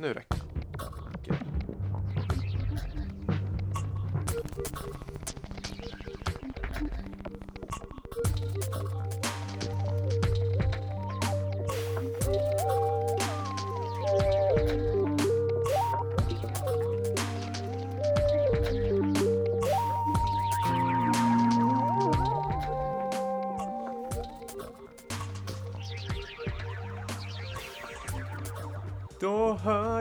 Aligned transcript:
Nu 0.00 0.14
räcker 0.14 0.38
det. 1.24 1.67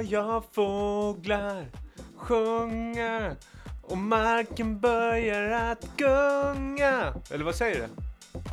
Jag 0.09 0.43
fåglar 0.51 1.65
sjunga 2.17 3.35
och 3.81 3.97
marken 3.97 4.79
börjar 4.79 5.71
att 5.71 5.85
gunga. 5.97 7.13
Eller 7.31 7.43
vad 7.43 7.55
säger 7.55 7.75
du? 7.75 7.87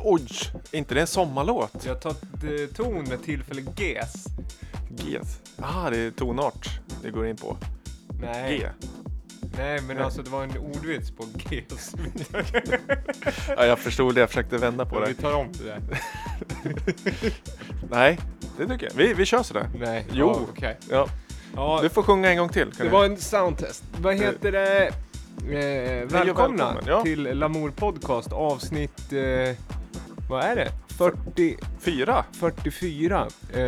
Oj! 0.03 0.27
Är 0.71 0.77
inte 0.77 0.93
det 0.93 1.01
en 1.01 1.07
sommarlåt? 1.07 1.85
Jag 1.85 2.01
tar 2.01 2.09
eh, 2.11 2.67
ton 2.75 3.03
med 3.03 3.23
tillfälle 3.23 3.61
Gs. 3.61 4.25
G. 4.89 5.19
Ah, 5.61 5.89
det 5.89 5.97
är 5.99 6.11
tonart 6.11 6.69
det 7.03 7.09
går 7.09 7.27
in 7.27 7.35
på. 7.35 7.57
Nej. 8.21 8.57
G. 8.59 8.67
Nej, 9.57 9.81
men 9.81 9.95
Nej. 9.95 10.05
alltså 10.05 10.21
det 10.21 10.29
var 10.29 10.43
en 10.43 10.57
ordvits 10.57 11.11
på 11.11 11.23
Gs. 11.33 11.95
Ja, 13.57 13.65
jag 13.65 13.79
förstod 13.79 14.15
det, 14.15 14.19
jag 14.19 14.29
försökte 14.29 14.57
vända 14.57 14.85
på 14.85 14.99
Vi 14.99 15.05
det. 15.13 15.21
tar 15.21 15.33
om 15.33 15.51
det 15.51 15.63
där. 15.63 15.81
Nej, 17.89 18.19
det 18.57 18.67
tycker 18.67 18.85
jag. 18.85 18.93
Vi, 18.93 19.13
vi 19.13 19.25
kör 19.25 19.43
sådär. 19.43 19.69
Nej. 19.79 20.05
Jo. 20.11 20.27
Ja, 20.27 20.41
okej. 20.51 20.77
Ja, 20.89 21.07
Ja, 21.55 21.79
du 21.81 21.89
får 21.89 22.03
sjunga 22.03 22.31
en 22.31 22.37
gång 22.37 22.49
till. 22.49 22.71
kan 22.71 22.77
det 22.77 22.83
du? 22.83 22.89
var 22.89 23.05
en 23.05 23.17
soundtest. 23.17 23.83
Vad 24.01 24.15
heter 24.15 24.51
det? 24.51 24.87
Eh, 24.87 26.07
välkomna 26.07 26.23
välkommen, 26.23 26.83
ja. 26.87 27.01
till 27.01 27.23
Lamour 27.23 27.69
Podcast 27.69 28.33
avsnitt... 28.33 29.13
Eh, 29.13 29.55
vad 30.29 30.43
är 30.43 30.55
det? 30.55 30.71
40... 30.97 31.57
Fyra. 31.79 32.25
44. 32.31 33.27
Eh, 33.53 33.61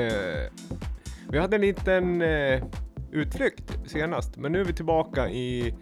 vi 1.29 1.39
hade 1.39 1.55
en 1.55 1.61
liten 1.61 2.21
eh, 2.21 2.63
utflykt 3.11 3.77
senast, 3.85 4.37
men 4.37 4.51
nu 4.51 4.59
är 4.59 4.63
vi 4.65 4.73
tillbaka 4.73 5.29
i 5.29 5.75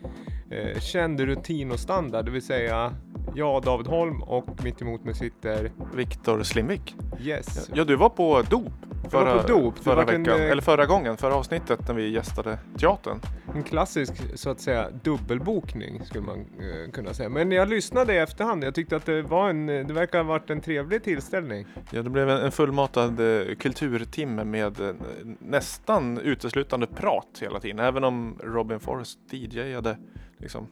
eh, 0.51 0.79
känd 0.79 1.19
rutin 1.19 1.71
och 1.71 1.79
standard, 1.79 2.25
det 2.25 2.31
vill 2.31 2.45
säga 2.45 2.93
jag, 3.35 3.63
David 3.63 3.87
Holm 3.87 4.21
och 4.23 4.63
mitt 4.63 4.81
emot 4.81 5.03
mig 5.03 5.15
sitter 5.15 5.71
Viktor 5.95 6.43
Slimvik. 6.43 6.95
Yes. 7.19 7.69
Ja, 7.73 7.83
du 7.83 7.95
var 7.95 8.09
på 8.09 8.41
dop. 8.41 8.73
Var 9.11 9.39
på 9.39 9.47
dop. 9.47 9.79
Förra 9.79 9.95
vart 9.95 10.09
en, 10.09 10.23
veckan, 10.23 10.41
eh, 10.41 10.51
eller 10.51 10.61
förra 10.61 10.85
gången, 10.85 11.17
förra 11.17 11.35
avsnittet 11.35 11.87
när 11.87 11.95
vi 11.95 12.09
gästade 12.09 12.57
teatern. 12.77 13.19
En 13.55 13.63
klassisk 13.63 14.13
så 14.35 14.49
att 14.49 14.59
säga 14.59 14.89
dubbelbokning 15.03 16.05
skulle 16.05 16.23
man 16.23 16.39
eh, 16.39 16.91
kunna 16.91 17.13
säga. 17.13 17.29
Men 17.29 17.51
jag 17.51 17.69
lyssnade 17.69 18.13
i 18.13 18.17
efterhand. 18.17 18.63
Jag 18.63 18.75
tyckte 18.75 18.95
att 18.95 19.05
det 19.05 19.21
var 19.21 19.49
en, 19.49 19.65
det 19.65 19.93
verkar 19.93 20.17
ha 20.17 20.25
varit 20.25 20.49
en 20.49 20.61
trevlig 20.61 21.03
tillställning. 21.03 21.65
Ja, 21.91 22.03
det 22.03 22.09
blev 22.09 22.29
en, 22.29 22.41
en 22.41 22.51
fullmatad 22.51 23.19
eh, 23.19 23.55
kulturtimme 23.55 24.43
med 24.43 24.79
eh, 24.79 24.95
nästan 25.39 26.17
uteslutande 26.17 26.87
prat 26.87 27.37
hela 27.41 27.59
tiden. 27.59 27.79
Även 27.79 28.03
om 28.03 28.39
Robin 28.43 28.79
Forrest 28.79 29.19
DJade 29.29 29.97
liksom 30.37 30.67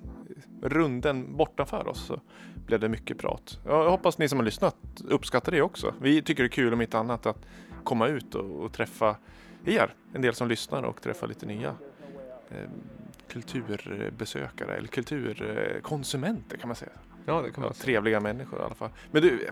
runden 0.61 1.37
bortanför 1.37 1.87
oss 1.87 2.05
så 2.05 2.21
blev 2.65 2.79
det 2.79 2.89
mycket 2.89 3.17
prat. 3.17 3.59
Jag 3.65 3.89
hoppas 3.89 4.17
ni 4.17 4.29
som 4.29 4.39
har 4.39 4.45
lyssnat 4.45 4.75
uppskattar 5.07 5.51
det 5.51 5.61
också. 5.61 5.93
Vi 6.01 6.21
tycker 6.21 6.43
det 6.43 6.47
är 6.47 6.51
kul 6.51 6.73
om 6.73 6.81
inte 6.81 6.97
annat 6.97 7.25
att 7.25 7.45
komma 7.83 8.07
ut 8.07 8.35
och, 8.35 8.63
och 8.65 8.73
träffa 8.73 9.15
er, 9.65 9.93
en 10.13 10.21
del 10.21 10.33
som 10.35 10.47
lyssnar 10.47 10.83
och 10.83 11.01
träffa 11.01 11.25
lite 11.25 11.45
nya 11.45 11.75
eh, 12.49 12.69
kulturbesökare 13.27 14.75
eller 14.77 14.87
kulturkonsumenter 14.87 16.57
kan 16.57 16.67
man 16.67 16.75
säga. 16.75 16.91
Ja, 17.25 17.41
det 17.41 17.51
kan 17.51 17.61
man 17.61 17.69
Ja, 17.69 17.73
säga. 17.73 17.83
trevliga 17.85 18.19
människor 18.19 18.59
i 18.59 18.63
alla 18.63 18.75
fall. 18.75 18.89
Men 19.11 19.21
du, 19.21 19.49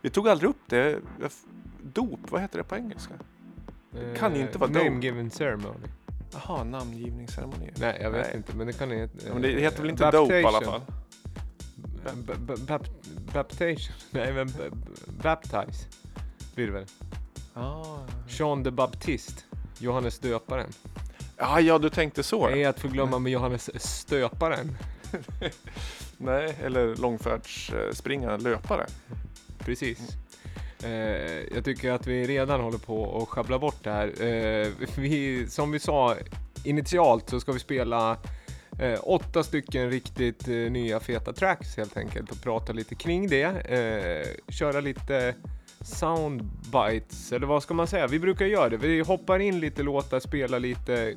vi 0.00 0.10
tog 0.10 0.28
aldrig 0.28 0.50
upp 0.50 0.60
det. 0.66 0.98
Dop, 1.82 2.20
vad 2.30 2.40
heter 2.40 2.58
det 2.58 2.64
på 2.64 2.76
engelska? 2.76 3.14
Eh, 3.96 4.14
kan 4.18 4.34
ju 4.36 4.40
inte 4.42 4.58
vara 4.58 4.70
Name 4.70 4.90
dop. 4.90 5.04
given 5.04 5.30
ceremony. 5.30 5.86
Jaha, 6.32 6.64
namngivningsceremoni. 6.64 7.70
Nej, 7.76 7.98
jag 8.02 8.10
vet 8.10 8.26
Nej. 8.26 8.36
inte, 8.36 8.56
men 8.56 8.66
det 8.66 8.72
kan 8.72 8.90
heta. 8.90 9.18
Ja, 9.26 9.32
men 9.32 9.42
det 9.42 9.60
heter 9.60 9.80
väl 9.80 9.90
inte 9.90 10.10
dope 10.10 10.40
i 10.40 10.44
alla 10.44 10.60
fall? 10.60 10.80
Baptation? 13.32 13.94
Nej, 14.10 14.32
men 14.32 14.52
baptize 15.22 15.86
blir 16.54 16.66
det 16.66 16.72
väl? 16.72 16.86
Ah. 17.54 17.98
Jean 18.28 18.62
de 18.62 18.70
Baptiste, 18.70 19.42
Johannes 19.78 20.18
döparen. 20.18 20.70
Ja, 21.36 21.60
ja, 21.60 21.78
du 21.78 21.90
tänkte 21.90 22.22
så. 22.22 22.48
Är 22.48 22.68
att 22.68 22.80
förglömma 22.80 23.18
med 23.18 23.32
Johannes 23.32 23.70
stöparen. 23.82 24.76
Nej, 26.16 26.56
eller 26.62 26.96
långfärdsspringare, 26.96 28.38
löpare. 28.38 28.86
Precis. 29.58 29.98
Eh, 30.82 31.54
jag 31.54 31.64
tycker 31.64 31.92
att 31.92 32.06
vi 32.06 32.26
redan 32.26 32.60
håller 32.60 32.78
på 32.78 33.22
att 33.22 33.28
sjabbla 33.28 33.58
bort 33.58 33.84
det 33.84 33.90
här. 33.90 34.22
Eh, 34.22 34.68
vi, 34.96 35.46
som 35.48 35.70
vi 35.70 35.78
sa 35.78 36.16
initialt 36.64 37.30
så 37.30 37.40
ska 37.40 37.52
vi 37.52 37.58
spela 37.58 38.18
eh, 38.78 39.00
åtta 39.02 39.42
stycken 39.42 39.90
riktigt 39.90 40.48
eh, 40.48 40.54
nya 40.54 41.00
feta 41.00 41.32
tracks 41.32 41.76
helt 41.76 41.96
enkelt 41.96 42.30
och 42.30 42.42
prata 42.42 42.72
lite 42.72 42.94
kring 42.94 43.28
det. 43.28 43.42
Eh, 43.44 44.52
köra 44.52 44.80
lite 44.80 45.34
soundbites, 45.84 47.32
eller 47.32 47.46
vad 47.46 47.62
ska 47.62 47.74
man 47.74 47.86
säga? 47.86 48.06
Vi 48.06 48.18
brukar 48.18 48.46
göra 48.46 48.68
det. 48.68 48.76
Vi 48.76 49.00
hoppar 49.00 49.38
in 49.38 49.60
lite 49.60 49.82
låtar, 49.82 50.20
spelar 50.20 50.60
lite, 50.60 51.14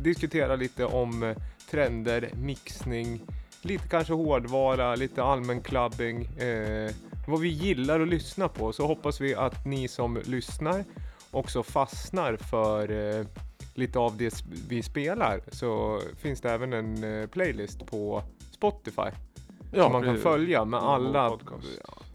diskuterar 0.00 0.56
lite 0.56 0.84
om 0.84 1.22
eh, 1.22 1.36
trender, 1.70 2.30
mixning, 2.34 3.20
lite 3.62 3.88
kanske 3.88 4.12
hårdvara, 4.12 4.94
lite 4.94 5.22
allmän 5.22 5.62
clubbing. 5.62 6.24
Eh, 6.24 6.90
vad 7.28 7.40
vi 7.40 7.48
gillar 7.48 8.00
att 8.00 8.08
lyssna 8.08 8.48
på 8.48 8.72
så 8.72 8.86
hoppas 8.86 9.20
vi 9.20 9.34
att 9.34 9.64
ni 9.64 9.88
som 9.88 10.18
lyssnar 10.24 10.84
också 11.30 11.62
fastnar 11.62 12.36
för 12.36 12.90
eh, 13.18 13.26
lite 13.74 13.98
av 13.98 14.16
det 14.16 14.44
vi 14.68 14.82
spelar. 14.82 15.40
Så 15.52 16.00
finns 16.16 16.40
det 16.40 16.50
även 16.50 16.72
en 16.72 17.04
eh, 17.04 17.26
playlist 17.26 17.86
på 17.86 18.22
Spotify 18.50 19.10
som 19.72 19.92
man 19.92 20.02
kan 20.02 20.18
följa 20.18 20.64
med 20.64 20.80
alla, 20.80 21.30
podcast. 21.30 21.66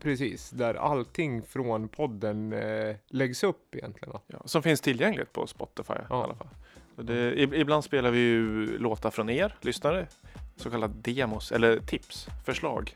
Precis, 0.01 0.49
där 0.49 0.73
allting 0.73 1.41
från 1.41 1.87
podden 1.87 2.53
eh, 2.53 2.95
läggs 3.07 3.43
upp 3.43 3.75
egentligen. 3.75 4.15
Ja, 4.27 4.41
som 4.45 4.63
finns 4.63 4.81
tillgängligt 4.81 5.33
på 5.33 5.47
Spotify 5.47 5.93
i 5.93 5.97
Ja. 6.09 6.23
alla 6.23 6.35
fall. 6.35 6.47
Det, 6.95 7.33
ib- 7.35 7.53
ibland 7.55 7.83
spelar 7.83 8.11
vi 8.11 8.19
ju 8.19 8.77
låtar 8.77 9.11
från 9.11 9.29
er 9.29 9.55
lyssnare, 9.61 10.07
så 10.55 10.69
kallade 10.69 10.93
demos 11.13 11.51
eller 11.51 11.79
tips, 11.79 12.27
förslag, 12.45 12.95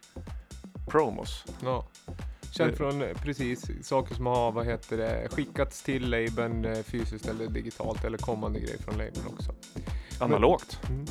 promos. 0.88 1.46
Ja. 1.64 1.88
Känt 2.52 2.78
från 2.78 3.02
eh, 3.02 3.14
precis 3.22 3.88
saker 3.88 4.16
som 4.16 4.26
har 4.26 4.52
vad 4.52 4.66
heter 4.66 4.98
det, 4.98 5.28
skickats 5.32 5.84
till 5.84 6.10
labeln 6.10 6.66
eh, 6.66 6.84
fysiskt 6.84 7.28
eller 7.28 7.48
digitalt 7.48 8.04
eller 8.04 8.18
kommande 8.18 8.60
grejer 8.60 8.78
från 8.78 8.98
labeln 8.98 9.28
också. 9.34 9.52
Analogt. 10.20 10.80
Mm. 10.90 11.06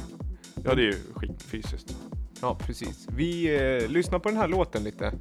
Ja, 0.65 0.75
det 0.75 0.83
är 0.83 0.87
ju 0.87 0.97
skit 1.15 1.43
fysiskt. 1.43 1.97
Ja, 2.41 2.55
precis. 2.55 3.07
Vi 3.17 3.57
eh, 3.83 3.89
lyssnar 3.89 4.19
på 4.19 4.29
den 4.29 4.39
här 4.39 4.49
låten 4.49 4.85
lite, 4.85 5.13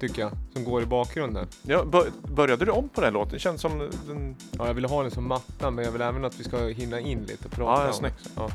tycker 0.00 0.22
jag, 0.22 0.30
som 0.52 0.64
går 0.64 0.82
i 0.82 0.86
bakgrunden. 0.86 1.46
Ja, 1.62 1.84
bör, 1.84 2.06
började 2.34 2.64
du 2.64 2.70
om 2.70 2.88
på 2.88 3.00
den 3.00 3.04
här 3.04 3.12
låten? 3.12 3.38
Känns 3.38 3.60
som 3.60 3.78
den... 4.06 4.36
Ja, 4.58 4.66
jag 4.66 4.74
vill 4.74 4.84
ha 4.84 5.02
den 5.02 5.10
som 5.10 5.28
matta, 5.28 5.70
men 5.70 5.84
jag 5.84 5.92
vill 5.92 6.00
även 6.00 6.24
att 6.24 6.40
vi 6.40 6.44
ska 6.44 6.66
hinna 6.66 7.00
in 7.00 7.22
lite 7.22 7.44
och 7.44 7.50
prata 7.50 7.82
Ja, 7.82 7.88
om 7.88 7.94
snyggt. 7.94 8.30
Ja. 8.36 8.50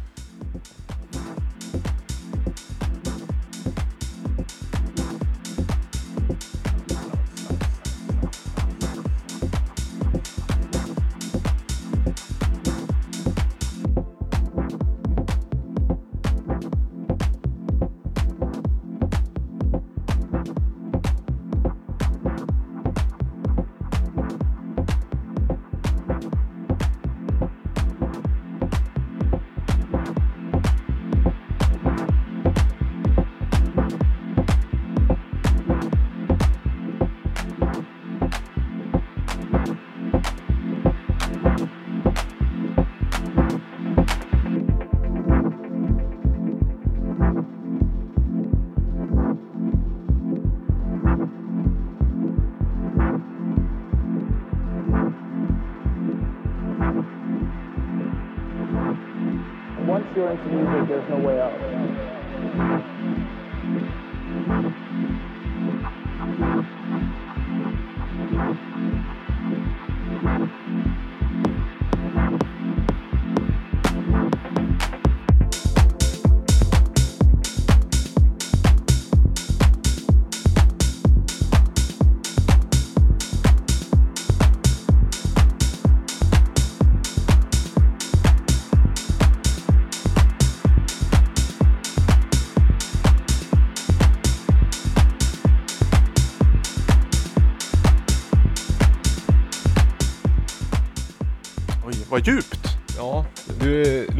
There's 60.87 61.07
no 61.09 61.17
way 61.19 61.39
out. 61.39 61.54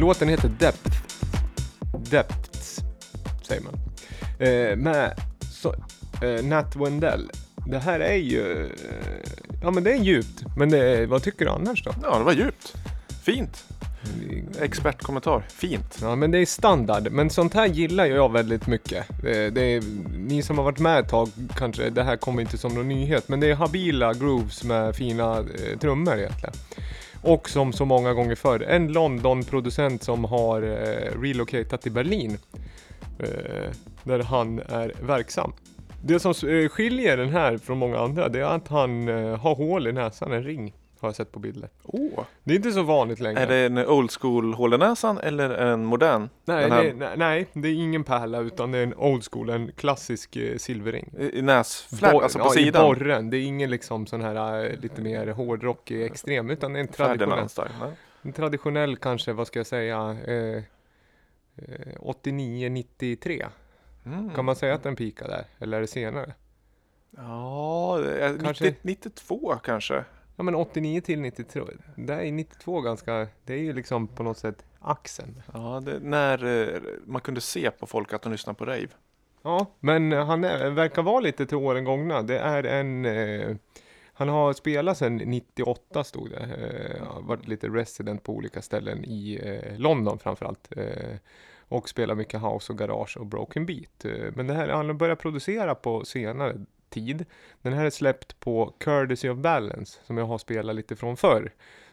Låten 0.06 0.28
heter 0.28 0.48
Depth. 0.48 0.90
Depths, 2.10 2.80
säger 3.42 3.62
man. 3.62 3.74
Eh, 4.38 4.76
med 4.76 5.14
så, 5.52 5.74
eh, 6.22 6.44
Nat 6.44 6.76
Wendell. 6.76 7.30
Det 7.66 7.78
här 7.78 8.00
är 8.00 8.16
ju, 8.16 8.64
eh, 8.64 8.70
ja 9.62 9.70
men 9.70 9.84
det 9.84 9.92
är 9.92 9.96
djupt. 9.96 10.44
Men 10.56 10.70
det, 10.70 11.06
vad 11.06 11.22
tycker 11.22 11.44
du 11.44 11.50
annars 11.50 11.84
då? 11.84 11.94
Ja, 12.02 12.18
det 12.18 12.24
var 12.24 12.32
djupt. 12.32 12.74
Fint. 13.24 13.64
Expertkommentar. 14.60 15.46
Fint. 15.48 15.98
Ja 16.02 16.16
men 16.16 16.30
det 16.30 16.38
är 16.38 16.46
standard, 16.46 17.12
men 17.12 17.30
sånt 17.30 17.54
här 17.54 17.66
gillar 17.66 18.06
jag 18.06 18.32
väldigt 18.32 18.66
mycket. 18.66 19.06
Det, 19.22 19.50
det 19.50 19.62
är, 19.62 19.82
ni 20.18 20.42
som 20.42 20.58
har 20.58 20.64
varit 20.64 20.78
med 20.78 20.98
ett 20.98 21.08
tag 21.08 21.28
kanske, 21.56 21.90
det 21.90 22.02
här 22.02 22.16
kommer 22.16 22.42
inte 22.42 22.58
som 22.58 22.74
någon 22.74 22.88
nyhet, 22.88 23.28
men 23.28 23.40
det 23.40 23.50
är 23.50 23.54
habila 23.54 24.14
grooves 24.14 24.64
med 24.64 24.96
fina 24.96 25.38
eh, 25.38 25.78
trummor 25.78 26.18
egentligen. 26.18 26.54
Och 27.22 27.48
som 27.48 27.72
så 27.72 27.84
många 27.84 28.12
gånger 28.12 28.34
förr, 28.34 28.62
en 28.62 28.92
London-producent 28.92 30.02
som 30.02 30.24
har 30.24 30.62
eh, 30.62 31.20
relocatat 31.20 31.82
till 31.82 31.92
Berlin. 31.92 32.38
Eh, 33.18 33.70
där 34.04 34.22
han 34.22 34.58
är 34.58 34.92
verksam. 35.02 35.52
Det 36.02 36.20
som 36.20 36.30
eh, 36.48 36.68
skiljer 36.68 37.16
den 37.16 37.28
här 37.28 37.58
från 37.58 37.78
många 37.78 37.98
andra, 37.98 38.28
det 38.28 38.40
är 38.40 38.44
att 38.44 38.68
han 38.68 39.08
eh, 39.08 39.36
har 39.36 39.54
hål 39.54 39.86
i 39.86 39.92
näsan, 39.92 40.32
en 40.32 40.42
ring. 40.42 40.74
Har 41.00 41.08
jag 41.08 41.16
sett 41.16 41.32
på 41.32 41.38
bilder. 41.38 41.70
Åh. 41.82 42.24
Det 42.44 42.52
är 42.52 42.56
inte 42.56 42.72
så 42.72 42.82
vanligt 42.82 43.20
längre. 43.20 43.40
Är 43.40 43.46
det 43.46 43.56
en 43.56 43.78
old 43.78 44.10
school 44.10 44.54
hål 44.54 44.74
i 44.74 44.78
näsan 44.78 45.18
eller 45.18 45.50
en 45.50 45.84
modern? 45.84 46.28
Nej, 46.44 46.70
det, 46.70 46.94
nej, 46.94 47.16
nej, 47.16 47.46
det 47.52 47.68
är 47.68 47.74
ingen 47.74 48.04
pärla 48.04 48.38
utan 48.38 48.72
det 48.72 48.78
är 48.78 48.82
en 48.82 48.94
old 48.94 49.24
school, 49.32 49.50
en 49.50 49.72
klassisk 49.72 50.36
eh, 50.36 50.56
silverring. 50.56 51.14
I, 51.18 51.38
i 51.38 51.50
alltså 51.50 51.98
på 52.38 52.44
ja, 52.44 52.50
sidan? 52.50 52.84
I 52.84 52.88
borren, 52.88 53.30
det 53.30 53.36
är 53.36 53.42
ingen 53.42 53.70
liksom 53.70 54.06
sån 54.06 54.20
här 54.20 54.64
eh, 54.64 54.80
lite 54.80 55.02
mer 55.02 55.26
hårdrockig 55.26 56.02
extrem 56.02 56.50
utan 56.50 56.72
det 56.72 56.78
är 56.78 56.80
en 56.80 56.88
traditionell, 56.88 57.48
en 58.22 58.32
traditionell 58.32 58.96
kanske, 58.96 59.32
vad 59.32 59.46
ska 59.46 59.58
jag 59.58 59.66
säga, 59.66 60.16
eh, 60.26 60.62
eh, 61.56 61.96
89-93. 62.00 63.46
Mm. 64.06 64.30
Kan 64.30 64.44
man 64.44 64.56
säga 64.56 64.74
att 64.74 64.82
den 64.82 64.96
pikar 64.96 65.28
där? 65.28 65.44
Eller 65.58 65.76
är 65.76 65.80
det 65.80 65.86
senare? 65.86 66.34
Ja, 67.16 67.98
är 67.98 68.38
Kanske- 68.38 68.64
90, 68.64 68.78
92 68.82 69.58
kanske. 69.64 70.04
Ja 70.36 70.42
men 70.42 70.54
89 70.54 71.00
till 71.00 71.20
92, 71.20 71.60
där 71.96 72.18
är 72.18 72.32
92 72.32 72.80
ganska, 72.80 73.28
det 73.44 73.54
är 73.54 73.58
ju 73.58 73.72
liksom 73.72 74.08
på 74.08 74.22
något 74.22 74.38
sätt 74.38 74.64
axeln. 74.80 75.42
Ja, 75.54 75.82
det, 75.84 75.98
när 76.00 76.44
eh, 76.44 76.80
man 77.04 77.20
kunde 77.20 77.40
se 77.40 77.70
på 77.70 77.86
folk 77.86 78.12
att 78.12 78.22
de 78.22 78.32
lyssnar 78.32 78.54
på 78.54 78.64
rave. 78.64 78.88
Ja, 79.42 79.66
men 79.80 80.12
han 80.12 80.44
är, 80.44 80.70
verkar 80.70 81.02
vara 81.02 81.20
lite 81.20 81.46
till 81.46 81.56
åren 81.56 81.84
gångna. 81.84 82.22
Det 82.22 82.38
är 82.38 82.64
en... 82.64 83.04
Eh, 83.04 83.56
han 84.18 84.28
har 84.28 84.52
spelat 84.52 84.98
sedan 84.98 85.16
98 85.16 86.04
stod 86.04 86.30
det. 86.30 86.38
Eh, 86.38 87.06
har 87.06 87.22
varit 87.22 87.48
lite 87.48 87.68
resident 87.68 88.22
på 88.22 88.32
olika 88.32 88.62
ställen 88.62 89.04
i 89.04 89.40
eh, 89.42 89.78
London 89.78 90.18
framförallt. 90.18 90.68
Eh, 90.76 91.16
och 91.68 91.88
spelar 91.88 92.14
mycket 92.14 92.40
house 92.40 92.72
och 92.72 92.78
garage 92.78 93.16
och 93.16 93.26
broken 93.26 93.66
beat. 93.66 94.04
Men 94.34 94.46
det 94.46 94.54
här, 94.54 94.68
han 94.68 94.86
har 94.86 94.94
börjat 94.94 95.18
producera 95.18 95.74
på 95.74 96.04
senare 96.04 96.64
tid. 96.90 97.24
Den 97.62 97.72
här 97.72 97.84
är 97.84 97.90
släppt 97.90 98.40
på 98.40 98.74
Courtesy 98.78 99.28
of 99.28 99.38
Balance 99.38 99.98
som 100.04 100.18
jag 100.18 100.26
har 100.26 100.38
spelat 100.38 100.76
lite 100.76 100.96
från 100.96 101.16
förr. 101.16 101.52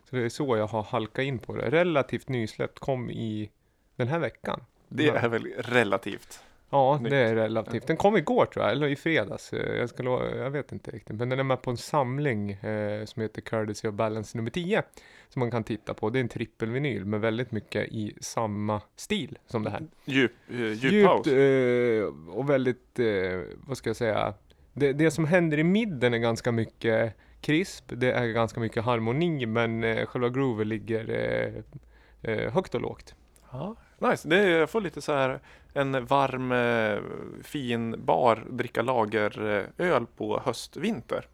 Så 0.09 0.15
det 0.15 0.21
är 0.25 0.29
så 0.29 0.57
jag 0.57 0.67
har 0.67 0.83
halkat 0.83 1.23
in 1.25 1.39
på 1.39 1.55
det. 1.55 1.69
Relativt 1.69 2.29
nysläppt, 2.29 2.79
kom 2.79 3.09
i 3.09 3.49
den 3.95 4.07
här 4.07 4.19
veckan. 4.19 4.63
Det 4.87 5.07
är 5.09 5.29
väl 5.29 5.45
relativt. 5.57 6.43
Ja, 6.69 6.99
Nytt. 7.01 7.09
det 7.09 7.17
är 7.17 7.35
relativt. 7.35 7.87
Den 7.87 7.97
kom 7.97 8.17
igår 8.17 8.45
tror 8.45 8.65
jag, 8.65 8.71
eller 8.71 8.87
i 8.87 8.95
fredags. 8.95 9.53
Eh, 9.53 9.75
Jag, 9.79 9.89
ska, 9.89 10.03
jag 10.37 10.49
vet 10.49 10.71
inte 10.71 10.91
riktigt. 10.91 11.15
Men 11.19 11.29
den 11.29 11.39
är 11.39 11.43
med 11.43 11.61
på 11.61 11.71
en 11.71 11.77
samling 11.77 12.51
eh, 12.51 13.05
som 13.05 13.21
heter 13.21 13.41
Courtesy 13.41 13.87
of 13.87 13.93
Balance 13.95 14.37
nummer 14.37 14.51
10. 14.51 14.83
Som 15.29 15.39
man 15.39 15.51
kan 15.51 15.63
titta 15.63 15.93
på. 15.93 16.09
Det 16.09 16.19
är 16.19 16.21
en 16.21 16.29
trippelvinyl 16.29 17.05
med 17.05 17.21
väldigt 17.21 17.51
mycket 17.51 17.87
i 17.87 18.13
samma 18.21 18.81
stil 18.95 19.37
som 19.47 19.63
det 19.63 19.69
här. 19.69 19.81
Djup, 20.05 20.31
eh, 20.49 20.55
djup 20.57 20.93
Djupt 20.93 21.27
eh, 21.27 22.35
och 22.37 22.49
väldigt, 22.49 22.99
eh, 22.99 23.41
vad 23.67 23.77
ska 23.77 23.89
jag 23.89 23.97
säga. 23.97 24.33
Det, 24.73 24.93
det 24.93 25.11
som 25.11 25.25
händer 25.25 25.59
i 25.59 25.63
mitten 25.63 26.13
är 26.13 26.17
ganska 26.17 26.51
mycket 26.51 27.13
krisp. 27.41 27.85
Det 27.87 28.11
är 28.11 28.27
ganska 28.27 28.59
mycket 28.59 28.83
harmoni. 28.83 29.45
Men 29.45 29.83
eh, 29.83 30.05
själva 30.05 30.29
grooven 30.29 30.69
ligger 30.69 31.09
eh, 31.09 32.33
eh, 32.33 32.53
högt 32.53 32.75
och 32.75 32.81
lågt. 32.81 33.15
Ja, 33.51 33.75
nice. 33.97 34.29
Det 34.29 34.37
är, 34.37 34.47
jag 34.47 34.69
får 34.69 34.81
lite 34.81 35.01
så 35.01 35.13
här 35.13 35.39
en 35.73 36.05
varm, 36.05 36.51
eh, 36.51 37.01
fin 37.43 38.05
bar 38.05 38.45
dricka 38.49 38.81
lager 38.81 39.63
eh, 39.77 39.99
på 40.17 40.41
höst-vinter. 40.45 41.27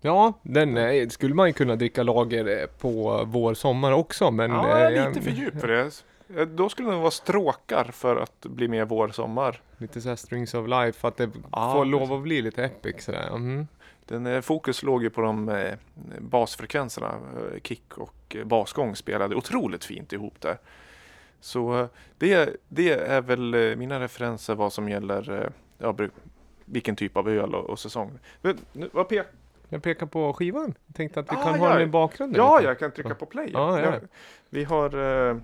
Ja, 0.00 0.32
den 0.42 0.76
eh, 0.76 1.08
skulle 1.08 1.34
man 1.34 1.46
ju 1.46 1.52
kunna 1.52 1.76
dricka 1.76 2.02
lager 2.02 2.60
eh, 2.60 2.66
på 2.66 3.24
vår, 3.26 3.54
sommar 3.54 3.92
också, 3.92 4.30
men... 4.30 4.50
Ja, 4.50 4.90
eh, 4.90 5.08
lite 5.08 5.20
för 5.20 5.30
djup 5.30 5.60
för 5.60 5.68
det. 5.68 5.90
Eh, 6.36 6.46
Då 6.46 6.68
skulle 6.68 6.88
det 6.88 6.92
nog 6.92 7.00
vara 7.00 7.10
stråkar 7.10 7.84
för 7.84 8.16
att 8.16 8.40
bli 8.40 8.68
mer 8.68 8.84
vår, 8.84 9.08
sommar. 9.08 9.60
Lite 9.78 10.00
såhär 10.00 10.16
strings 10.16 10.54
of 10.54 10.68
life, 10.68 10.98
för 11.00 11.08
att 11.08 11.16
det 11.16 11.30
Ja, 11.52 11.72
får 11.72 11.84
lov 11.84 12.12
att 12.12 12.22
bli 12.22 12.42
lite 12.42 12.64
epic 12.64 13.04
sådär. 13.04 13.30
Mhm. 13.30 13.66
Den 14.06 14.26
eh, 14.26 14.40
fokus 14.40 14.82
låg 14.82 15.02
ju 15.02 15.10
på 15.10 15.20
de 15.20 15.48
eh, 15.48 15.74
basfrekvenserna. 16.18 17.14
Kick 17.62 17.98
och 17.98 18.36
basgång 18.44 18.96
spelade 18.96 19.34
otroligt 19.34 19.84
fint 19.84 20.12
ihop 20.12 20.40
där. 20.40 20.58
Så 21.40 21.88
det, 22.18 22.56
det 22.68 22.92
är 22.92 23.20
väl 23.20 23.76
mina 23.76 24.00
referenser 24.00 24.54
vad 24.54 24.72
som 24.72 24.88
gäller 24.88 25.52
ja, 25.78 25.96
vilken 26.64 26.96
typ 26.96 27.16
av 27.16 27.28
öl 27.28 27.54
och, 27.54 27.70
och 27.70 27.78
säsong. 27.78 28.18
Men, 28.42 28.58
nu, 28.72 28.88
vad 28.92 29.06
pek- 29.06 29.24
Jag 29.68 29.82
pekar 29.82 30.06
på 30.06 30.32
skivan. 30.32 30.74
Jag 30.86 30.96
tänkte 30.96 31.20
att 31.20 31.26
vi 31.32 31.36
Ah, 31.36 31.42
kan 31.44 31.58
ha 31.60 31.66
ja. 31.68 31.72
den 31.72 31.82
i 31.82 31.86
bakgrunden. 31.90 32.36
ja, 32.42 32.56
lite. 32.58 32.68
jag 32.68 32.78
kan 32.78 32.90
trycka 32.92 33.14
på 33.14 33.26
play. 33.26 33.50
Ja, 33.52 33.80
ja. 33.80 33.84
Jag- 33.84 34.00
Vi 34.50 34.64
har 34.64 35.28
eh, 35.30 35.36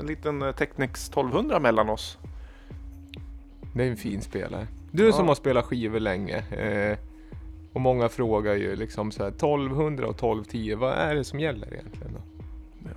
en 0.00 0.06
liten 0.06 0.42
eh, 0.42 0.52
Technics 0.52 1.08
1200 1.08 1.58
mellan 1.60 1.88
oss. 1.88 2.18
Det 3.74 3.84
är 3.84 3.90
en 3.90 3.96
fin 3.96 4.20
spelare. 4.22 4.66
Du 4.90 5.06
Ja. 5.06 5.12
som 5.12 5.28
har 5.28 5.34
spelat 5.34 5.64
skivor 5.64 6.00
länge. 6.00 6.36
Eh, 6.38 6.98
och 7.72 7.80
många 7.80 8.08
frågar 8.08 8.54
ju 8.54 8.76
liksom 8.76 9.10
så 9.10 9.22
här 9.22 9.30
1200 9.30 10.06
och 10.06 10.14
1210, 10.14 10.74
vad 10.74 10.92
är 10.92 11.14
det 11.14 11.24
som 11.24 11.40
gäller 11.40 11.74
egentligen? 11.74 12.12
Då? 12.12 12.20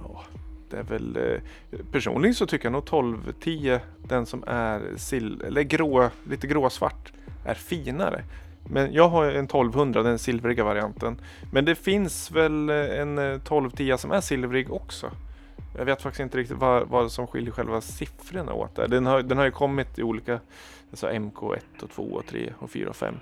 Ja, 0.03 0.23
det 0.69 0.77
är 0.77 0.83
väl 0.83 1.17
eh, 1.17 1.79
personligen 1.91 2.35
så 2.35 2.45
tycker 2.45 2.65
jag 2.65 2.71
nog 2.73 2.83
1210, 2.83 3.79
den 4.07 4.25
som 4.25 4.43
är 4.47 4.81
sill, 4.97 5.41
eller 5.47 5.61
grå, 5.61 6.09
lite 6.29 6.47
gråsvart, 6.47 7.13
är 7.45 7.53
finare. 7.53 8.23
Men 8.69 8.93
jag 8.93 9.09
har 9.09 9.25
en 9.25 9.45
1200, 9.45 10.03
den 10.03 10.19
silvriga 10.19 10.63
varianten. 10.63 11.17
Men 11.51 11.65
det 11.65 11.75
finns 11.75 12.31
väl 12.31 12.69
eh, 12.69 12.75
en 12.99 13.17
eh, 13.17 13.23
1210 13.25 13.95
som 13.97 14.11
är 14.11 14.21
silvrig 14.21 14.71
också. 14.71 15.11
Jag 15.77 15.85
vet 15.85 16.01
faktiskt 16.01 16.19
inte 16.19 16.37
riktigt 16.37 16.57
vad, 16.57 16.87
vad 16.87 17.11
som 17.11 17.27
skiljer 17.27 17.51
själva 17.51 17.81
siffrorna 17.81 18.53
åt. 18.53 18.75
Där. 18.75 18.87
Den, 18.87 19.05
har, 19.05 19.21
den 19.21 19.37
har 19.37 19.45
ju 19.45 19.51
kommit 19.51 19.99
i 19.99 20.03
olika, 20.03 20.39
alltså 20.91 21.07
MK1 21.07 21.59
och 21.81 21.89
2 21.89 22.03
och 22.03 22.25
3 22.25 22.53
och 22.59 22.71
4 22.71 22.89
och 22.89 22.95
5 22.95 23.15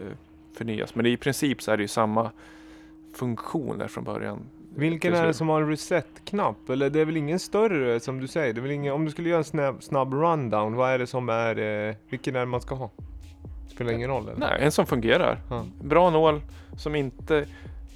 eh, 0.00 0.06
förnyas. 0.56 0.94
Men 0.94 1.06
i 1.06 1.16
princip 1.16 1.62
så 1.62 1.70
är 1.70 1.76
det 1.76 1.82
ju 1.82 1.88
samma 1.88 2.30
funktioner 3.14 3.88
från 3.88 4.04
början. 4.04 4.38
Vilken 4.74 5.14
är 5.14 5.26
det 5.26 5.34
som 5.34 5.48
har 5.48 5.62
en 5.62 5.68
reset-knapp? 5.68 6.68
Eller 6.70 6.90
det 6.90 7.00
är 7.00 7.04
väl 7.04 7.16
ingen 7.16 7.38
större 7.38 8.00
som 8.00 8.20
du 8.20 8.28
säger? 8.28 8.54
Det 8.54 8.60
är 8.60 8.62
väl 8.62 8.70
ingen, 8.70 8.92
om 8.92 9.04
du 9.04 9.10
skulle 9.10 9.28
göra 9.28 9.38
en 9.38 9.44
snabb, 9.44 9.82
snabb 9.82 10.14
rundown, 10.14 10.74
vad 10.74 10.90
är 10.90 10.98
det 10.98 11.06
som 11.06 11.28
är, 11.28 11.58
eh, 11.58 11.94
vilken 12.08 12.36
är 12.36 12.40
det 12.40 12.46
man 12.46 12.60
ska 12.60 12.74
ha? 12.74 12.90
Spelar 13.68 13.92
ingen 13.92 14.10
roll 14.10 14.28
eller? 14.28 14.38
Nej, 14.38 14.58
en 14.60 14.72
som 14.72 14.86
fungerar. 14.86 15.40
Ja. 15.50 15.64
Bra 15.82 16.10
nål 16.10 16.40
som 16.76 16.94
inte 16.94 17.46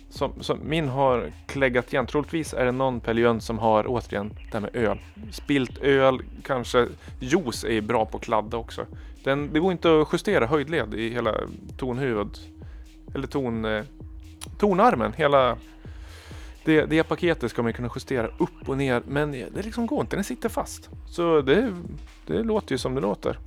som, 0.09 0.33
som 0.41 0.59
min 0.63 0.89
har 0.89 1.33
kläggat 1.47 1.93
igen. 1.93 2.07
Troligtvis 2.07 2.55
är 2.55 2.65
det 2.65 2.73
någon 2.73 3.01
peljönt 3.01 3.43
som 3.43 3.59
har 3.59 3.85
återigen 3.89 4.29
det 4.29 4.53
här 4.53 4.61
med 4.61 4.77
öl. 4.77 4.99
Spilt 5.31 5.79
öl, 5.79 6.23
kanske 6.45 6.89
juice 7.21 7.65
är 7.65 7.81
bra 7.81 8.07
på 8.07 8.17
att 8.17 8.23
kladda 8.23 8.57
också. 8.57 8.87
Den, 9.25 9.53
det 9.53 9.61
går 9.61 9.73
inte 9.73 10.01
att 10.01 10.09
justera 10.13 10.47
höjdled 10.47 10.95
i 10.95 11.11
hela 11.11 11.35
tonhuvud. 11.77 12.39
Eller 13.15 13.27
ton, 13.27 13.65
eh, 13.65 13.85
tonarmen. 14.59 15.13
Hela, 15.13 15.57
det, 16.65 16.85
det 16.85 17.03
paketet 17.03 17.51
ska 17.51 17.63
man 17.63 17.73
kunna 17.73 17.91
justera 17.95 18.27
upp 18.27 18.69
och 18.69 18.77
ner 18.77 19.03
men 19.07 19.33
det 19.33 19.63
liksom 19.63 19.87
går 19.87 20.01
inte, 20.01 20.17
den 20.17 20.25
sitter 20.25 20.49
fast. 20.49 20.91
Så 21.09 21.41
det, 21.41 21.75
det 22.27 22.43
låter 22.43 22.73
ju 22.73 22.79
som 22.79 22.95
det 22.95 23.01
låter. 23.01 23.39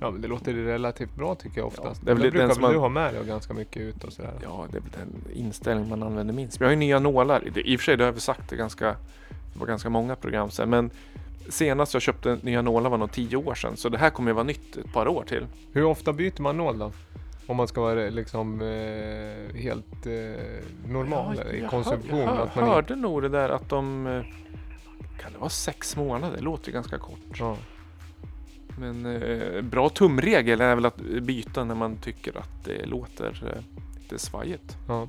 Ja, 0.00 0.10
men 0.10 0.20
det 0.20 0.28
låter 0.28 0.52
relativt 0.54 1.14
bra 1.14 1.34
tycker 1.34 1.58
jag 1.58 1.66
oftast. 1.66 2.00
Ja, 2.00 2.04
det 2.06 2.10
är 2.10 2.14
väl 2.14 2.22
brukar 2.22 2.38
den 2.38 2.48
väl 2.48 2.54
som 2.54 2.62
man- 2.62 2.72
du 2.72 2.78
ha 2.78 2.88
med 2.88 3.14
dig 3.14 3.24
ganska 3.26 3.54
mycket 3.54 3.82
ut 3.82 4.04
och 4.04 4.12
sådär. 4.12 4.32
Ja, 4.42 4.66
det 4.70 4.76
är 4.76 4.80
väl 4.80 4.90
den 4.90 5.36
inställning 5.36 5.88
man 5.88 6.02
använder 6.02 6.34
minst. 6.34 6.60
Men 6.60 6.64
jag 6.66 6.68
har 6.68 6.72
ju 6.74 6.78
nya 6.78 6.98
nålar. 6.98 7.58
I 7.58 7.76
och 7.76 7.80
för 7.80 7.84
sig, 7.84 7.96
det 7.96 8.04
har 8.04 8.12
vi 8.12 8.20
sagt 8.20 8.50
det 8.50 8.56
ganska, 8.56 8.86
det 9.52 9.58
var 9.58 9.66
ganska 9.66 9.90
många 9.90 10.16
program 10.16 10.50
sedan. 10.50 10.70
Men 10.70 10.90
senast 11.48 11.94
jag 11.94 12.02
köpte 12.02 12.38
nya 12.42 12.62
nålar 12.62 12.90
var 12.90 12.98
nog 12.98 13.12
tio 13.12 13.36
år 13.36 13.54
sedan. 13.54 13.76
Så 13.76 13.88
det 13.88 13.98
här 13.98 14.10
kommer 14.10 14.30
ju 14.30 14.34
vara 14.34 14.44
nytt 14.44 14.76
ett 14.76 14.92
par 14.92 15.08
år 15.08 15.24
till. 15.28 15.46
Hur 15.72 15.84
ofta 15.84 16.12
byter 16.12 16.42
man 16.42 16.56
nål 16.56 16.78
då? 16.78 16.92
Om 17.46 17.56
man 17.56 17.68
ska 17.68 17.80
vara 17.80 17.94
liksom 18.10 18.60
eh, 18.60 19.56
helt 19.60 20.06
eh, 20.06 20.12
normal 20.86 21.40
Ja, 21.44 21.52
i 21.52 21.60
jag 21.60 21.70
konsumtion. 21.70 22.18
Hör, 22.18 22.24
jag 22.26 22.30
hör, 22.30 22.36
man 22.36 22.46
inte- 22.46 22.60
hörde 22.60 22.96
nog 22.96 23.22
det 23.22 23.28
där 23.28 23.48
att 23.48 23.68
de... 23.68 24.06
eh, 24.06 24.22
Kan 25.22 25.32
det 25.32 25.38
vara 25.38 25.50
sex 25.50 25.96
månader? 25.96 26.36
Det 26.36 26.42
låter 26.42 26.72
ganska 26.72 26.98
kort. 26.98 27.18
ja. 27.38 27.56
Men 28.78 29.06
eh, 29.06 29.62
bra 29.62 29.88
tumregel 29.88 30.60
är 30.60 30.74
väl 30.74 30.86
att 30.86 30.96
byta 31.22 31.64
när 31.64 31.74
man 31.74 31.96
tycker 31.96 32.38
att 32.38 32.64
det 32.64 32.86
låter 32.86 33.26
eh, 33.26 33.62
lite 34.00 34.18
svajigt. 34.18 34.76
Ja. 34.88 35.08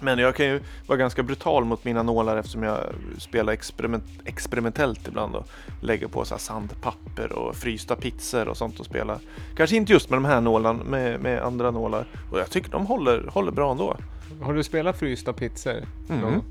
Men 0.00 0.18
jag 0.18 0.34
kan 0.34 0.46
ju 0.46 0.60
vara 0.86 0.98
ganska 0.98 1.22
brutal 1.22 1.64
mot 1.64 1.84
mina 1.84 2.02
nålar 2.02 2.36
eftersom 2.36 2.62
jag 2.62 2.78
spelar 3.18 3.52
experiment, 3.52 4.04
experimentellt 4.24 5.08
ibland 5.08 5.34
och 5.34 5.48
lägger 5.82 6.06
på 6.06 6.24
så 6.24 6.34
här 6.34 6.40
sandpapper 6.40 7.32
och 7.32 7.56
frysta 7.56 7.96
pizzor 7.96 8.48
och 8.48 8.56
sånt 8.56 8.80
och 8.80 8.86
spelar. 8.86 9.18
Kanske 9.56 9.76
inte 9.76 9.92
just 9.92 10.10
med 10.10 10.16
de 10.16 10.24
här 10.24 10.40
nålarna, 10.40 10.84
med, 10.84 11.20
med 11.20 11.42
andra 11.42 11.70
nålar. 11.70 12.06
Och 12.32 12.38
jag 12.38 12.50
tycker 12.50 12.70
de 12.70 12.86
håller, 12.86 13.26
håller 13.28 13.52
bra 13.52 13.72
ändå. 13.72 13.96
Har 14.40 14.54
du 14.54 14.62
spelat 14.62 14.98
frysta 14.98 15.32
pizzor? 15.32 15.82
Mhm. 16.08 16.42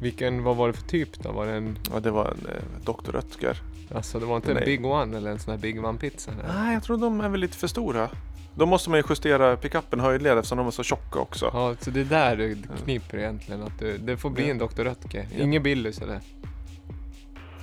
Vilken, 0.00 0.42
vad 0.42 0.56
var 0.56 0.66
det 0.66 0.72
för 0.72 0.86
typ 0.88 1.18
då? 1.22 1.32
Var 1.32 1.46
det 1.46 1.52
en, 1.52 1.78
Ja, 1.92 2.00
det 2.00 2.10
var 2.10 2.24
en 2.24 2.46
eh, 2.46 2.84
Dr. 2.84 3.10
Röttger. 3.12 3.62
alltså 3.94 4.18
det 4.20 4.26
var 4.26 4.36
inte 4.36 4.50
en 4.50 4.54
Nej. 4.56 4.64
Big 4.64 4.84
One 4.86 5.16
eller 5.16 5.30
en 5.30 5.38
sån 5.38 5.50
här 5.50 5.58
Big 5.58 5.84
One 5.84 5.98
pizza? 5.98 6.30
eller? 6.30 6.54
Nej, 6.62 6.74
jag 6.74 6.82
tror 6.82 6.96
de 6.96 7.20
är 7.20 7.28
väl 7.28 7.40
lite 7.40 7.56
för 7.56 7.66
stora. 7.66 8.08
Då 8.54 8.66
måste 8.66 8.90
man 8.90 8.98
ju 8.98 9.04
justera 9.08 9.56
pickupen 9.56 10.00
höjdled 10.00 10.38
eftersom 10.38 10.58
de 10.58 10.66
är 10.66 10.70
så 10.70 10.82
tjocka 10.82 11.18
också. 11.18 11.50
Ja, 11.52 11.74
så 11.80 11.90
det 11.90 12.00
är 12.00 12.04
där 12.04 12.36
du 12.36 12.56
kniper 12.84 13.18
egentligen. 13.18 13.62
Att 13.62 13.78
du, 13.78 13.98
det 13.98 14.16
får 14.16 14.30
bli 14.30 14.50
en 14.50 14.58
Dr. 14.58 14.82
Röttger. 14.82 15.26
Ingen 15.38 15.62
Billys 15.62 16.00
eller? 16.02 16.20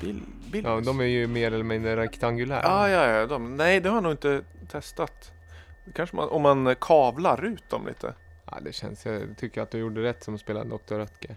Bill, 0.01 0.21
Bill. 0.51 0.63
Ja, 0.65 0.79
de 0.85 0.99
är 0.99 1.03
ju 1.05 1.27
mer 1.27 1.51
eller 1.51 1.63
mindre 1.63 1.95
rektangulära. 1.95 2.61
Ja, 2.63 2.89
ja, 2.89 3.07
ja. 3.07 3.25
De, 3.25 3.55
nej, 3.57 3.79
det 3.79 3.89
har 3.89 3.95
jag 3.95 4.03
nog 4.03 4.13
inte 4.13 4.41
testat. 4.71 5.31
Kanske 5.95 6.15
man, 6.15 6.29
om 6.29 6.41
man 6.41 6.75
kavlar 6.81 7.45
ut 7.45 7.69
dem 7.69 7.87
lite. 7.87 8.13
Ja, 8.51 8.57
det 8.61 8.73
känns, 8.73 9.05
jag 9.05 9.21
tycker 9.37 9.61
att 9.61 9.71
du 9.71 9.77
gjorde 9.77 10.03
rätt 10.03 10.23
som 10.23 10.37
spelade 10.37 10.69
Dr. 10.69 10.95
Röttger. 10.95 11.35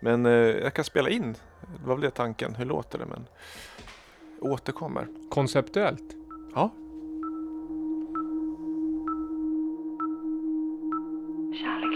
Men 0.00 0.26
eh, 0.26 0.32
jag 0.32 0.74
kan 0.74 0.84
spela 0.84 1.10
in. 1.10 1.36
Det 1.80 1.86
var 1.86 1.94
väl 1.94 2.02
det 2.02 2.10
tanken. 2.10 2.54
Hur 2.54 2.64
låter 2.64 2.98
det? 2.98 3.06
Men 3.06 3.26
återkommer. 4.40 5.06
Konceptuellt. 5.30 6.16
Ja. 6.54 6.70
Kärlek 11.60 11.93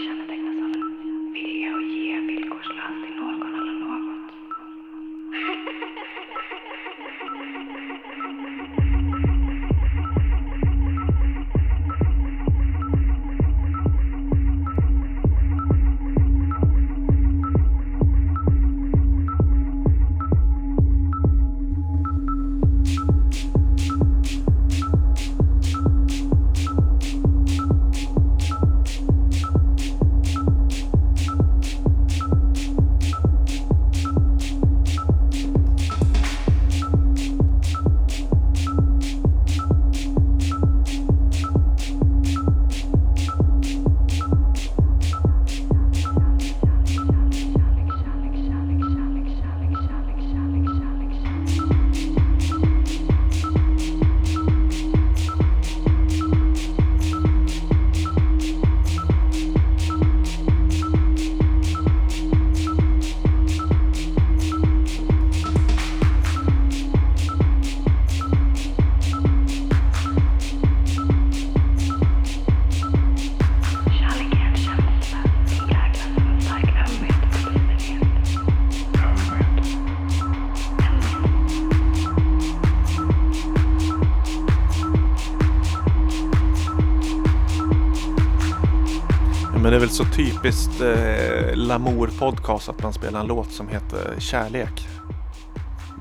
typiskt 90.49 90.81
eh, 90.81 91.55
Lamour 91.55 92.07
podcast 92.19 92.69
att 92.69 92.83
man 92.83 92.93
spelar 92.93 93.19
en 93.19 93.27
låt 93.27 93.51
som 93.51 93.67
heter 93.67 94.15
Kärlek. 94.19 94.87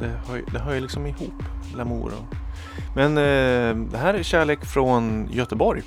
Det 0.01 0.13
hör, 0.29 0.43
det 0.53 0.59
hör 0.59 0.75
ju 0.75 0.81
liksom 0.81 1.07
ihop, 1.07 1.43
Lamour 1.77 2.13
och... 2.13 2.37
Men 2.95 3.19
eh, 3.19 3.91
det 3.91 3.99
här 3.99 4.15
är 4.15 4.23
Kärlek 4.23 4.65
från 4.65 5.29
Göteborg. 5.31 5.83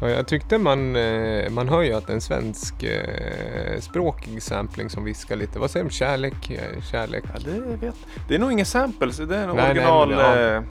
Ja, 0.00 0.08
jag 0.08 0.26
tyckte 0.26 0.58
man, 0.58 0.96
eh, 0.96 1.50
man 1.50 1.68
hör 1.68 1.82
ju 1.82 1.92
att 1.92 2.06
det 2.06 2.12
en 2.12 2.20
svensk 2.20 2.82
eh, 2.82 3.80
språkig 3.80 4.42
sampling 4.42 4.90
som 4.90 5.04
viskar 5.04 5.36
lite. 5.36 5.58
Vad 5.58 5.70
säger 5.70 5.84
de? 5.84 5.90
Kärlek? 5.90 6.50
eh, 6.50 6.82
Kärlek? 6.90 7.24
Ja, 7.34 7.40
det, 7.44 7.86
vet. 7.86 7.94
det 8.28 8.34
är 8.34 8.38
nog 8.38 8.52
ingen 8.52 8.66
samples, 8.66 9.16
det 9.16 9.36
är 9.36 9.48
en 9.48 9.56
Nej, 9.56 9.70
original, 9.70 10.08
nej, 10.08 10.16
men 10.16 10.42
ja. 10.42 10.56
eh, 10.56 10.62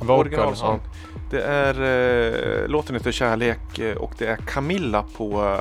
Vocal, 0.00 0.18
originalsång. 0.18 0.80
Det 1.30 1.42
är, 1.42 1.74
eh, 2.62 2.68
låten 2.68 2.96
heter 2.96 3.12
Kärlek 3.12 3.80
och 3.96 4.12
det 4.18 4.26
är 4.26 4.36
Camilla 4.36 5.04
på 5.16 5.58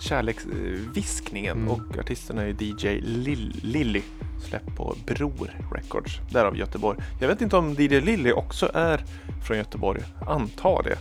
Kärleksviskningen 0.00 1.56
Mm. 1.56 1.70
och 1.70 1.98
artisten 1.98 2.38
är 2.38 2.46
DJ 2.62 3.00
Lill- 3.00 3.60
Lilly. 3.62 4.02
Släppt 4.48 4.76
på 4.76 4.96
Bror 5.06 5.50
Records, 5.74 6.20
därav 6.30 6.56
Göteborg. 6.56 6.98
Jag 7.20 7.28
vet 7.28 7.40
inte 7.40 7.56
om 7.56 7.74
DJ 7.78 8.00
Lilly 8.00 8.32
också 8.32 8.70
är 8.74 9.00
från 9.46 9.56
Göteborg, 9.56 10.00
antar 10.28 10.82
det. 10.82 10.98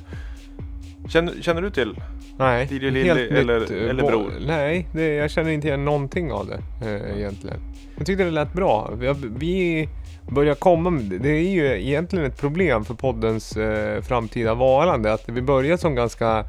Känner, 1.10 1.34
känner 1.42 1.62
du 1.62 1.70
till? 1.70 1.96
Nej, 2.38 2.68
DJ 2.72 2.80
Lilly 2.80 3.10
eller- 3.10 3.60
nytt, 3.60 3.72
eh, 3.72 3.90
eller 3.90 4.04
Bror? 4.04 4.32
Nej, 4.48 4.88
det, 4.94 5.14
jag 5.16 5.32
känner 5.32 5.52
inte 5.52 5.68
igen 5.68 5.86
någonting 5.86 6.32
av 6.32 6.48
det 6.48 6.62
eh, 6.90 7.18
egentligen. 7.18 7.58
Jag 7.98 8.06
tyckte 8.06 8.24
det 8.24 8.32
lät 8.32 8.54
bra. 8.54 8.92
Vi, 8.98 9.14
vi 9.38 9.90
börjar 10.32 10.56
komma 10.56 10.90
med 10.90 11.04
det. 11.04 11.18
Det 11.18 11.30
är 11.30 11.50
ju 11.52 11.82
egentligen 11.88 12.26
ett 12.26 12.38
problem 12.42 12.86
för 12.86 12.94
poddens 12.94 13.58
eh, 13.58 14.02
framtida 14.02 14.54
varande. 14.54 15.14
Att 15.14 15.30
vi 15.30 15.42
började 15.42 15.78
som 15.78 15.96
ganska 15.96 16.46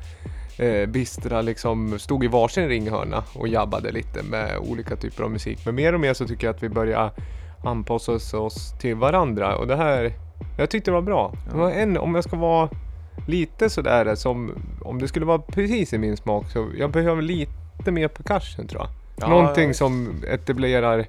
eh, 0.61 0.87
bistra, 0.87 1.43
liksom 1.43 1.99
stod 1.99 2.25
i 2.25 2.29
varsin 2.29 2.69
ringhörna 2.69 3.25
och 3.35 3.49
jabbade 3.49 3.93
lite 3.93 4.23
med 4.23 4.59
olika 4.59 4.97
typer 4.97 5.25
av 5.25 5.31
musik. 5.31 5.59
Men 5.67 5.75
mer 5.75 5.93
och 5.93 6.01
mer 6.01 6.15
så 6.15 6.27
tycker 6.27 6.47
jag 6.47 6.57
att 6.57 6.63
vi 6.63 6.69
börjar 6.69 7.11
anpassa 7.65 8.13
oss, 8.13 8.35
oss 8.35 8.75
till 8.81 8.97
varandra. 8.97 9.57
Och 9.57 9.67
det 9.67 9.77
här, 9.77 10.13
jag 10.59 10.71
tyckte 10.71 10.91
det 10.91 10.95
var 10.95 11.03
bra. 11.03 11.33
Det 11.51 11.57
var 11.57 11.71
en, 11.71 11.97
om 11.97 12.15
jag 12.15 12.25
ska 12.25 12.37
vara 12.37 12.69
lite 13.27 13.71
sådär 13.71 14.15
som, 14.15 14.55
om 14.85 14.99
det 14.99 15.09
skulle 15.09 15.27
vara 15.27 15.39
precis 15.39 15.93
i 15.93 15.99
min 15.99 16.17
smak 16.17 16.51
så 16.51 16.69
jag 16.79 16.91
behöver 16.91 17.23
lite 17.23 17.91
mer 17.91 18.09
percussion 18.09 18.67
tror 18.67 18.83
jag. 18.83 18.91
Ja, 19.17 19.29
Någonting 19.29 19.69
ja, 19.69 19.75
som 19.75 20.23
etablerar 20.29 21.07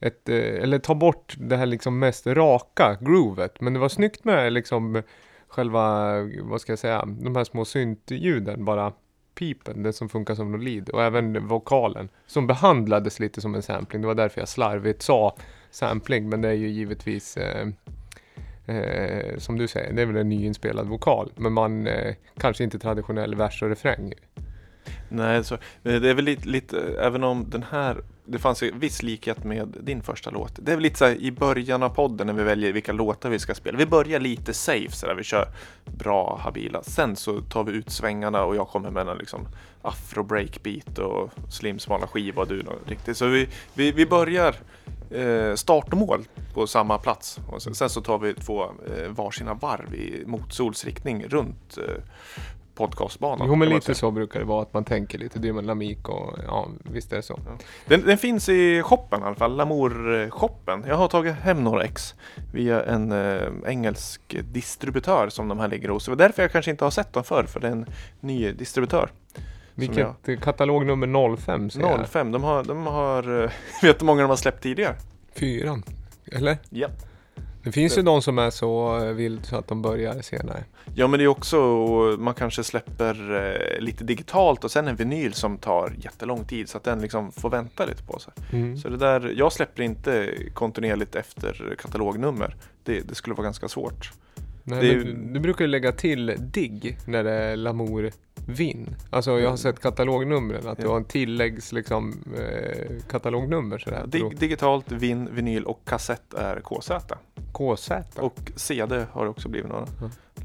ett, 0.00 0.28
eh, 0.28 0.36
eller 0.36 0.78
tar 0.78 0.94
bort 0.94 1.34
det 1.38 1.56
här 1.56 1.66
liksom 1.66 1.98
mest 1.98 2.26
raka 2.26 2.96
groovet. 3.00 3.60
Men 3.60 3.72
det 3.72 3.78
var 3.78 3.88
snyggt 3.88 4.24
med 4.24 4.52
liksom 4.52 5.02
själva, 5.54 6.14
vad 6.42 6.60
ska 6.60 6.72
jag 6.72 6.78
säga, 6.78 7.04
de 7.06 7.36
här 7.36 7.44
små 7.44 7.64
syntljuden 7.64 8.64
bara 8.64 8.92
pipen, 9.34 9.82
det 9.82 9.92
som 9.92 10.08
funkar 10.08 10.34
som 10.34 10.52
något 10.52 10.64
lead 10.64 10.88
och 10.88 11.02
även 11.02 11.46
vokalen 11.46 12.08
som 12.26 12.46
behandlades 12.46 13.20
lite 13.20 13.40
som 13.40 13.54
en 13.54 13.62
sampling. 13.62 14.02
Det 14.02 14.08
var 14.08 14.14
därför 14.14 14.40
jag 14.40 14.48
slarvigt 14.48 15.02
sa 15.02 15.36
sampling, 15.70 16.28
men 16.28 16.40
det 16.40 16.48
är 16.48 16.52
ju 16.52 16.68
givetvis 16.68 17.36
eh, 17.36 17.68
eh, 18.66 19.38
som 19.38 19.58
du 19.58 19.68
säger, 19.68 19.92
det 19.92 20.02
är 20.02 20.06
väl 20.06 20.16
en 20.16 20.28
nyinspelad 20.28 20.86
vokal, 20.86 21.32
men 21.36 21.52
man 21.52 21.86
eh, 21.86 22.14
kanske 22.38 22.64
inte 22.64 22.78
traditionell 22.78 23.34
vers 23.34 23.62
och 23.62 23.68
refräng. 23.68 24.12
Nej, 25.16 25.44
så, 25.44 25.58
det 25.82 26.10
är 26.10 26.14
väl 26.14 26.24
lite, 26.24 26.48
lite, 26.48 26.78
även 27.00 27.24
om 27.24 27.50
den 27.50 27.64
här, 27.70 28.02
det 28.24 28.38
fanns 28.38 28.62
ju 28.62 28.72
viss 28.78 29.02
likhet 29.02 29.44
med 29.44 29.76
din 29.80 30.02
första 30.02 30.30
låt. 30.30 30.52
Det 30.62 30.72
är 30.72 30.76
väl 30.76 30.82
lite 30.82 30.98
så 30.98 31.04
här 31.04 31.14
i 31.14 31.32
början 31.32 31.82
av 31.82 31.88
podden 31.88 32.26
när 32.26 32.34
vi 32.34 32.42
väljer 32.42 32.72
vilka 32.72 32.92
låtar 32.92 33.30
vi 33.30 33.38
ska 33.38 33.54
spela. 33.54 33.78
Vi 33.78 33.86
börjar 33.86 34.20
lite 34.20 34.54
safe 34.54 34.90
så 34.90 35.06
där, 35.06 35.14
vi 35.14 35.24
kör 35.24 35.48
bra, 35.84 36.40
habila. 36.42 36.82
Sen 36.82 37.16
så 37.16 37.40
tar 37.40 37.64
vi 37.64 37.72
ut 37.72 37.90
svängarna 37.90 38.44
och 38.44 38.56
jag 38.56 38.68
kommer 38.68 38.90
med 38.90 39.08
en 39.08 39.18
liksom 39.18 39.46
afro 39.82 40.22
breakbeat 40.22 40.98
och 40.98 41.30
slim 41.50 41.78
smala 41.78 42.06
skiva 42.06 42.42
och 42.42 42.48
du 42.48 42.62
något 42.62 42.88
riktigt. 42.88 43.16
Så 43.16 43.26
vi, 43.26 43.48
vi, 43.74 43.92
vi 43.92 44.06
börjar 44.06 44.54
eh, 45.10 45.54
start 45.54 45.92
och 45.92 45.98
mål 45.98 46.24
på 46.54 46.66
samma 46.66 46.98
plats. 46.98 47.38
Och 47.48 47.62
sen, 47.62 47.74
sen 47.74 47.90
så 47.90 48.00
tar 48.00 48.18
vi 48.18 48.34
två 48.34 48.64
eh, 48.64 49.08
varsina 49.08 49.54
varv 49.54 49.94
i 49.94 50.24
motsolsriktning 50.26 51.24
runt 51.28 51.78
eh, 51.78 52.02
podcastbanan. 52.74 53.48
Jo 53.48 53.54
men 53.54 53.68
lite 53.68 53.94
så 53.94 54.10
brukar 54.10 54.40
det 54.40 54.46
vara 54.46 54.62
att 54.62 54.72
man 54.74 54.84
tänker 54.84 55.18
lite 55.18 55.38
dynamik 55.38 56.08
och 56.08 56.38
ja 56.46 56.68
visst 56.82 57.12
är 57.12 57.16
det 57.16 57.22
så. 57.22 57.40
Den, 57.86 58.06
den 58.06 58.18
finns 58.18 58.48
i 58.48 58.82
shoppen 58.82 59.20
i 59.20 59.24
alla 59.24 59.34
fall, 59.34 59.56
Lamour-shoppen. 59.56 60.84
Jag 60.88 60.96
har 60.96 61.08
tagit 61.08 61.34
hem 61.34 61.64
några 61.64 61.84
ex 61.84 62.14
via 62.52 62.84
en 62.84 63.12
eh, 63.12 63.48
engelsk 63.66 64.20
distributör 64.52 65.28
som 65.28 65.48
de 65.48 65.58
här 65.58 65.68
ligger 65.68 65.88
hos. 65.88 66.04
Det 66.04 66.10
var 66.10 66.16
därför 66.16 66.42
jag 66.42 66.52
kanske 66.52 66.70
inte 66.70 66.84
har 66.84 66.90
sett 66.90 67.12
dem 67.12 67.24
förr, 67.24 67.44
för 67.44 67.60
det 67.60 67.66
är 67.66 67.72
en 67.72 67.86
ny 68.20 68.52
distributör. 68.52 69.10
Vilket 69.74 70.28
eh, 70.28 70.38
katalognummer 70.38 71.36
05 71.36 71.70
ser 71.70 71.80
jag. 71.80 72.08
05, 72.08 72.32
de 72.32 72.42
har, 72.42 72.64
de 72.64 72.86
har 72.86 73.42
eh, 73.42 73.50
vet 73.82 73.98
du 73.98 74.02
hur 74.02 74.06
många 74.06 74.22
de 74.22 74.28
har 74.28 74.36
släppt 74.36 74.62
tidigare? 74.62 74.94
Fyran. 75.34 75.82
Eller? 76.32 76.58
Ja. 76.70 76.88
Det 77.64 77.72
finns 77.72 77.98
ju 77.98 78.02
de 78.02 78.22
som 78.22 78.38
är 78.38 78.50
så 78.50 78.98
eh, 79.04 79.12
vild 79.12 79.46
så 79.46 79.56
att 79.56 79.68
de 79.68 79.82
börjar 79.82 80.22
senare. 80.22 80.64
Ja 80.94 81.06
men 81.06 81.18
det 81.18 81.24
är 81.24 81.28
också, 81.28 81.56
man 82.18 82.34
kanske 82.34 82.64
släpper 82.64 83.34
eh, 83.34 83.80
lite 83.80 84.04
digitalt 84.04 84.64
och 84.64 84.70
sen 84.70 84.88
en 84.88 84.96
vinyl 84.96 85.34
som 85.34 85.58
tar 85.58 85.92
jättelång 85.98 86.44
tid 86.44 86.68
så 86.68 86.76
att 86.76 86.84
den 86.84 87.00
liksom 87.00 87.32
får 87.32 87.50
vänta 87.50 87.86
lite 87.86 88.02
på 88.02 88.18
sig. 88.18 88.32
Mm. 88.52 88.76
Så 88.76 88.88
det 88.88 88.96
där, 88.96 89.34
jag 89.36 89.52
släpper 89.52 89.82
inte 89.82 90.34
kontinuerligt 90.54 91.14
efter 91.14 91.76
katalognummer. 91.78 92.56
Det, 92.82 93.00
det 93.00 93.14
skulle 93.14 93.34
vara 93.34 93.44
ganska 93.44 93.68
svårt. 93.68 94.12
Nej, 94.64 94.80
det 94.80 94.90
är 94.90 94.94
du, 95.04 95.12
du 95.14 95.40
brukar 95.40 95.64
ju 95.64 95.68
lägga 95.70 95.92
till 95.92 96.34
digg 96.38 96.98
när 97.06 97.24
det 97.24 97.30
är 97.32 97.56
Lamour 97.56 98.10
Vin. 98.46 98.96
Alltså 99.10 99.40
jag 99.40 99.50
har 99.50 99.56
sett 99.56 99.80
katalognumren, 99.80 100.68
att 100.68 100.78
du 100.78 100.84
Ja. 100.84 100.90
har 100.90 100.96
en 100.96 101.04
tilläggs 101.04 101.72
liksom, 101.72 102.14
eh, 102.38 102.92
katalognummer 103.10 103.78
sådär. 103.78 104.06
Dig, 104.06 104.30
digitalt, 104.36 104.92
vin, 104.92 105.28
vinyl 105.32 105.64
och 105.64 105.80
kassett 105.84 106.34
är 106.34 106.60
KZ. 106.60 106.90
KZ? 107.52 107.90
Och 108.16 108.52
CD 108.56 109.06
har 109.12 109.24
det 109.24 109.30
också 109.30 109.48
blivit 109.48 109.68
några. 109.70 109.86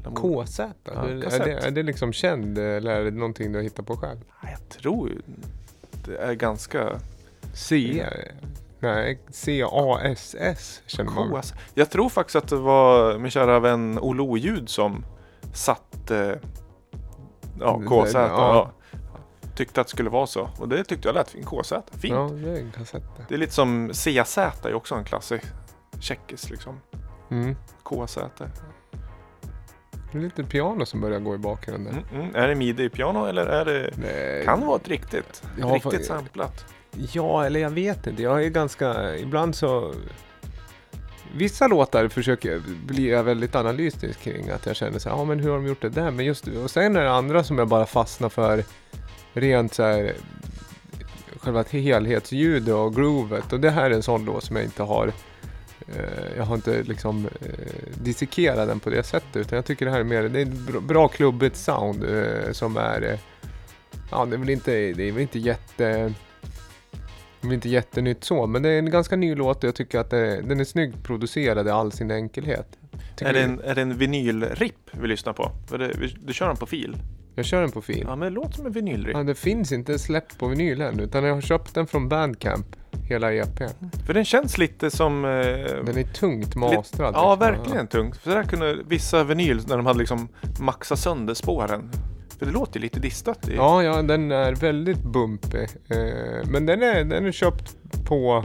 Lamour. 0.04 0.44
KZ? 0.44 0.60
Ja, 0.84 0.92
är, 1.08 1.44
det, 1.44 1.52
är 1.66 1.70
det 1.70 1.82
liksom 1.82 2.12
känd 2.12 2.58
eller 2.58 2.90
är 2.90 3.04
det 3.04 3.10
någonting 3.10 3.52
du 3.52 3.58
har 3.58 3.62
hittat 3.62 3.86
på 3.86 3.96
själv? 3.96 4.18
Jag 4.42 4.68
tror 4.68 5.12
det 6.06 6.16
är 6.16 6.34
ganska 6.34 7.00
C? 7.54 8.04
Nej, 8.80 9.20
C-A-S-S 9.30 10.82
känner 10.86 11.10
man. 11.12 11.42
KS. 11.42 11.54
Jag 11.74 11.90
tror 11.90 12.08
faktiskt 12.08 12.36
att 12.36 12.48
det 12.48 12.56
var 12.56 13.18
min 13.18 13.30
kära 13.30 13.60
vän 13.60 13.98
Olle 14.02 14.22
Oljud 14.22 14.68
som 14.68 15.04
satte 15.52 16.40
ja, 17.60 17.80
Det- 17.82 17.86
KZ. 17.86 18.14
ja. 18.14 18.28
Ja. 18.38 18.70
Tyckte 19.56 19.80
att 19.80 19.86
det 19.86 19.90
skulle 19.90 20.10
vara 20.10 20.26
så. 20.26 20.50
Och 20.58 20.68
det 20.68 20.84
tyckte 20.84 21.08
jag 21.08 21.14
lät 21.14 21.30
fint. 21.30 21.46
KZ, 21.46 21.72
fint. 21.90 22.14
Ja, 22.14 22.30
det 22.32 22.50
är 22.50 22.56
en 22.60 22.72
kassett. 22.72 23.02
det. 23.28 23.34
Är 23.34 23.38
lite 23.38 23.52
som 23.52 23.90
CZ 23.92 24.38
är 24.64 24.74
också 24.74 24.94
en 24.94 25.04
klassisk 25.04 25.44
tjeckisk 26.00 26.50
liksom. 26.50 26.80
Mm. 27.30 27.56
KZ. 27.82 28.18
Det 30.12 30.18
är 30.18 30.22
lite 30.22 30.44
piano 30.44 30.86
som 30.86 31.00
börjar 31.00 31.20
gå 31.20 31.34
i 31.34 31.38
bakgrunden. 31.38 32.04
Mm, 32.12 32.22
mm. 32.24 32.34
Är 32.36 32.48
det 32.48 32.54
midi-piano 32.54 33.26
eller 33.26 33.46
är 33.46 33.64
det 33.64 33.90
Nej. 33.96 34.44
Kan 34.44 34.66
vara 34.66 34.76
ett 34.76 34.88
riktigt, 34.88 35.42
riktigt 35.56 36.06
samplat. 36.06 36.64
Ja, 37.12 37.46
eller 37.46 37.60
jag 37.60 37.70
vet 37.70 38.06
inte. 38.06 38.22
Jag 38.22 38.44
är 38.44 38.48
ganska... 38.48 39.16
Ibland 39.16 39.54
så... 39.54 39.94
Vissa 41.34 41.68
låtar 41.68 42.08
försöker 42.08 42.52
jag 42.52 42.62
bli 42.86 43.10
jag 43.10 43.22
väldigt 43.22 43.54
analytisk 43.54 44.20
kring. 44.20 44.50
Att 44.50 44.66
jag 44.66 44.76
känner 44.76 44.98
så 44.98 45.08
här, 45.08 45.16
ja 45.16 45.24
men 45.24 45.40
hur 45.40 45.50
har 45.50 45.56
de 45.56 45.66
gjort 45.66 45.82
det 45.82 45.88
där? 45.88 46.10
Men 46.10 46.24
just 46.24 46.48
Och 46.48 46.70
sen 46.70 46.96
är 46.96 47.02
det 47.02 47.12
andra 47.12 47.44
som 47.44 47.58
jag 47.58 47.68
bara 47.68 47.86
fastnar 47.86 48.28
för 48.28 48.64
rent 49.32 49.74
så 49.74 49.82
här 49.82 50.14
själva 51.40 51.64
helhetsljudet 51.70 52.74
och 52.74 52.94
groovet. 52.94 53.52
Och 53.52 53.60
det 53.60 53.70
här 53.70 53.90
är 53.90 53.94
en 53.94 54.02
sån 54.02 54.24
låt 54.24 54.44
som 54.44 54.56
jag 54.56 54.64
inte 54.64 54.82
har 54.82 55.12
eh, 55.88 56.36
jag 56.36 56.44
har 56.44 56.54
inte 56.54 56.82
liksom 56.82 57.26
eh, 57.26 58.02
dissekerat 58.02 58.68
den 58.68 58.80
på 58.80 58.90
det 58.90 59.02
sättet 59.02 59.36
utan 59.36 59.56
jag 59.56 59.64
tycker 59.64 59.86
det 59.86 59.92
här 59.92 60.00
är 60.00 60.04
mer, 60.04 60.22
det 60.22 60.40
är 60.40 60.46
ett 60.46 60.82
bra, 60.82 61.08
klubbigt 61.08 61.56
sound 61.56 62.04
eh, 62.04 62.52
som 62.52 62.76
är 62.76 63.02
eh, 63.02 63.18
Ja 64.10 64.24
det 64.24 64.36
är 64.36 64.38
väl 64.38 64.50
inte, 64.50 64.70
det 64.70 65.08
är 65.08 65.12
väl 65.12 65.22
inte 65.22 65.38
jätte 65.38 66.12
det 67.40 67.48
är 67.48 67.52
inte 67.54 67.68
jättenytt 67.68 68.24
så 68.24 68.46
men 68.46 68.62
det 68.62 68.68
är 68.68 68.78
en 68.78 68.90
ganska 68.90 69.16
ny 69.16 69.34
låt 69.34 69.56
och 69.56 69.64
jag 69.68 69.74
tycker 69.74 69.98
att 69.98 70.10
det, 70.10 70.40
den 70.42 70.60
är 70.60 70.64
snyggt 70.64 71.02
producerad 71.02 71.66
i 71.66 71.70
all 71.70 71.92
sin 71.92 72.10
enkelhet. 72.10 72.66
Tycker 73.16 73.30
Är 73.30 73.32
det, 73.32 73.40
en, 73.42 73.60
är 73.60 73.74
det 73.74 73.82
en 73.82 73.96
vinylrip 73.98 74.74
vi 74.92 75.08
lyssnar 75.08 75.32
på? 75.32 75.50
Det, 75.70 75.92
du 76.26 76.32
kör 76.32 76.46
den 76.46 76.56
på 76.56 76.66
fil? 76.66 76.96
Jag 77.34 77.44
kör 77.44 77.60
den 77.60 77.70
på 77.70 77.82
fil. 77.82 78.04
Ja, 78.08 78.16
men 78.16 78.28
det 78.28 78.30
låter 78.34 78.52
som 78.52 78.66
en 78.66 78.72
vinylrip. 78.72 79.16
Ja, 79.16 79.22
det 79.22 79.34
finns 79.34 79.72
inte 79.72 79.98
släppt 79.98 80.38
på 80.38 80.48
vinyl 80.48 80.80
än 80.80 81.00
utan 81.00 81.24
jag 81.24 81.34
har 81.34 81.40
köpt 81.40 81.74
den 81.74 81.86
från 81.86 82.08
Bandcamp. 82.08 82.66
Hela 83.08 83.32
EPn. 83.32 83.64
För 84.06 84.14
den 84.14 84.24
känns 84.24 84.58
lite 84.58 84.90
som... 84.90 85.24
Eh, 85.24 85.30
Den 85.30 85.98
är 85.98 86.12
tungt 86.14 86.54
mastrad. 86.56 87.14
ja, 87.14 87.36
verkligen 87.36 87.86
tungt. 87.86 88.16
För 88.16 88.30
där 88.30 88.42
kunde 88.42 88.76
vissa 88.88 89.24
vinyl, 89.24 89.60
när 89.68 89.76
de 89.76 89.86
hade 89.86 89.98
liksom 89.98 90.28
maxat 90.60 90.98
sönder 90.98 91.34
spåren. 91.34 91.90
För 92.40 92.46
det 92.46 92.52
låter 92.52 92.74
ju 92.78 92.82
lite 92.82 93.00
distat. 93.00 93.48
I, 93.48 93.54
Ja, 93.56 93.82
ja, 93.82 94.02
den 94.02 94.32
är 94.32 94.52
väldigt 94.54 95.02
bumpig. 95.02 95.68
Eh, 95.90 96.48
men 96.50 96.66
den 96.66 96.82
är, 96.82 97.04
den 97.04 97.26
är 97.26 97.32
köpt 97.32 97.76
på 98.04 98.44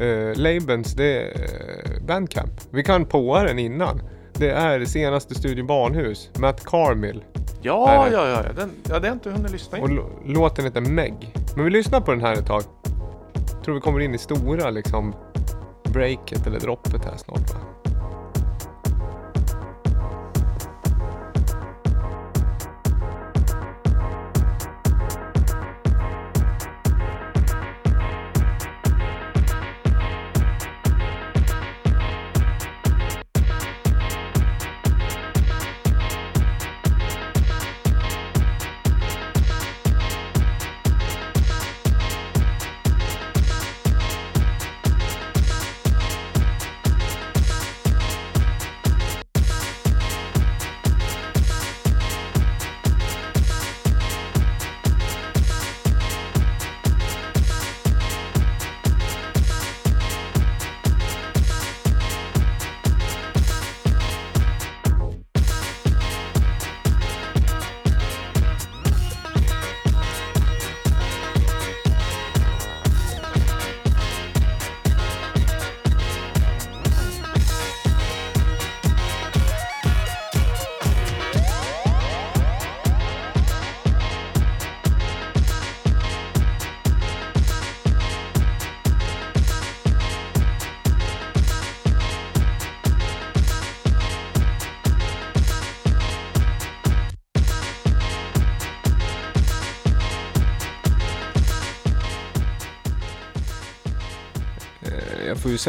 eh, 0.00 0.36
Labens, 0.40 0.94
det 0.94 1.22
eh, 1.22 2.06
Bandcamp. 2.06 2.50
Vi 2.70 2.82
kan 2.82 3.04
påa 3.04 3.42
den 3.44 3.58
innan. 3.58 4.00
Det 4.32 4.50
är 4.50 4.84
senaste 4.84 5.34
Studio 5.34 5.66
Barnhus, 5.66 6.30
Matt 6.38 6.64
Carmill. 6.64 7.24
ja, 7.62 8.08
ja, 8.12 8.28
ja, 8.28 8.28
ja. 8.46 8.52
Den, 8.56 8.70
ja, 8.88 8.98
det 8.98 9.06
har 9.08 9.12
inte 9.14 9.30
hunnit 9.30 9.52
lyssna 9.52 9.78
Och 9.78 9.90
in. 9.90 9.98
lå- 9.98 10.32
låten 10.34 10.64
heter 10.64 10.80
Meg. 10.80 11.34
Men 11.56 11.64
vi 11.64 11.70
lyssnar 11.70 12.00
på 12.00 12.10
den 12.10 12.20
här 12.20 12.32
ett 12.32 12.46
tag. 12.46 12.62
Tror 13.64 13.74
vi 13.74 13.80
kommer 13.80 14.00
in 14.00 14.14
i 14.14 14.18
stora 14.18 14.70
liksom 14.70 15.14
breaket 15.92 16.46
eller 16.46 16.60
droppet 16.60 17.04
här 17.04 17.16
snart 17.16 17.54
va? 17.54 17.60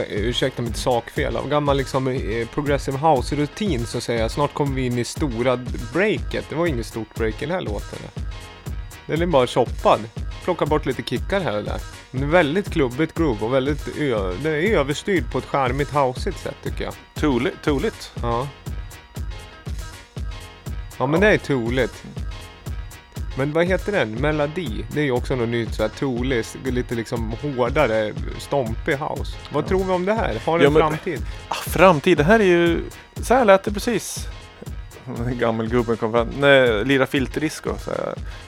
Ursäkta 0.01 0.61
mitt 0.61 0.77
sakfel. 0.77 1.37
Av 1.37 1.49
gammal 1.49 1.77
liksom 1.77 2.07
eh, 2.07 2.47
progressive 2.47 2.97
house-rutin 2.97 3.85
så 3.85 4.01
säger 4.01 4.21
jag 4.21 4.31
snart 4.31 4.53
kommer 4.53 4.75
vi 4.75 4.85
in 4.85 4.99
i 4.99 5.03
stora 5.03 5.59
breaket. 5.93 6.45
Det 6.49 6.55
var 6.55 6.67
inget 6.67 6.85
stort 6.85 7.15
break 7.15 7.41
i 7.41 7.45
den 7.45 7.55
här 7.55 7.61
låten. 7.61 7.99
Den 9.05 9.21
är 9.21 9.25
bara 9.25 9.47
choppad. 9.47 9.99
Plocka 10.43 10.65
bort 10.65 10.85
lite 10.85 11.03
kickar 11.03 11.41
här 11.41 11.57
och 11.57 11.63
där. 11.63 11.81
Är 12.11 12.25
väldigt 12.25 12.71
klubbigt 12.71 13.13
groove 13.17 13.45
och 13.45 13.53
väldigt 13.53 13.87
ö- 13.99 14.33
den 14.43 14.53
är 14.53 14.57
överstyrd 14.77 15.31
på 15.31 15.37
ett 15.37 15.45
charmigt 15.45 15.91
houseigt 15.93 16.39
sätt 16.39 16.55
tycker 16.63 16.83
jag. 16.83 16.93
Troligt. 17.15 17.61
troligt. 17.63 18.11
Ja. 18.21 18.47
Ja 20.97 21.05
men 21.05 21.19
det 21.19 21.27
är 21.27 21.37
toligt. 21.37 22.03
Men 23.37 23.53
vad 23.53 23.65
heter 23.65 23.91
den? 23.91 24.11
Melodi? 24.11 24.85
Det 24.91 24.99
är 24.99 25.03
ju 25.03 25.11
också 25.11 25.35
något 25.35 25.49
nytt 25.49 25.73
såhär 25.75 25.89
toligt, 25.89 26.57
lite 26.65 26.95
liksom 26.95 27.31
hårdare, 27.41 28.13
stompig 28.39 28.95
house. 28.97 29.37
Vad 29.51 29.67
tror 29.67 29.83
vi 29.83 29.91
om 29.91 30.05
det 30.05 30.13
här? 30.13 30.39
Har 30.45 30.57
det 30.57 30.63
Ja, 30.63 30.67
en 30.67 30.73
men- 30.73 30.81
framtid? 30.81 31.21
Ah, 31.47 31.53
framtid, 31.55 32.17
det 32.17 32.23
här 32.23 32.39
är 32.39 32.43
ju... 32.43 32.83
Så 33.21 33.33
här 33.33 33.45
lät 33.45 33.63
det 33.63 33.71
precis. 33.73 34.27
Gammelgubben 35.39 35.97
kom 35.97 36.11
fram. 36.11 36.27
Nej, 36.39 36.85
lira 36.85 37.05
filterdisco. 37.05 37.73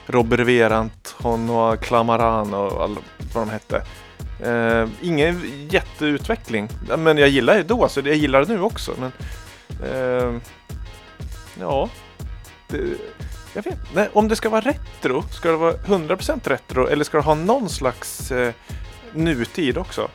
Robert 0.06 0.40
Verant, 0.40 1.14
Honoa 1.18 1.76
Clamaran 1.76 2.54
och 2.54 2.82
all, 2.82 2.96
vad 3.34 3.46
de 3.46 3.50
hette. 3.50 3.82
Eh, 4.44 4.88
ingen 5.02 5.42
jätteutveckling. 5.70 6.68
Ja, 6.88 6.96
Men 6.96 7.18
jag 7.18 7.28
gillar 7.28 7.54
det 7.54 7.62
då, 7.62 7.88
så 7.88 8.00
jag 8.00 8.14
gillar 8.16 8.44
det 8.44 8.52
nu 8.54 8.60
också. 8.60 8.92
Men, 8.98 9.12
eh, 9.92 10.34
ja, 11.60 11.88
det, 12.68 12.78
jag 13.56 13.62
vet 13.62 13.78
Nej, 13.94 14.08
Om 14.12 14.28
det 14.28 14.36
ska 14.36 14.48
vara 14.48 14.60
retro, 14.60 15.22
ska 15.30 15.50
det 15.50 15.56
vara 15.56 15.72
100% 15.72 16.48
retro 16.48 16.86
eller 16.86 17.04
ska 17.04 17.16
det 17.16 17.24
ha 17.24 17.34
någon 17.34 17.68
slags 17.68 18.30
eh, 18.32 18.52
nutid 19.12 19.78
också? 19.78 20.08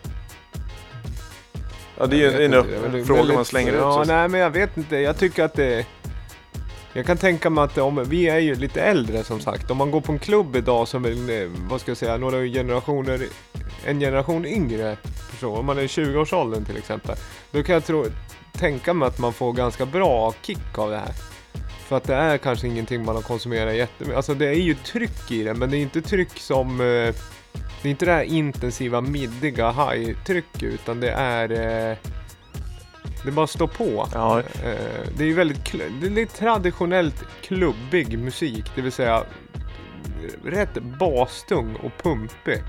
Ja, 1.97 2.05
det 2.05 2.15
är 2.23 2.39
ju 2.39 2.45
en 2.45 2.53
upp- 2.53 3.07
fråga 3.07 3.33
man 3.33 3.45
slänger 3.45 3.71
ut. 3.71 3.79
Ja, 3.79 4.03
nej 4.07 4.27
men 4.27 4.39
jag 4.39 4.49
vet 4.49 4.77
inte. 4.77 4.95
Jag 4.97 5.17
tycker 5.17 5.43
att 5.43 5.53
det... 5.53 5.85
Jag 6.93 7.05
kan 7.05 7.17
tänka 7.17 7.49
mig 7.49 7.63
att 7.63 7.77
om, 7.77 8.03
vi 8.09 8.29
är 8.29 8.39
ju 8.39 8.55
lite 8.55 8.81
äldre 8.81 9.23
som 9.23 9.39
sagt. 9.39 9.71
Om 9.71 9.77
man 9.77 9.91
går 9.91 10.01
på 10.01 10.11
en 10.11 10.19
klubb 10.19 10.55
idag 10.55 10.87
som 10.87 11.05
är, 11.05 11.41
eh, 11.43 11.49
vad 11.69 11.81
ska 11.81 11.91
jag 11.91 11.97
säga, 11.97 12.17
några 12.17 12.43
generationer, 12.43 13.21
en 13.85 13.99
generation 13.99 14.45
yngre 14.45 14.97
person. 15.31 15.57
Om 15.57 15.65
man 15.65 15.77
är 15.77 15.81
i 15.81 15.87
20-årsåldern 15.87 16.65
till 16.65 16.77
exempel. 16.77 17.15
Då 17.51 17.63
kan 17.63 17.73
jag 17.73 17.85
tro, 17.85 18.05
tänka 18.51 18.93
mig 18.93 19.07
att 19.07 19.19
man 19.19 19.33
får 19.33 19.53
ganska 19.53 19.85
bra 19.85 20.33
kick 20.41 20.77
av 20.77 20.89
det 20.89 20.97
här. 20.97 21.11
För 21.91 21.97
att 21.97 22.03
det 22.03 22.15
är 22.15 22.37
kanske 22.37 22.67
ingenting 22.67 23.05
man 23.05 23.15
har 23.15 23.21
konsumerat 23.21 23.75
jättemycket. 23.75 24.15
Alltså 24.17 24.33
det 24.33 24.47
är 24.47 24.53
ju 24.53 24.73
tryck 24.75 25.31
i 25.31 25.43
det, 25.43 25.53
men 25.53 25.69
det 25.71 25.77
är 25.77 25.81
inte 25.81 26.01
tryck 26.01 26.39
som... 26.39 26.81
eh, 26.81 27.15
Det 27.81 27.87
är 27.87 27.89
inte 27.89 28.05
det 28.05 28.11
här 28.11 28.23
intensiva, 28.23 29.01
middiga 29.01 29.71
high-tryck 29.71 30.63
utan 30.63 30.99
det 30.99 31.11
är... 31.11 31.51
eh, 31.91 31.97
Det 33.25 33.31
bara 33.31 33.47
står 33.47 33.67
på. 33.67 34.07
Ja, 34.13 34.39
Eh, 34.39 35.07
Det 35.17 35.23
är 35.23 35.27
ju 35.27 35.33
väldigt, 35.33 35.73
det 36.01 36.21
är 36.21 36.25
traditionellt 36.25 37.25
klubbig 37.41 38.19
musik, 38.19 38.65
det 38.75 38.81
vill 38.81 38.91
säga 38.91 39.23
rätt 40.45 40.73
bastung 40.99 41.75
och 41.75 41.91
pumpig. 42.03 42.63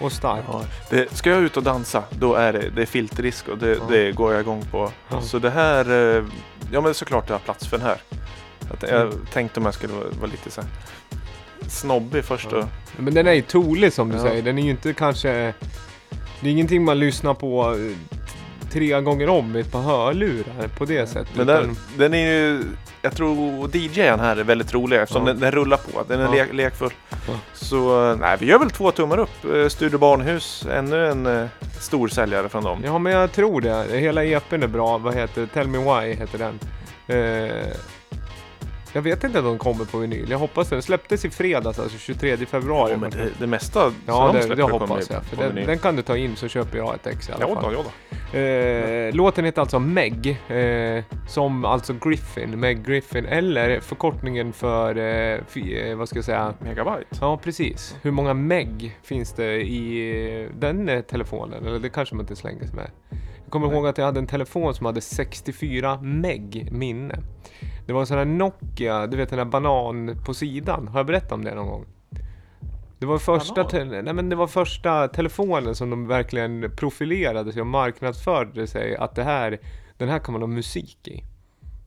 Och 0.00 0.12
stark. 0.12 0.44
Ja, 0.48 0.62
det, 0.90 1.16
ska 1.16 1.30
jag 1.30 1.42
ut 1.42 1.56
och 1.56 1.62
dansa, 1.62 2.02
då 2.10 2.34
är 2.34 2.52
det, 2.52 2.70
det 2.76 2.82
är 2.82 2.86
filterdisco. 2.86 3.54
Det, 3.54 3.68
Ja. 3.68 3.82
det 3.90 4.12
går 4.12 4.32
jag 4.32 4.40
igång 4.40 4.64
på. 4.70 4.90
Ja. 5.08 5.20
Så 5.20 5.38
det 5.38 5.50
här, 5.50 6.16
eh, 6.18 6.24
ja 6.72 6.80
men 6.80 6.94
såklart 6.94 7.26
det 7.26 7.34
har 7.34 7.38
plats 7.40 7.66
för 7.66 7.78
den 7.78 7.86
här. 7.86 8.00
Att 8.74 8.82
jag 8.82 9.00
Mm. 9.02 9.26
tänkte 9.32 9.60
om 9.60 9.64
jag 9.66 9.74
skulle 9.74 9.92
vara, 9.92 10.04
vara 10.20 10.30
lite 10.30 10.50
så 10.50 10.60
här 10.60 10.70
snobbig 11.68 12.24
först 12.24 12.52
och... 12.52 12.64
Men 12.96 13.14
den 13.14 13.26
är 13.26 13.32
ju 13.32 13.42
tolig 13.42 13.92
som 13.92 14.08
du 14.12 14.18
säger, 14.18 14.42
den 14.42 14.58
är 14.58 14.62
ju 14.62 14.70
inte 14.70 14.92
kanske... 14.92 15.54
Det 16.40 16.48
är 16.48 16.52
ingenting 16.52 16.84
man 16.84 16.98
lyssnar 16.98 17.34
på 17.34 17.74
eh, 17.74 17.96
tre 18.72 19.00
gånger 19.00 19.28
om 19.28 19.52
med 19.52 19.60
ett 19.60 19.72
par 19.72 19.80
hörlurar 19.82 20.68
på 20.78 20.84
det 20.84 21.06
sättet. 21.06 21.36
Men 21.36 21.46
den, 21.46 21.62
utan- 21.62 21.76
den 21.96 22.14
är 22.14 22.26
ju, 22.32 22.64
jag 23.02 23.12
tror 23.16 23.76
DJn 23.76 24.20
här 24.20 24.36
är 24.36 24.44
väldigt 24.44 24.74
rolig 24.74 24.96
eftersom 25.00 25.26
Ja. 25.26 25.32
den, 25.32 25.40
den 25.40 25.50
rullar 25.52 25.76
på. 25.76 26.02
Den 26.08 26.20
är 26.20 26.24
Ja. 26.24 26.30
lek, 26.32 26.52
lekfull. 26.52 26.92
Ja. 27.10 27.34
Så 27.54 28.14
nej, 28.20 28.36
vi 28.40 28.46
gör 28.46 28.58
väl 28.58 28.70
två 28.70 28.90
tummar 28.90 29.18
upp. 29.18 29.44
Eh, 29.54 29.68
Studio 29.68 29.98
Barnhus, 29.98 30.66
ännu 30.72 31.08
en 31.08 31.26
eh, 31.26 31.46
stor 31.80 32.08
säljare 32.08 32.48
från 32.48 32.64
dem. 32.64 32.78
Ja 32.84 32.98
men 32.98 33.12
jag 33.12 33.32
tror 33.32 33.60
det. 33.60 33.86
Hela 33.98 34.24
EPn 34.24 34.62
är 34.62 34.66
bra. 34.66 34.98
Vad 34.98 35.14
heter? 35.14 35.46
Tell 35.54 35.68
Me 35.68 35.78
Why 35.78 36.14
heter 36.14 36.38
den. 36.38 36.58
Eh, 37.06 37.66
jag 38.92 39.02
vet 39.02 39.24
inte 39.24 39.38
om 39.38 39.44
de 39.44 39.58
kommer 39.58 39.84
på 39.84 39.98
vinyl. 39.98 40.30
Jag 40.30 40.38
hoppas 40.38 40.68
det. 40.68 40.76
Den 40.76 40.82
släpptes 40.82 41.24
i 41.24 41.30
fredags, 41.30 41.78
alltså 41.78 41.98
23 41.98 42.36
februari. 42.36 42.92
Ja, 42.92 42.98
men 42.98 43.10
det, 43.10 43.28
det 43.38 43.46
mesta 43.46 43.92
Ja, 44.06 44.26
de 44.26 44.36
det, 44.36 44.42
släpper 44.42 44.56
det 44.56 44.72
hoppas 44.72 45.10
jag. 45.10 45.24
För 45.24 45.36
den, 45.36 45.54
den 45.66 45.78
kan 45.78 45.96
du 45.96 46.02
ta 46.02 46.16
in 46.16 46.36
så 46.36 46.48
köper 46.48 46.78
jag 46.78 46.94
ett 46.94 47.06
ex 47.06 47.28
i 47.28 47.32
alla 47.32 47.48
Ja, 47.48 47.54
fall. 47.60 47.72
då, 47.72 47.78
ja, 47.78 47.84
då. 48.32 48.38
Eh, 48.38 49.14
låten 49.14 49.44
heter 49.44 49.60
alltså 49.60 49.78
Meg, 49.78 50.28
eh, 50.48 51.04
som 51.28 51.64
alltså 51.64 51.92
Griffin, 51.92 52.60
Meg 52.60 52.86
Griffin, 52.86 53.24
eller 53.26 53.80
förkortningen 53.80 54.52
för, 54.52 54.96
eh, 54.96 55.40
fi, 55.48 55.90
eh, 55.90 55.96
vad 55.96 56.08
ska 56.08 56.18
jag 56.18 56.24
säga? 56.24 56.54
Megabyte. 56.60 57.06
Ja, 57.20 57.36
precis. 57.36 57.96
Hur 58.02 58.10
många 58.10 58.34
Meg 58.34 58.98
finns 59.02 59.32
det 59.32 59.60
i 59.60 60.42
eh, 60.44 60.50
den 60.58 60.88
eh, 60.88 61.00
telefonen? 61.00 61.66
Eller 61.66 61.78
det 61.78 61.88
kanske 61.88 62.14
man 62.14 62.22
inte 62.22 62.36
slänger 62.36 62.66
sig 62.66 62.74
med. 62.74 62.90
Jag 63.44 63.52
kommer 63.52 63.72
ihåg 63.72 63.86
att 63.86 63.98
jag 63.98 64.04
hade 64.04 64.20
en 64.20 64.26
telefon 64.26 64.74
som 64.74 64.86
hade 64.86 65.00
64 65.00 65.98
Meg 66.02 66.68
minne. 66.72 67.18
Det 67.88 67.94
var 67.94 68.00
en 68.00 68.06
sån 68.06 68.18
här 68.18 68.24
Nokia, 68.24 69.06
du 69.06 69.16
vet 69.16 69.28
den 69.28 69.38
där 69.38 69.44
banan 69.44 70.16
på 70.26 70.34
sidan. 70.34 70.88
Har 70.88 70.98
jag 70.98 71.06
berättat 71.06 71.32
om 71.32 71.44
det 71.44 71.54
någon 71.54 71.66
gång? 71.66 71.86
Det 72.98 73.06
var 73.06 73.18
första, 73.18 73.64
te- 73.64 73.84
nej, 73.84 74.12
men 74.14 74.28
det 74.28 74.36
var 74.36 74.46
första 74.46 75.08
telefonen 75.08 75.74
som 75.74 75.90
de 75.90 76.06
verkligen 76.06 76.70
profilerade 76.76 77.52
sig 77.52 77.60
och 77.60 77.66
marknadsförde 77.66 78.66
sig 78.66 78.96
att 78.96 79.14
det 79.14 79.22
här, 79.24 79.58
den 79.96 80.08
här 80.08 80.18
kan 80.18 80.32
man 80.32 80.42
ha 80.42 80.46
musik 80.46 81.08
i. 81.08 81.22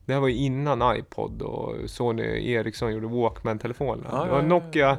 Det 0.06 0.12
här 0.12 0.20
var 0.20 0.28
ju 0.28 0.34
innan 0.34 0.96
iPod 0.96 1.42
och 1.42 1.74
Sony 1.86 2.52
Ericsson 2.52 2.92
gjorde 2.94 3.06
Walkman-telefonerna. 3.06 4.08
Ja, 4.12 4.24
det 4.24 4.30
var 4.30 4.42
Nokia, 4.42 4.98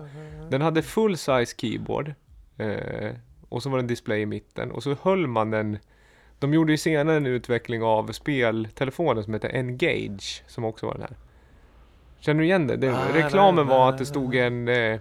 den 0.49 0.61
hade 0.61 0.81
full 0.81 1.17
size 1.17 1.55
keyboard. 1.57 2.13
Eh, 2.57 3.11
och 3.49 3.63
så 3.63 3.69
var 3.69 3.77
det 3.77 3.81
en 3.83 3.87
display 3.87 4.21
i 4.21 4.25
mitten. 4.25 4.71
Och 4.71 4.83
så 4.83 4.95
höll 5.01 5.27
man 5.27 5.51
den. 5.51 5.77
De 6.43 6.53
gjorde 6.53 6.71
ju 6.71 6.77
senare 6.77 7.17
en 7.17 7.25
utveckling 7.25 7.83
av 7.83 8.11
speltelefonen 8.11 9.23
som 9.23 9.33
heter 9.33 9.55
Engage. 9.55 10.43
Som 10.47 10.63
också 10.63 10.85
var 10.85 10.93
den 10.93 11.01
här. 11.01 11.17
Känner 12.19 12.39
du 12.39 12.45
igen 12.45 12.67
det? 12.67 12.75
det 12.75 12.93
Ah, 12.93 13.13
reklamen 13.13 13.67
var 13.67 13.89
att 13.89 13.97
det 13.97 14.05
stod 14.05 14.35
en, 14.35 14.67
eh, 14.67 14.99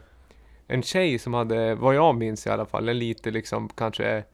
en 0.66 0.82
tjej 0.82 1.18
som 1.18 1.34
hade, 1.34 1.74
vad 1.74 1.94
jag 1.94 2.14
minns 2.14 2.46
i 2.46 2.50
alla 2.50 2.66
fall, 2.66 2.88
en 2.88 2.98
lite 2.98 3.30
liksom 3.30 3.68
kanske, 3.68 4.24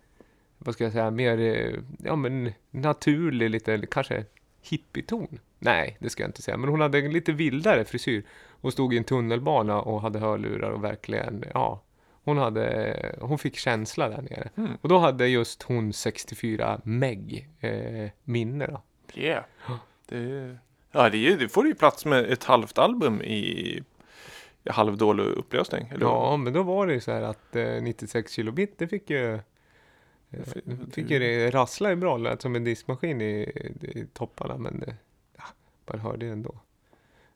vad 0.59 0.75
ska 0.75 0.85
jag 0.85 0.93
säga, 0.93 1.11
mer, 1.11 1.39
eh, 1.39 1.75
ja 1.99 2.17
men 2.17 2.53
naturlig, 2.71 3.51
lite 3.51 3.87
kanske 3.91 4.25
hippieton. 4.63 5.39
Nej, 5.59 5.97
det 6.01 6.11
ska 6.11 6.23
jag 6.23 6.29
inte 6.29 6.43
säga. 6.43 6.57
Men 6.57 6.71
hon 6.71 6.81
hade 6.81 6.99
en 6.99 7.13
lite 7.13 7.33
vildare 7.33 7.85
frisyr. 7.85 8.25
Och 8.61 8.73
stod 8.73 8.95
i 8.95 8.99
en 8.99 9.05
tunnelbana 9.05 9.81
och 9.81 10.01
hade 10.01 10.19
hörlurar 10.19 10.71
och 10.71 10.85
verkligen, 10.85 11.45
ja. 11.55 11.83
Hon, 12.29 12.39
hade, 12.39 13.15
hon 13.21 13.39
fick 13.39 13.57
känsla 13.57 14.09
där 14.09 14.23
nere. 14.23 14.49
Mm. 14.57 14.71
Och 14.81 14.89
då 14.89 14.99
hade 14.99 15.29
just 15.29 15.63
hon 15.63 15.93
64 15.93 16.81
meg 16.85 17.49
eh, 17.61 18.11
minne 18.25 18.67
då. 18.67 18.83
Yeah. 19.15 19.45
Det, 20.09 20.57
ja, 20.93 21.09
det, 21.11 21.29
är- 21.29 21.37
det 21.39 21.49
får 21.49 21.67
ju 21.67 21.75
plats 21.75 22.05
med 22.05 22.25
ett 22.31 22.45
halvt 22.45 22.79
album 22.79 23.23
i, 23.23 23.83
halvdålig 24.71 25.25
upplösning. 25.25 25.89
Eller? 25.89 26.07
Ja, 26.07 26.37
men 26.37 26.53
då 26.53 26.63
var 26.63 26.87
det 26.87 26.93
ju 26.95 27.01
så 27.01 27.13
här 27.13 27.23
att 27.23 27.57
eh, 27.57 27.83
96 27.83 28.33
kilobit, 28.33 28.79
det 28.79 28.89
fick 28.89 29.11
ju 29.11 29.35
eh, 29.35 29.41
Det- 30.31 30.95
fick 30.95 31.11
ju 31.11 31.19
det 31.19 31.51
rassla 31.51 31.91
ju 31.91 31.97
bra, 31.97 32.17
lät 32.17 32.43
som 32.43 32.57
en 32.57 32.65
diskmaskin 32.65 33.21
i, 33.21 33.41
i 33.81 34.07
topparna, 34.13 34.57
men 34.57 34.81
det, 34.81 34.97
ja, 35.37 35.45
man 35.91 36.01
hörde 36.01 36.27
det 36.27 36.33
ändå. 36.33 36.55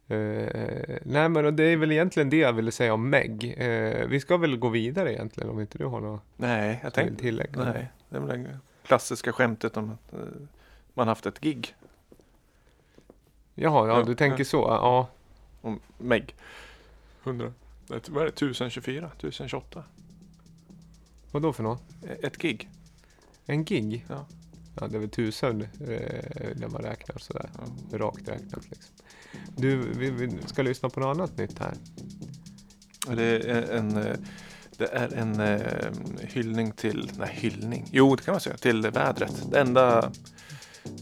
Eh, 0.09 0.99
nej, 1.03 1.29
men 1.29 1.57
det 1.57 1.65
är 1.65 1.77
väl 1.77 1.93
egentligen 1.93 2.31
det 2.31 2.37
jag 2.37 2.53
ville 2.53 2.73
säga 2.73 2.95
om 2.95 3.11
Meg. 3.11 3.55
Eh, 3.59 4.07
vi 4.07 4.21
ska 4.21 4.37
väl 4.37 4.57
gå 4.57 4.69
vidare 4.69 5.13
egentligen 5.13 5.51
om 5.51 5.61
inte 5.61 5.79
du 5.79 5.85
har 5.85 6.01
något 6.01 6.23
Nej, 6.37 6.81
jag 6.83 6.95
tänkte... 6.95 7.17
tillägg. 7.17 7.57
Nej, 7.57 7.91
det 8.09 8.17
är 8.17 8.21
väl 8.21 8.43
det 8.43 8.59
klassiska 8.87 9.33
skämtet 9.33 9.77
om 9.77 9.91
att 9.91 10.13
eh, 10.13 10.19
man 10.95 11.09
haft 11.09 11.27
ett 11.27 11.41
gig 11.41 11.75
Jaha, 13.55 13.89
ja, 13.89 13.99
Ja, 13.99 14.05
du 14.05 14.15
tänker 14.15 14.39
ja. 14.41 14.45
så. 14.45 14.57
Ja, 14.59 15.09
om 15.61 15.81
Meg. 15.99 16.35
100. 17.25 17.53
Ett- 17.97 18.09
Vad 18.09 18.23
är 18.23 18.27
det? 18.27 18.33
1024? 18.33 19.11
1028? 19.19 19.85
vad 21.31 21.43
då 21.43 21.53
för 21.53 21.63
något? 21.63 21.83
Ett 22.23 22.37
gig. 22.39 22.69
En 23.47 23.65
gig? 23.65 24.07
Ja. 24.09 24.27
Ja, 24.81 24.89
det 24.89 24.97
är 24.97 25.01
väl 25.01 25.11
tusen 25.11 25.63
eh, 25.63 25.69
när 26.57 26.69
man 26.69 26.83
räknar 26.83 27.19
sådär. 27.19 27.51
Ja. 27.91 27.99
Rakt 27.99 28.29
räknat 28.29 28.71
liksom. 28.71 28.95
Du, 29.57 29.77
vi, 29.77 30.11
vi 30.11 30.33
ska 30.47 30.63
lyssna 30.63 30.89
på 30.89 31.01
något 31.01 31.17
annat 31.17 31.39
nytt 31.39 31.59
här. 31.59 31.75
Det 33.17 33.51
är 33.51 33.73
en, 33.73 33.97
eh, 33.97 34.17
det 34.79 34.93
är 34.93 35.15
en 35.15 35.41
eh, 35.41 35.93
hyllning 36.21 36.73
till, 36.73 37.11
nej 37.19 37.31
hyllning, 37.33 37.89
jo 37.93 38.17
det 38.17 38.23
kan 38.23 38.33
man 38.33 38.41
säga, 38.41 38.57
till 38.57 38.91
vädret. 38.91 39.47
Det 39.51 39.61
enda, 39.61 40.13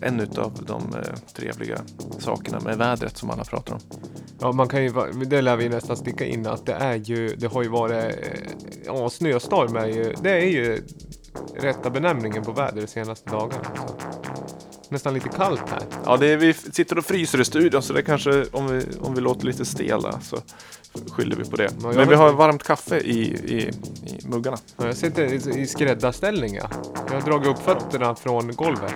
en 0.01 0.21
utav 0.21 0.65
de 0.67 0.95
eh, 0.95 1.15
trevliga 1.35 1.81
sakerna 2.19 2.61
med 2.61 2.79
vädret 2.79 3.17
som 3.17 3.31
alla 3.31 3.45
pratar 3.45 3.75
om. 3.75 3.81
Ja, 4.41 4.53
man 4.53 4.69
kan 4.69 4.85
ju, 4.85 4.93
det 5.27 5.43
lär 5.43 5.57
vi 5.57 5.69
nästan 5.69 5.97
sticka 5.97 6.25
in 6.25 6.47
att 6.47 6.67
det 6.67 6.75
är 6.75 6.95
ju, 6.95 7.37
det 7.37 7.47
har 7.47 7.63
ju 7.63 7.69
varit, 7.69 8.15
ja 8.87 9.11
snöstorm 9.11 9.77
är 9.77 9.87
ju, 9.87 10.15
det 10.23 10.31
är 10.31 10.47
ju 10.47 10.83
rätta 11.57 11.91
benämningen 11.91 12.45
på 12.45 12.53
väder 12.53 12.81
de 12.81 12.87
senaste 12.87 13.31
dagarna. 13.31 13.65
Så. 13.77 13.95
nästan 14.89 15.15
lite 15.15 15.29
kallt 15.29 15.69
här. 15.71 15.83
Ja, 16.05 16.17
det 16.17 16.27
är, 16.27 16.37
vi 16.37 16.55
sitter 16.55 16.99
och 16.99 17.05
fryser 17.05 17.41
i 17.41 17.45
studion 17.45 17.83
så 17.83 17.93
det 17.93 18.03
kanske, 18.03 18.45
om 18.53 18.67
vi, 18.69 18.87
om 19.01 19.15
vi 19.15 19.21
låter 19.21 19.47
lite 19.47 19.65
stela 19.65 20.21
så 20.21 20.37
skyller 21.11 21.37
vi 21.37 21.45
på 21.45 21.57
det. 21.57 21.71
jag 21.83 21.95
Men 21.95 22.09
vi 22.09 22.15
har 22.15 22.33
varmt 22.33 22.63
kaffe 22.63 22.99
i, 22.99 23.21
i, 23.21 23.71
i 24.07 24.27
muggarna. 24.27 24.57
Ja, 24.77 24.87
Jag 24.87 24.97
sitter 24.97 25.25
i, 25.25 25.61
i 25.61 25.67
skräddarställning. 25.67 26.55
Ja. 26.55 26.71
Jag 27.09 27.15
har 27.15 27.21
dragit 27.21 27.49
upp 27.49 27.59
fötterna 27.59 28.15
från 28.15 28.55
golvet. 28.55 28.95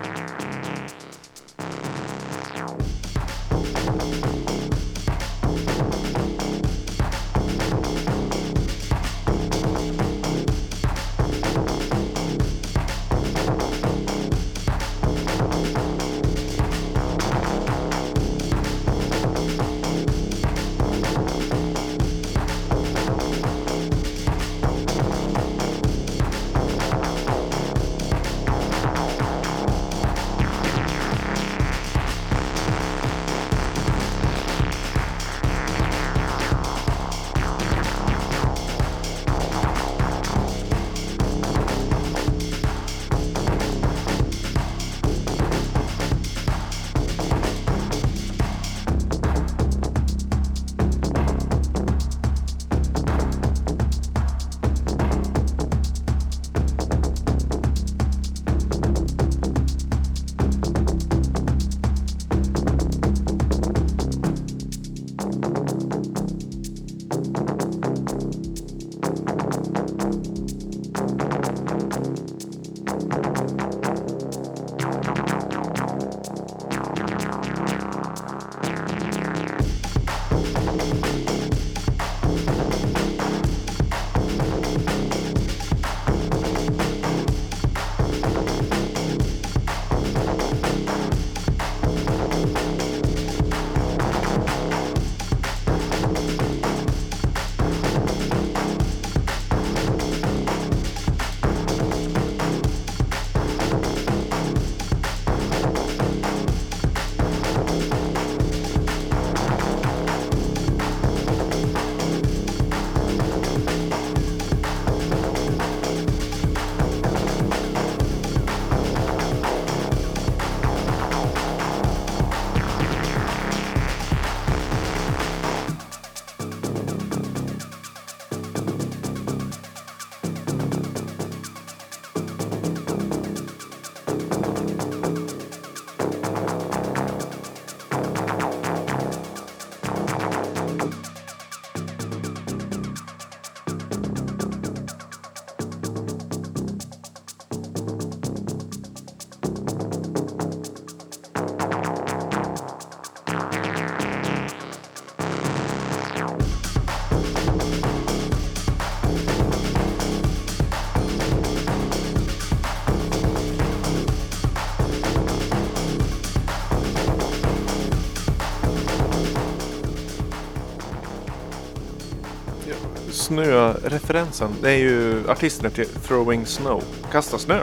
Snö-referensen, 173.34 174.54
det 174.62 174.70
är 174.70 174.76
ju 174.78 175.30
artisterna 175.30 175.70
till 175.70 175.86
Throwing 175.88 176.46
Snow. 176.46 176.82
Kasta 177.12 177.38
snö. 177.38 177.62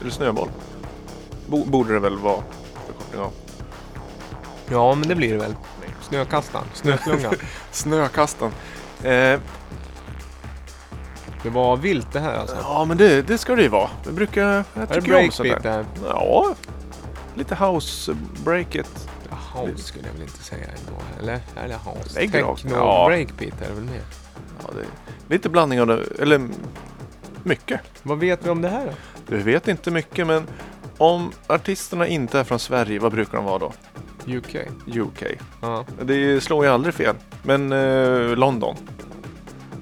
Eller 0.00 0.10
snöboll. 0.10 0.48
Bo- 1.46 1.64
borde 1.64 1.92
det 1.92 1.98
väl 2.00 2.18
vara 2.18 2.42
förkortning 2.86 3.20
av. 3.20 3.32
Ja, 4.70 4.94
men 4.94 5.08
det 5.08 5.14
blir 5.14 5.32
det 5.32 5.38
väl. 5.38 5.54
Snökastan, 6.02 6.64
snöslungan. 6.74 7.34
Snökastan. 7.70 8.50
Eh, 9.02 9.40
Det 11.42 11.50
var 11.50 11.76
vilt 11.76 12.12
det 12.12 12.20
här 12.20 12.34
alltså. 12.34 12.56
ja 12.62 12.84
men 12.84 12.96
det, 12.96 13.22
det 13.22 13.38
ska 13.38 13.54
det 13.56 13.62
ju 13.62 13.68
vara. 13.68 13.90
Vi 14.06 14.12
brukar, 14.12 14.42
jag 14.42 14.82
Är 14.82 14.86
det 14.86 15.00
tycker 15.00 15.24
om 15.24 15.30
sånt 15.30 15.62
där. 15.62 15.84
Ja, 16.08 16.54
lite 17.34 17.54
house 17.54 18.16
breaket. 18.44 19.08
Jaha, 19.30 19.66
det 19.76 19.82
skulle 19.82 20.06
jag 20.06 20.12
väl 20.12 20.22
inte 20.22 20.42
säga 20.44 20.64
ändå. 20.66 21.02
Eller? 21.20 21.40
Eller 21.64 21.74
house? 21.78 22.14
Lägg 22.20 22.34
rakt. 22.42 22.62
Techno 22.62 22.76
Ja. 22.76 23.12
är 23.12 23.16
det 23.38 23.74
väl 23.74 23.84
mer? 23.84 24.02
Ja, 24.62 24.70
det 24.74 24.86
lite 25.32 25.48
blandning 25.48 25.80
av 25.80 25.86
det, 25.86 26.06
eller 26.18 26.48
mycket. 27.42 27.80
Vad 28.02 28.18
vet 28.18 28.46
vi 28.46 28.50
om 28.50 28.62
det 28.62 28.68
här 28.68 28.86
då? 28.86 29.36
Vi 29.36 29.42
vet 29.42 29.68
inte 29.68 29.90
mycket 29.90 30.26
men 30.26 30.46
om 30.98 31.32
artisterna 31.46 32.06
inte 32.06 32.38
är 32.38 32.44
från 32.44 32.58
Sverige, 32.58 32.98
vad 32.98 33.12
brukar 33.12 33.38
de 33.38 33.44
vara 33.44 33.58
då? 33.58 33.72
UK? 34.26 34.56
UK. 34.86 35.22
Ja. 35.60 35.84
Det 36.02 36.40
slår 36.40 36.64
ju 36.64 36.70
aldrig 36.70 36.94
fel. 36.94 37.14
Men 37.42 37.72
eh, 37.72 38.36
London. 38.36 38.76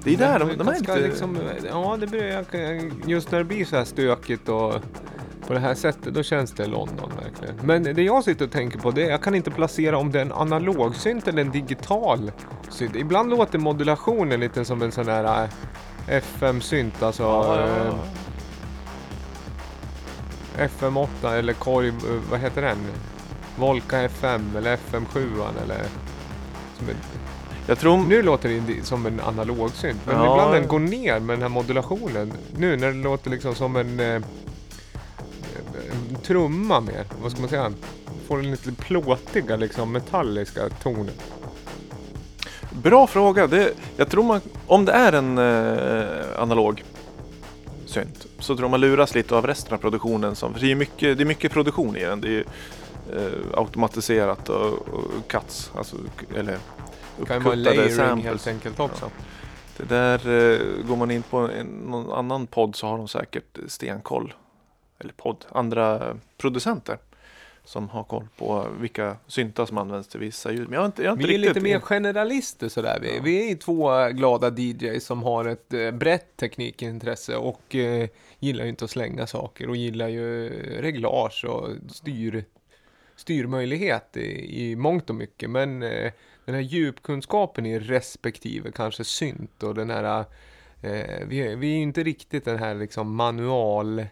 Det 0.03 0.13
är 0.13 0.17
där, 0.17 0.39
de, 0.39 0.57
de 0.57 0.67
är 0.67 0.75
inte... 0.75 0.99
Liksom, 0.99 1.37
ja, 1.69 1.97
det 1.99 2.07
börjar, 2.07 2.45
just 3.07 3.31
när 3.31 3.39
det 3.39 3.45
blir 3.45 3.65
så 3.65 3.75
här 3.75 3.85
stökigt 3.85 4.49
och 4.49 4.75
på 5.51 5.55
det 5.55 5.61
här 5.61 5.75
sättet, 5.75 6.13
då 6.13 6.23
känns 6.23 6.51
det 6.51 6.67
London 6.67 7.11
verkligen. 7.23 7.55
Men 7.63 7.83
det 7.83 8.01
jag 8.03 8.23
sitter 8.23 8.45
och 8.45 8.51
tänker 8.51 8.79
på, 8.79 8.91
det 8.91 9.05
är 9.05 9.09
jag 9.09 9.21
kan 9.21 9.35
inte 9.35 9.51
placera 9.51 9.97
om 9.97 10.11
det 10.11 10.17
är 10.19 10.21
en 10.21 10.31
analog 10.31 10.95
synt 10.95 11.27
eller 11.27 11.41
en 11.41 11.51
digital 11.51 12.31
synt. 12.69 12.95
Ibland 12.95 13.29
låter 13.29 13.59
modulationen 13.59 14.39
lite 14.39 14.65
som 14.65 14.81
en 14.81 14.91
sån 14.91 15.07
här 15.07 15.43
eh, 15.43 15.49
FM-synt, 16.17 17.03
alltså 17.03 17.23
Ja, 17.23 17.59
ja, 17.59 17.97
ja. 20.57 20.67
FM8 20.67 21.33
eller 21.33 21.53
korg, 21.53 21.87
eh, 21.87 21.93
vad 22.31 22.39
heter 22.39 22.61
den? 22.61 22.77
Volca 23.55 24.01
FM 24.01 24.55
eller 24.57 24.77
FM7 24.77 25.43
eller 25.63 25.81
Jag 27.67 27.79
tror... 27.79 27.97
nu 27.97 28.21
låter 28.21 28.49
det 28.49 28.85
som 28.85 29.05
en 29.05 29.19
analog 29.19 29.69
synt, 29.71 29.99
men 30.05 30.15
Ja. 30.15 30.33
ibland 30.33 30.53
den 30.53 30.67
går 30.67 30.79
ner 30.79 31.19
med 31.19 31.33
den 31.35 31.41
här 31.41 31.49
modulationen. 31.49 32.33
Nu 32.57 32.77
när 32.77 32.87
det 32.87 32.93
låter 33.03 33.29
liksom 33.29 33.55
som 33.55 33.75
en 33.75 34.23
trumma 36.23 36.81
mer, 36.81 37.05
vad 37.21 37.31
ska 37.31 37.41
man 37.41 37.49
säga? 37.49 37.73
Får 38.27 38.37
den 38.37 38.51
lite 38.51 38.71
plåtiga 38.71 39.55
liksom 39.55 39.91
metalliska 39.91 40.69
toner. 40.69 41.13
Bra 42.71 43.07
fråga. 43.07 43.47
Det, 43.47 43.73
jag 43.97 44.09
tror 44.09 44.23
man, 44.23 44.41
om 44.67 44.85
det 44.85 44.91
är 44.91 45.13
en 45.13 45.37
eh, 45.37 46.41
analog 46.41 46.83
synt 47.85 48.27
så 48.39 48.57
tror 48.57 48.69
man 48.69 48.81
luras 48.81 49.15
lite 49.15 49.35
av 49.35 49.47
resten 49.47 49.73
av 49.73 49.77
produktionen. 49.77 50.35
Som, 50.35 50.53
för 50.53 50.61
det, 50.61 50.71
är 50.71 50.75
mycket, 50.75 51.17
det 51.17 51.23
är 51.23 51.25
mycket 51.25 51.51
produktion 51.51 51.95
i 51.95 52.03
den. 52.03 52.21
Det 52.21 52.37
är 52.37 52.45
eh, 53.13 53.59
automatiserat 53.59 54.49
och, 54.49 54.73
och 54.73 55.27
cuts. 55.27 55.71
Alltså, 55.75 55.95
eller 56.35 56.57
uppkuttade 57.19 57.55
layering 57.55 57.95
samples. 57.95 58.25
helt 58.25 58.47
enkelt 58.47 58.79
också. 58.79 59.09
Det 59.77 59.83
där, 59.83 60.29
eh, 60.29 60.85
går 60.87 60.95
man 60.95 61.11
in 61.11 61.23
på 61.23 61.37
en, 61.37 61.67
någon 61.67 62.11
annan 62.11 62.47
podd 62.47 62.75
så 62.75 62.87
har 62.87 62.97
de 62.97 63.07
säkert 63.07 63.59
stenkoll. 63.67 64.33
Eller 65.01 65.13
podd, 65.13 65.45
andra 65.49 66.17
producenter. 66.37 66.97
som 67.63 67.89
har 67.89 68.03
koll 68.03 68.27
på 68.37 68.67
vilka 68.79 69.17
syntar 69.27 69.65
som 69.65 69.77
används 69.77 70.07
till 70.07 70.19
vissa 70.19 70.51
ljud. 70.51 70.63
Men 70.63 70.73
jag 70.73 70.79
har 70.81 70.85
inte, 70.85 71.03
jag 71.03 71.11
har 71.11 71.17
inte 71.17 71.27
Vi 71.27 71.33
är 71.35 71.39
lite 71.39 71.59
mer 71.61 71.79
generalister 71.79 72.69
sådär. 72.69 72.99
Vi, 73.01 73.15
Ja. 73.15 73.21
vi 73.23 73.51
är 73.51 73.55
två 73.55 74.07
glada 74.11 74.49
DJs 74.57 75.05
som 75.05 75.23
har 75.23 75.45
ett 75.45 75.73
eh, 75.73 75.91
brett 75.91 76.37
teknikintresse 76.37 77.35
och 77.35 77.75
eh, 77.75 78.09
gillar 78.39 78.63
ju 78.63 78.69
inte 78.69 78.85
att 78.85 78.91
slänga 78.91 79.27
saker 79.27 79.69
och 79.69 79.75
gillar 79.75 80.07
ju 80.07 80.49
reglage 80.81 81.45
och 81.45 81.69
styr, 81.91 82.43
styrmöjlighet 83.15 84.17
i, 84.17 84.61
i 84.71 84.75
mångt 84.75 85.09
och 85.09 85.15
mycket. 85.15 85.49
Men 85.49 85.83
eh, 85.83 86.11
den 86.45 86.55
här 86.55 86.61
djupkunskapen 86.61 87.65
i 87.65 87.79
respektive 87.79 88.71
kanske 88.71 89.03
synt 89.03 89.63
och 89.63 89.75
den 89.75 89.89
här 89.89 90.25
eh, 90.81 91.27
vi, 91.27 91.55
vi 91.55 91.71
är 91.71 91.75
ju 91.75 91.81
inte 91.81 92.03
riktigt 92.03 92.45
den 92.45 92.57
här 92.59 92.75
liksom 92.75 93.15
manual 93.15 94.05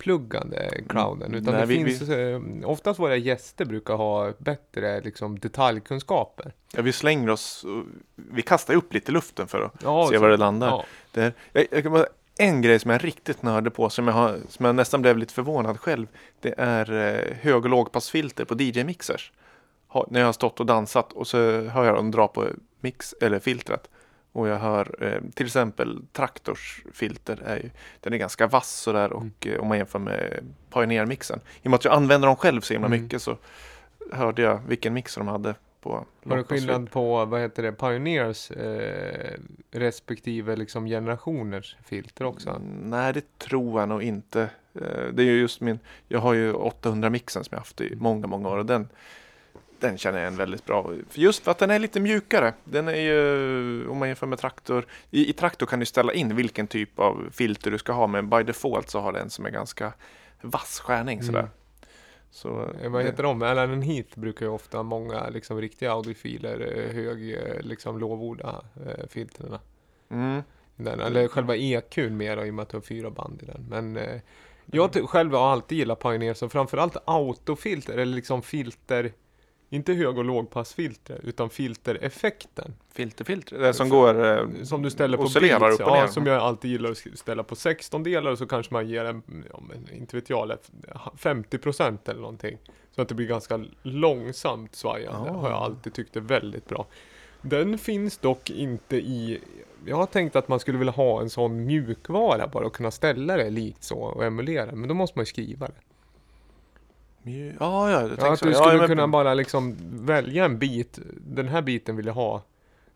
pluggande 0.00 0.70
crowden 0.88 1.34
utan 1.34 1.52
Nej, 1.54 1.60
det 1.66 1.66
vi- 1.66 1.84
finns 1.96 2.10
eh, 2.10 2.40
oftast 2.64 3.00
våra 3.00 3.16
gäster 3.16 3.64
brukar 3.64 3.94
ha 3.94 4.32
bättre 4.38 5.00
liksom 5.00 5.38
detaljkunskaper. 5.38 6.52
Ja, 6.72 6.82
vi 6.82 6.92
slänger 6.92 7.30
oss, 7.30 7.64
och- 7.64 7.84
vi 8.14 8.42
kastar 8.42 8.74
upp 8.74 8.94
lite 8.94 9.10
i 9.10 9.14
luften 9.14 9.48
för 9.48 9.60
att 9.62 9.72
Ja, 9.84 10.08
se 10.10 10.14
så- 10.16 10.20
var 10.22 10.28
det 10.28 10.36
landar. 10.36 10.68
Ja. 10.68 10.84
Det 11.12 11.20
är, 11.22 11.32
jag, 11.52 11.84
jag 11.84 11.92
bara, 11.92 12.06
en 12.38 12.62
grej 12.62 12.78
som 12.78 12.90
jag 12.90 13.04
riktigt 13.04 13.42
nörde 13.42 13.70
på, 13.70 13.90
som 13.90 14.06
jag, 14.06 14.14
har, 14.14 14.36
som 14.48 14.64
jag 14.66 14.74
nästan 14.74 15.02
blev 15.02 15.18
lite 15.18 15.34
förvånad 15.34 15.80
själv, 15.80 16.06
det 16.40 16.54
är 16.58 16.92
eh, 16.92 17.36
hög 17.36 17.64
och 17.64 17.70
lågpassfilter 17.70 18.44
på 18.44 18.54
DJ-mixers. 18.54 19.32
När 20.08 20.20
jag 20.20 20.26
har 20.28 20.32
stått 20.32 20.60
och 20.60 20.66
dansat 20.66 21.12
och 21.12 21.26
så 21.26 21.36
hör 21.60 21.84
jag 21.84 21.94
dem 21.94 22.10
dra 22.10 22.28
på 22.28 22.46
mix, 22.80 23.14
eller 23.20 23.38
filtret. 23.38 23.88
Och 24.32 24.48
jag 24.48 24.58
hör 24.58 25.04
eh, 25.04 25.20
till 25.34 25.46
exempel 25.46 26.02
Traktors 26.12 26.82
filter, 26.92 27.38
är 27.44 27.56
ju, 27.56 27.70
den 28.00 28.12
är 28.12 28.16
ganska 28.18 28.46
vass 28.46 28.70
sådär 28.70 29.12
och 29.12 29.46
eh, 29.46 29.60
om 29.60 29.68
man 29.68 29.78
jämför 29.78 29.98
med 29.98 30.44
Pioneer-mixen. 30.72 31.40
I 31.62 31.66
och 31.66 31.70
med 31.70 31.74
att 31.78 31.84
jag 31.84 31.94
använder 31.94 32.26
dem 32.28 32.36
själv 32.36 32.60
så 32.60 32.72
himla 32.72 32.86
Mm. 32.86 33.02
mycket 33.02 33.22
så 33.22 33.36
hörde 34.12 34.42
jag 34.42 34.60
vilken 34.68 34.92
mix 34.94 35.14
de 35.14 35.28
hade 35.28 35.54
på 35.80 36.04
Var 36.22 36.36
det 36.36 36.44
skillnad 36.44 36.90
på, 36.90 37.24
vad 37.24 37.40
heter 37.40 37.62
det, 37.62 37.72
Pioneers 37.72 38.50
eh, 38.50 39.38
respektive 39.70 40.56
liksom 40.56 40.86
generationers 40.86 41.76
filter 41.84 42.24
också? 42.24 42.50
Mm, 42.50 42.90
Nej, 42.90 43.12
det 43.12 43.38
tror 43.38 43.80
jag 43.80 43.88
nog 43.88 44.02
inte. 44.02 44.40
Eh, 44.74 45.04
Det 45.12 45.22
är 45.22 45.26
ju 45.26 45.40
just 45.40 45.60
min, 45.60 45.78
jag 46.08 46.20
har 46.20 46.34
ju 46.34 46.52
800 46.52 47.10
mixen 47.10 47.44
som 47.44 47.54
jag 47.54 47.58
haft 47.58 47.80
i 47.80 47.96
många, 47.96 48.26
många 48.26 48.48
år 48.48 48.56
och 48.58 48.66
den, 48.66 48.88
den 49.80 49.98
känner 49.98 50.18
jag 50.18 50.24
igen 50.26 50.36
väldigt 50.38 50.66
bra. 50.66 50.82
För 51.08 51.20
Just 51.20 51.44
för 51.44 51.50
att 51.50 51.58
den 51.58 51.70
är 51.70 51.78
lite 51.78 52.00
mjukare. 52.00 52.54
Den 52.64 52.88
är 52.88 52.94
ju, 53.00 53.88
om 53.88 53.98
man 53.98 54.08
jämför 54.08 54.26
med 54.26 54.38
traktor, 54.38 54.86
i, 55.10 55.30
i 55.30 55.32
traktor 55.32 55.66
kan 55.66 55.80
du 55.80 55.86
ställa 55.86 56.12
in 56.12 56.36
vilken 56.36 56.66
typ 56.66 56.98
av 56.98 57.28
filter 57.32 57.70
du 57.70 57.78
ska 57.78 57.92
ha, 57.92 58.06
men 58.06 58.30
by 58.30 58.42
default 58.42 58.90
så 58.90 59.00
har 59.00 59.12
den 59.12 59.30
som 59.30 59.46
är 59.46 59.50
ganska 59.50 59.92
vass 60.42 60.80
skärning 60.80 61.22
sådär. 61.22 61.38
Mm. 61.40 61.50
Så, 62.30 62.70
Eh, 62.82 62.90
vad 62.90 63.02
heter 63.04 63.22
de? 63.22 63.42
Alan 63.42 63.82
Heath 63.82 64.18
brukar 64.18 64.46
ju 64.46 64.52
ofta 64.52 64.82
många 64.82 65.28
liksom 65.28 65.60
riktiga 65.60 65.92
audiofiler 65.92 66.72
eh, 66.78 66.94
hög 66.94 67.32
eh, 67.34 67.60
liksom 67.60 67.98
lovorda 67.98 68.64
filtrerna. 69.08 69.60
Mm. 70.10 70.42
Den, 70.76 71.00
eller 71.00 71.28
själva 71.28 71.56
EQn 71.56 72.16
mer 72.16 72.36
då, 72.36 72.46
i 72.46 72.50
och 72.50 72.54
med 72.54 72.62
att 72.62 72.68
du 72.68 72.76
har 72.76 72.82
fyra 72.82 73.10
band 73.10 73.42
i 73.42 73.46
den. 73.46 73.66
Men 73.68 73.96
eh, 73.96 74.20
jag 74.66 74.92
ty- 74.92 75.06
själv 75.06 75.32
har 75.32 75.52
alltid 75.52 75.78
gillat 75.78 76.00
Pioneers 76.02 76.42
och 76.42 76.52
framförallt 76.52 76.96
autofilter 77.04 77.92
eller 77.98 78.14
liksom 78.16 78.42
filter 78.42 79.12
inte 79.70 79.92
hög 79.92 80.18
och 80.18 80.24
lågpassfilter 80.24 81.20
utan 81.22 81.50
filtereffekten. 81.50 82.74
Filterfilter, 82.92 83.58
det 83.58 83.74
som 83.74 83.88
går 83.88 84.24
eh, 84.24 84.62
Som 84.62 84.82
du 84.82 84.90
ställer 84.90 85.16
på 85.16 85.22
oscillerar 85.22 85.60
beats, 85.60 85.80
upp 85.80 85.86
och 85.86 85.92
ner. 85.92 86.00
ja, 86.00 86.08
som 86.08 86.26
jag 86.26 86.36
alltid 86.36 86.70
gillar 86.70 86.90
att 86.90 86.98
ställa 87.14 87.42
på 87.42 87.56
16 87.56 88.02
delar 88.02 88.30
och 88.30 88.38
så 88.38 88.46
kanske 88.46 88.74
man 88.74 88.88
ger 88.88 89.04
en, 89.04 89.22
ja, 89.52 89.60
men, 89.68 89.94
inte 89.98 90.16
vet 90.16 90.30
jag, 90.30 90.42
eller 90.42 90.58
50% 91.18 91.98
eller 92.10 92.20
någonting. 92.20 92.58
Så 92.90 93.02
att 93.02 93.08
det 93.08 93.14
blir 93.14 93.26
ganska 93.26 93.64
långsamt 93.82 94.74
svajande. 94.74 95.30
Ah. 95.30 95.34
Har 95.34 95.50
jag 95.50 95.62
alltid 95.62 95.94
tyckt 95.94 96.16
är 96.16 96.20
väldigt 96.20 96.68
bra. 96.68 96.86
Den 97.42 97.78
finns 97.78 98.18
dock 98.18 98.50
inte 98.50 98.96
i, 98.96 99.40
jag 99.86 99.96
har 99.96 100.06
tänkt 100.06 100.36
att 100.36 100.48
man 100.48 100.60
skulle 100.60 100.78
vilja 100.78 100.92
ha 100.92 101.20
en 101.20 101.30
sån 101.30 101.66
mjukvara 101.66 102.46
bara 102.46 102.66
och 102.66 102.74
kunna 102.74 102.90
ställa 102.90 103.36
det 103.36 103.50
likt 103.50 103.82
så 103.82 103.98
och 103.98 104.24
emulera. 104.24 104.72
Men 104.72 104.88
då 104.88 104.94
måste 104.94 105.18
man 105.18 105.22
ju 105.22 105.26
skriva 105.26 105.66
det. 105.66 105.74
Mju- 107.22 107.56
Ja, 107.60 107.90
ja, 107.90 108.00
jag 108.00 108.10
Ja, 108.18 108.32
att 108.32 108.38
så. 108.38 108.44
du 108.44 108.52
Ja, 108.52 108.58
skulle 108.62 108.78
men- 108.78 108.86
kunna 108.88 109.08
bara 109.08 109.34
liksom 109.34 109.76
välja 110.06 110.44
en 110.44 110.58
bit. 110.58 110.98
Den 111.20 111.48
här 111.48 111.62
biten 111.62 111.96
vill 111.96 112.06
jag 112.06 112.14
ha. 112.14 112.42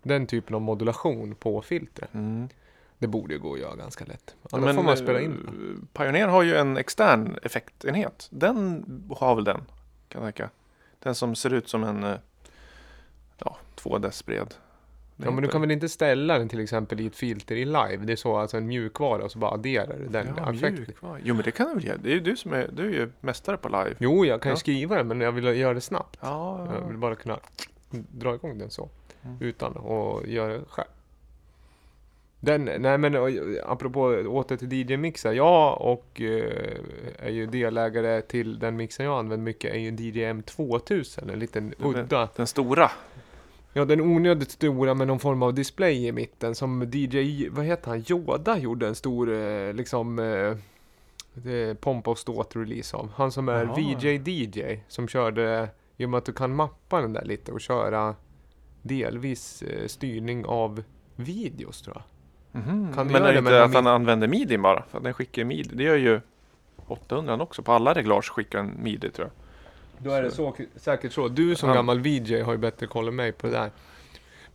Den 0.03 0.27
typen 0.27 0.55
av 0.55 0.61
modulation 0.61 1.35
på 1.35 1.63
filtret. 1.63 2.15
Mm. 2.15 2.49
Det 2.99 3.07
borde 3.07 3.35
ju 3.35 3.41
gå 3.41 3.55
att 3.55 3.61
göra 3.61 3.77
ganska 3.77 4.05
lätt. 4.05 4.35
Ja, 4.43 4.49
Annars 4.53 4.65
men, 4.67 4.75
får 4.77 4.83
man 4.83 4.97
spela 4.97 5.21
in 5.21 5.33
eh, 5.33 5.99
Pioneer 6.03 6.29
har 6.29 6.43
ju 6.43 6.57
en 6.57 6.77
extern 6.77 7.39
effektenhet. 7.43 8.29
Den 8.31 8.85
har 9.17 9.35
väl 9.35 9.45
den, 9.45 9.61
kan 10.09 10.23
jag 10.25 10.35
tänka. 10.35 10.51
Den 10.99 11.15
som 11.15 11.35
ser 11.35 11.53
ut 11.53 11.69
som 11.69 11.85
en 11.85 12.05
eh, 12.05 12.15
ja, 13.39 13.57
två 13.75 13.99
dess 13.99 14.27
bred. 14.27 14.55
Ja 15.17 15.31
men 15.31 15.43
du 15.43 15.49
kan 15.49 15.61
väl 15.61 15.71
inte 15.71 15.89
ställa 15.89 16.39
den 16.39 16.49
till 16.49 16.61
exempel 16.61 17.01
i 17.01 17.07
ett 17.07 17.17
filter 17.17 17.57
i 17.57 17.65
live? 17.65 17.97
Det 18.01 18.13
är 18.13 18.17
så 18.17 18.37
alltså 18.37 18.57
en 18.57 18.67
mjukvara 18.67 19.25
och 19.25 19.31
så 19.33 19.39
bara 19.39 19.51
adderar 19.51 19.97
du 19.99 20.07
den 20.07 20.27
ja, 20.37 20.51
effekten. 20.51 20.75
mjukvara. 20.75 21.19
Jo 21.25 21.35
men 21.35 21.45
det 21.45 21.51
kan 21.51 21.69
du 21.69 21.75
väl 21.75 21.85
göra. 21.85 21.97
Det 21.97 22.09
är 22.09 22.15
ju 22.15 22.21
du 22.21 22.37
som 22.37 22.53
är, 22.53 22.69
du 22.73 22.87
är 22.87 22.93
ju 22.93 23.11
mästare 23.21 23.57
på 23.57 23.69
live. 23.69 23.95
Jo, 23.99 24.25
jag 24.25 24.43
kan 24.43 24.51
ju 24.51 24.55
Ja. 24.55 24.57
skriva 24.57 24.97
det 24.97 25.05
men 25.05 25.21
jag 25.21 25.33
vill 25.33 25.45
göra 25.45 25.75
det 25.75 25.81
snabbt. 25.81 26.19
Ja, 26.23 26.69
Jag 26.81 26.89
vill 26.89 26.97
bara 26.99 27.15
kunna 27.15 27.39
dra 27.91 28.35
igång 28.35 28.59
den 28.59 28.71
så. 28.71 28.89
Mm. 29.25 29.37
Utan 29.41 29.73
att 29.77 30.27
göra 30.29 30.53
det 30.53 30.65
själv. 30.69 30.89
Den, 32.41 32.65
nej 32.65 32.99
men 32.99 33.17
apropå 33.67 34.01
åter 34.29 34.57
till 34.57 34.73
DJ-mixar. 34.73 35.33
Jag 35.33 35.81
och 35.81 36.21
eh, 36.21 36.77
är 37.19 37.31
ju 37.31 37.47
delägare 37.47 38.23
till 38.23 38.59
den 38.59 38.77
mixen 38.77 39.07
jag 39.07 39.19
använder 39.19 39.45
mycket 39.45 39.75
är 39.75 39.79
ju 39.79 39.89
en 39.89 39.97
DJM 39.97 40.43
2000. 40.43 41.31
En 41.31 41.39
liten 41.39 41.75
Den- 41.79 41.95
udda. 41.97 42.29
Den 42.37 42.47
stora. 42.47 42.91
Ja, 43.77 43.85
den 43.85 44.01
onödigt 44.01 44.51
stora 44.51 44.95
med 44.95 45.07
någon 45.07 45.19
form 45.19 45.43
av 45.43 45.55
display 45.55 46.07
i 46.07 46.13
mitten 46.13 46.55
som 46.55 46.91
DJ, 46.93 47.49
vad 47.49 47.65
heter 47.65 47.91
han, 47.91 48.05
Yoda 48.11 48.59
gjorde 48.59 48.89
en 48.89 48.95
stor 48.95 49.33
eh, 49.33 49.73
liksom 49.73 50.19
eh, 50.19 50.57
det 51.35 51.81
pompa 51.81 52.11
och 52.11 52.19
ståt 52.19 52.57
release 52.57 52.97
av. 52.97 53.11
Han 53.17 53.33
som 53.33 53.49
är 53.49 53.65
Jaha. 53.65 53.75
VJ 53.75 54.31
DJ 54.31 54.81
som 54.89 55.09
körde, 55.09 55.69
i 55.97 56.05
och 56.05 56.11
med 56.11 56.19
att 56.19 56.25
du 56.25 56.33
kan 56.33 56.55
mappa 56.55 57.01
den 57.01 57.13
där 57.13 57.25
lite 57.25 57.53
och 57.53 57.61
köra 57.61 58.15
delvis 58.83 59.63
eh, 59.63 59.87
styrning 59.87 60.45
av 60.45 60.83
videos 61.17 61.83
tror 61.83 61.97
jag. 61.97 62.05
Kan 62.95 63.07
du 63.07 63.13
men 63.13 63.23
är 63.23 63.33
det 63.33 63.39
inte 63.39 63.51
den 63.51 63.63
att 63.63 63.75
han 63.75 63.87
använder 63.87 64.29
midi 64.29 64.59
bara? 64.59 64.83
För 64.91 64.99
att 64.99 65.05
den 65.05 65.15
skickar 65.15 65.45
midi. 65.45 65.77
Det 65.77 65.83
gör 65.83 65.97
ju 65.97 66.21
800 66.87 67.43
också. 67.43 67.63
På 67.63 67.73
alla 67.73 67.95
reglage 67.95 68.33
skickar 68.33 68.59
en 68.59 68.83
midi 68.83 69.11
tror 69.11 69.29
jag. 69.29 69.44
Då 69.99 70.11
är 70.11 70.23
det 70.23 70.31
så, 70.31 70.57
säkert 70.77 71.13
så. 71.13 71.29
Du 71.29 71.55
som 71.57 71.69
Ja. 71.69 71.75
gammal 71.75 72.01
VJ 72.01 72.41
har 72.41 72.53
ju 72.53 72.59
bättre 72.59 72.87
koll 72.87 73.09
än 73.09 73.17
mig 73.17 73.33
på 73.33 73.47
det 73.47 73.53
där. 73.53 73.71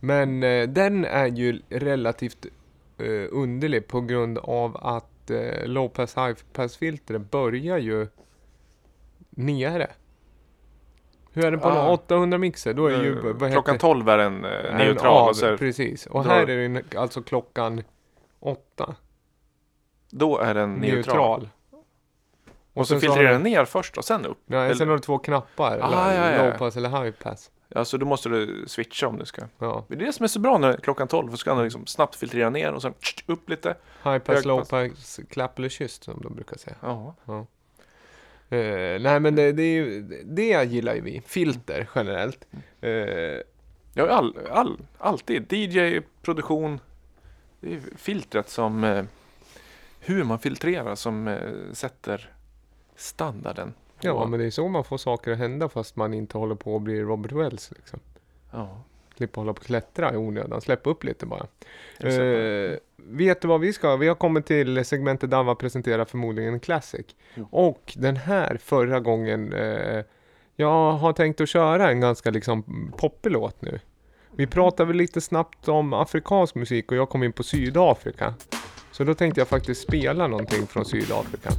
Men 0.00 0.42
eh, 0.42 0.68
den 0.68 1.04
är 1.04 1.26
ju 1.26 1.60
relativt 1.68 2.46
eh, 2.98 3.04
underlig 3.30 3.88
på 3.88 4.00
grund 4.00 4.38
av 4.38 4.76
att 4.76 5.30
eh, 5.30 5.66
low 5.66 5.88
pass 5.88 6.16
high 6.16 6.34
pass 6.52 6.76
filtret 6.76 7.30
börjar 7.30 7.78
ju 7.78 8.06
nere. 9.30 9.90
Hur 11.32 11.44
är 11.44 11.50
det 11.50 11.58
på 11.58 11.68
Ah. 11.68 11.84
en 11.86 11.90
800 11.92 12.38
mixer? 12.38 12.74
Då 12.74 12.86
är 12.86 13.02
ju, 13.04 13.32
vad 13.32 13.52
Klockan 13.52 13.78
12 13.78 14.08
är 14.08 14.18
den 14.18 14.44
eh, 14.44 14.50
en 14.70 14.76
neutral. 14.76 15.22
av, 15.22 15.28
och 15.28 15.36
så, 15.36 15.56
precis. 15.56 16.06
Och 16.06 16.24
här 16.24 16.50
är 16.50 16.68
den 16.68 16.84
alltså 16.96 17.22
klockan 17.22 17.82
8. 18.40 18.94
då 20.10 20.38
är 20.38 20.54
den 20.54 20.72
neutral. 20.74 20.94
Neutral. 20.96 21.48
Och 22.72 22.88
så 22.88 22.94
har 22.94 23.22
den 23.22 23.42
ner 23.42 23.64
först 23.64 23.96
och 23.98 24.04
sen 24.04 24.26
upp. 24.26 24.38
Nej, 24.46 24.66
eller- 24.66 24.74
sen 24.74 24.88
har 24.88 24.94
du 24.96 25.02
två 25.02 25.18
knappar. 25.18 25.78
Ah, 25.82 25.86
eller 26.10 26.24
ja, 26.30 26.32
ja. 26.42 26.44
Low 26.50 26.58
pass 26.58 26.76
eller 26.76 26.88
high 27.04 27.10
pass. 27.10 27.50
Alltså 27.74 27.98
då 27.98 28.06
måste 28.06 28.28
du 28.28 28.64
switcha 28.66 29.06
om 29.06 29.18
du 29.18 29.24
ska. 29.24 29.42
Ja. 29.58 29.84
Det 29.88 29.94
är 29.94 29.98
det 29.98 30.12
som 30.12 30.24
är 30.24 30.28
så 30.28 30.38
bra 30.40 30.58
när 30.58 30.76
klockan 30.76 31.08
12 31.08 31.36
så 31.36 31.44
kan 31.44 31.56
du 31.58 31.64
liksom 31.64 31.86
snabbt 31.86 32.16
filtrera 32.16 32.50
ner 32.50 32.72
och 32.72 32.82
sen 32.82 32.94
upp 33.26 33.48
lite. 33.50 33.76
High 34.04 34.18
pass, 34.18 34.44
low 34.44 34.64
pass. 34.64 35.20
clap 35.30 35.58
eller 35.58 35.68
kysst 35.68 36.04
som 36.04 36.20
de 36.22 36.34
brukar 36.34 36.56
säga. 36.56 36.76
Ja. 36.82 37.14
Eh, 38.56 39.00
nej 39.00 39.20
men 39.20 39.34
det, 39.34 39.52
det, 39.52 39.62
är 39.62 39.74
ju- 39.84 40.02
det 40.24 40.64
gillar 40.64 40.94
ju 40.94 41.00
vi. 41.00 41.22
Filter 41.26 41.88
generellt. 41.94 42.44
Eh, 42.80 42.90
Ja, 43.94 44.08
all, 44.08 44.38
all, 44.50 44.78
alltid. 44.98 45.52
DJ, 45.52 46.00
produktion. 46.22 46.80
Det 47.60 47.74
är 47.74 47.80
filtret 47.96 48.48
som 48.48 48.84
eh, 48.84 49.04
hur 50.00 50.24
man 50.24 50.38
filtrerar 50.38 50.94
som 50.94 51.38
sätter 51.72 52.30
standarden. 53.00 53.74
ja 54.00 54.26
men 54.26 54.40
det 54.40 54.46
är 54.46 54.50
så 54.50 54.68
man 54.68 54.84
får 54.84 54.98
saker 54.98 55.32
att 55.32 55.38
hända 55.38 55.68
fast 55.68 55.96
man 55.96 56.14
inte 56.14 56.38
håller 56.38 56.54
på 56.54 56.76
att 56.76 56.82
bli 56.82 57.02
Robert 57.02 57.32
Wells 57.32 57.70
liksom. 57.76 58.00
ja. 58.50 58.84
Slippa 59.16 59.40
hålla 59.40 59.52
på 59.52 59.60
och 59.60 59.66
klättra 59.66 60.14
i 60.14 60.16
onödan. 60.16 60.60
Släppa 60.60 60.90
upp 60.90 61.04
lite 61.04 61.26
bara. 61.26 61.46
Eh, 61.98 62.78
vet 62.96 63.40
du 63.40 63.48
vad 63.48 63.60
vi 63.60 63.72
ska? 63.72 63.96
Vi 63.96 64.08
har 64.08 64.14
kommit 64.14 64.46
till 64.46 64.84
segmentet 64.84 65.30
Dava 65.30 65.54
presenterar 65.54 66.04
förmodligen 66.04 66.54
en 66.54 66.60
classic. 66.60 67.06
Jo. 67.34 67.48
Och 67.50 67.92
den 67.96 68.16
här 68.16 68.56
förra 68.56 69.00
gången 69.00 69.52
eh, 69.52 70.04
jag 70.56 70.92
har 70.92 71.12
tänkt 71.12 71.40
att 71.40 71.48
köra 71.48 71.90
en 71.90 72.00
ganska 72.00 72.30
liksom 72.30 72.92
poppig 72.96 73.32
låt 73.32 73.62
nu. 73.62 73.80
Vi 74.36 74.46
pratade 74.46 74.86
väl 74.86 74.96
lite 74.96 75.20
snabbt 75.20 75.68
om 75.68 75.92
afrikansk 75.92 76.54
musik 76.54 76.90
och 76.90 76.96
jag 76.96 77.08
kom 77.08 77.22
in 77.22 77.32
på 77.32 77.42
Sydafrika. 77.42 78.34
Så 78.92 79.04
då 79.04 79.14
tänkte 79.14 79.40
jag 79.40 79.48
faktiskt 79.48 79.82
spela 79.82 80.26
någonting 80.26 80.66
från 80.66 80.84
Sydafrika. 80.84 81.50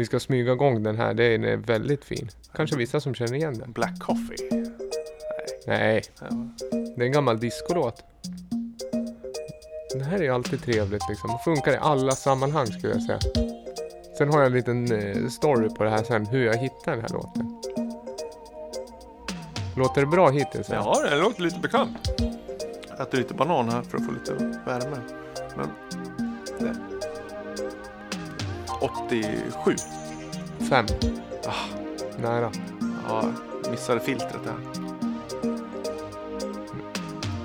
Vi 0.00 0.06
ska 0.06 0.20
smyga 0.20 0.52
igång 0.52 0.82
den 0.82 0.96
här, 0.96 1.14
den 1.14 1.44
är 1.44 1.56
väldigt 1.56 2.04
fin. 2.04 2.28
Kanske 2.54 2.76
vissa 2.76 3.00
som 3.00 3.14
känner 3.14 3.34
igen 3.34 3.58
den. 3.58 3.72
Black 3.72 3.98
Coffee. 3.98 4.36
Nej, 5.66 6.02
Ja. 6.20 6.26
det 6.96 7.02
är 7.02 7.06
en 7.06 7.12
gammal 7.12 7.40
discolåt. 7.40 8.04
Det 9.94 10.04
här 10.04 10.22
är 10.22 10.30
alltid 10.30 10.62
trevligt 10.62 11.02
liksom. 11.08 11.38
Funkar 11.44 11.72
i 11.72 11.76
alla 11.76 12.12
sammanhang 12.12 12.66
skulle 12.66 12.92
jag 12.92 13.02
säga. 13.02 13.18
Sen 14.18 14.28
har 14.28 14.38
jag 14.38 14.46
en 14.46 14.52
liten 14.52 14.92
eh, 14.92 15.28
story 15.28 15.68
på 15.68 15.84
det 15.84 15.90
här 15.90 16.02
sen, 16.02 16.26
hur 16.26 16.46
jag 16.46 16.56
hittade 16.56 16.96
den 16.96 17.00
här 17.00 17.08
låten. 17.12 17.62
Låter 19.76 20.00
det 20.00 20.06
bra 20.06 20.30
hittills? 20.30 20.68
Ja, 20.70 21.08
det 21.10 21.16
låter 21.16 21.42
lite 21.42 21.58
bekant. 21.60 21.98
Jag 22.88 23.00
äter 23.00 23.18
lite 23.18 23.34
banan 23.34 23.68
här 23.68 23.82
för 23.82 23.98
att 23.98 24.06
få 24.06 24.12
lite 24.12 24.32
värme. 24.66 24.96
Men... 25.56 25.68
Det. 26.58 26.89
87. 28.80 29.76
Fem. 30.68 30.86
Ah, 31.46 31.52
Nära. 32.18 32.50
ja, 33.08 33.24
missade 33.70 34.00
filtret 34.00 34.44
där. 34.44 34.54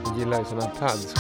Jag 0.06 0.18
gillar 0.20 0.40
ju 0.40 0.46
sådana 0.46 0.62
här 0.66 0.72
pads. 0.80 1.14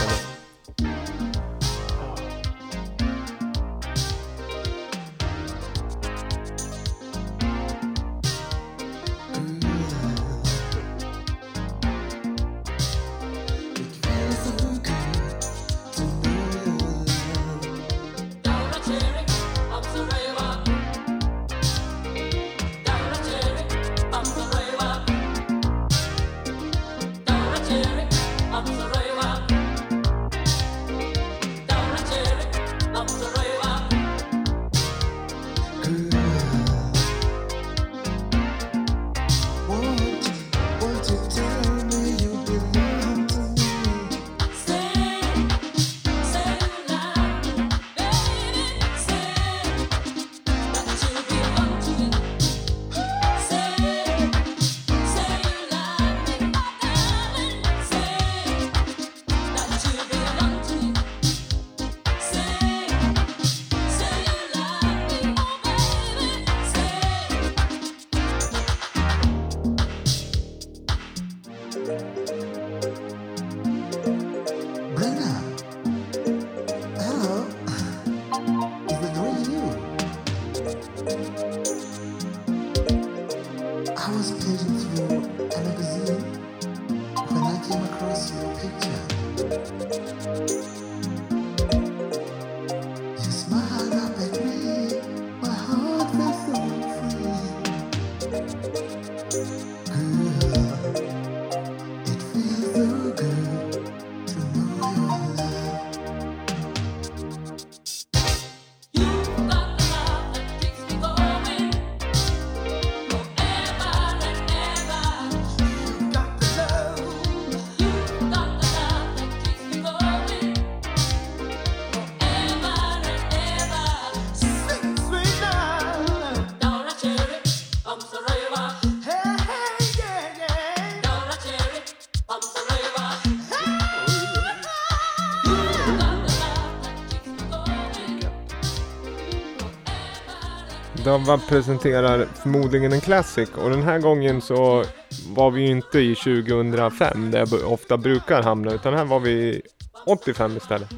De 141.06 141.40
presenterar 141.48 142.28
förmodligen 142.42 142.94
en 142.94 143.02
classic 143.02 143.50
och 143.50 143.70
den 143.70 143.84
här 143.84 144.00
gången 144.00 144.42
så 144.42 144.84
var 145.30 145.52
vi 145.52 145.62
ju 145.62 145.68
inte 145.68 146.00
i 146.00 146.16
2005 146.16 147.32
där 147.32 147.40
jag 147.40 147.72
ofta 147.72 147.98
brukar 147.98 148.44
hamna 148.44 148.72
utan 148.72 148.94
här 148.94 149.06
var 149.06 149.20
vi 149.20 149.62
85 150.06 150.58
istället. 150.58 150.90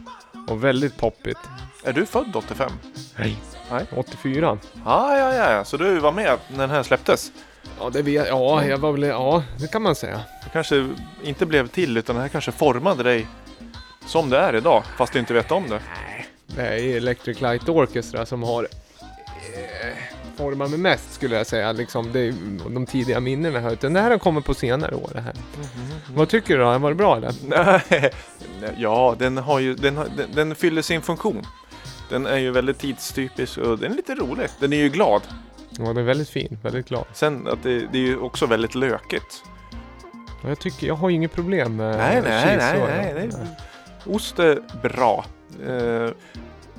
Och 0.47 0.63
väldigt 0.63 0.97
poppigt. 0.97 1.37
Är 1.83 1.93
du 1.93 2.05
född 2.05 2.35
85? 2.35 2.71
Nej. 3.17 3.37
Nej. 3.71 3.85
84. 3.95 4.57
Ah, 4.85 5.17
ja, 5.17 5.35
ja, 5.35 5.51
ja. 5.51 5.65
Så 5.65 5.77
du 5.77 5.99
var 5.99 6.11
med 6.11 6.37
när 6.49 6.57
den 6.59 6.69
här 6.69 6.83
släpptes? 6.83 7.31
Ja, 7.79 7.89
det 7.89 8.01
vet 8.01 8.27
Ja, 8.27 8.65
jag 8.65 8.77
var 8.77 8.91
väl... 8.91 9.03
Ja, 9.03 9.43
det 9.59 9.67
kan 9.67 9.81
man 9.81 9.95
säga. 9.95 10.21
Det 10.43 10.49
kanske 10.53 10.89
inte 11.23 11.45
blev 11.45 11.67
till 11.67 11.97
utan 11.97 12.15
det 12.15 12.21
här 12.21 12.29
kanske 12.29 12.51
formade 12.51 13.03
dig 13.03 13.27
som 14.05 14.29
det 14.29 14.37
är 14.37 14.55
idag 14.55 14.83
fast 14.97 15.13
du 15.13 15.19
inte 15.19 15.33
vet 15.33 15.51
om 15.51 15.69
det. 15.69 15.79
Det 16.47 16.61
är 16.61 16.97
Electric 16.97 17.41
Light 17.41 17.69
Orchestra 17.69 18.25
som 18.25 18.43
har 18.43 18.67
eh, 19.55 19.93
format 20.37 20.69
mig 20.69 20.79
mest 20.79 21.13
skulle 21.13 21.35
jag 21.35 21.47
säga. 21.47 21.71
Liksom, 21.71 22.11
det 22.11 22.33
de 22.69 22.85
tidiga 22.85 23.19
minnena 23.19 23.59
här. 23.59 23.73
Utan 23.73 23.93
det 23.93 23.99
här 24.01 24.11
har 24.11 24.17
kommit 24.17 24.45
på 24.45 24.53
senare 24.53 24.95
år 24.95 25.09
det 25.13 25.21
här. 25.21 25.33
Vad 26.15 26.29
tycker 26.29 26.57
du 26.57 26.63
då? 26.63 26.77
Var 26.77 26.89
det 26.89 26.95
bra 26.95 27.17
eller? 27.17 27.33
Ja, 28.77 29.15
den, 29.19 29.37
har 29.37 29.59
ju, 29.59 29.75
den, 29.75 29.97
har, 29.97 30.07
den, 30.17 30.31
den 30.33 30.55
fyller 30.55 30.81
sin 30.81 31.01
funktion. 31.01 31.45
Den 32.09 32.25
är 32.25 32.37
ju 32.37 32.51
väldigt 32.51 32.79
tidstypisk 32.79 33.57
och 33.57 33.79
den 33.79 33.91
är 33.91 33.95
lite 33.95 34.15
rolig. 34.15 34.47
Den 34.59 34.73
är 34.73 34.77
ju 34.77 34.89
glad. 34.89 35.21
Ja, 35.69 35.83
den 35.83 35.97
är 35.97 36.03
väldigt 36.03 36.29
fin. 36.29 36.57
Väldigt 36.63 36.87
glad. 36.87 37.05
Sen 37.13 37.47
att 37.47 37.63
det, 37.63 37.79
det 37.79 37.97
är 37.97 38.01
ju 38.01 38.17
också 38.17 38.45
väldigt 38.45 38.75
lökigt. 38.75 39.43
Jag 40.43 40.59
tycker, 40.59 40.87
jag 40.87 40.95
har 40.95 41.09
ju 41.09 41.15
inget 41.15 41.33
problem 41.33 41.75
med 41.75 41.97
Nej, 41.97 42.21
nej, 42.23 42.57
nej, 42.57 42.79
nej, 42.87 43.29
nej. 43.33 43.47
Ost 44.05 44.39
är 44.39 44.61
bra. 44.81 45.25
Eh, 45.67 46.11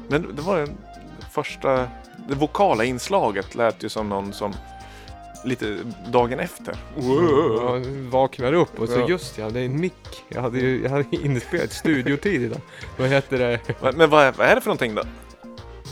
men 0.08 0.36
det 0.36 0.42
var 0.42 0.58
den 0.58 0.76
första, 1.30 1.88
det 2.28 2.34
vokala 2.34 2.84
inslaget 2.84 3.54
lät 3.54 3.84
ju 3.84 3.88
som 3.88 4.08
någon 4.08 4.32
som 4.32 4.54
lite 5.44 5.76
dagen 6.08 6.40
efter. 6.40 6.76
Jag 6.96 7.86
vaknar 8.10 8.52
upp 8.52 8.80
och 8.80 8.88
så 8.88 9.06
just 9.08 9.38
ja, 9.38 9.50
det 9.50 9.60
är 9.60 9.64
en 9.64 9.80
mick. 9.80 10.24
Jag 10.28 10.42
hade 10.42 10.58
ju 10.58 10.82
jag 10.82 10.90
hade 10.90 11.04
inspelat 11.10 11.72
studiotid 11.72 12.42
idag. 12.42 12.60
Vad 12.96 13.08
heter 13.08 13.38
det? 13.38 13.60
Men, 13.82 13.96
men 13.96 14.10
vad, 14.10 14.24
är, 14.24 14.32
vad 14.32 14.46
är 14.46 14.54
det 14.54 14.60
för 14.60 14.68
någonting 14.68 14.94
då? 14.94 15.02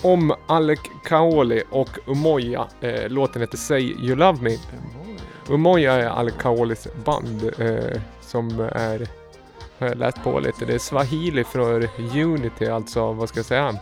Om 0.03 0.35
Alec 0.47 0.81
Kaoli 1.05 1.63
och 1.71 1.99
Umoja. 2.07 2.67
Eh, 2.81 3.09
låten 3.09 3.43
heter 3.43 3.57
Say 3.57 3.83
You 3.83 4.17
Love 4.17 4.43
Me. 4.43 4.57
Umoja 5.49 5.93
är 5.93 6.07
Alec 6.07 6.35
Kaolis 6.39 6.89
band 7.05 7.53
eh, 7.59 8.01
som 8.21 8.61
är, 8.61 9.09
har 9.79 9.87
jag 9.89 9.99
läst 9.99 10.23
på 10.23 10.41
lite, 10.41 10.65
det 10.65 10.75
är 10.75 10.79
swahili 10.79 11.45
för 11.45 11.89
unity, 12.15 12.67
alltså 12.67 13.13
vad 13.13 13.29
ska 13.29 13.39
jag 13.39 13.47
säga, 13.47 13.79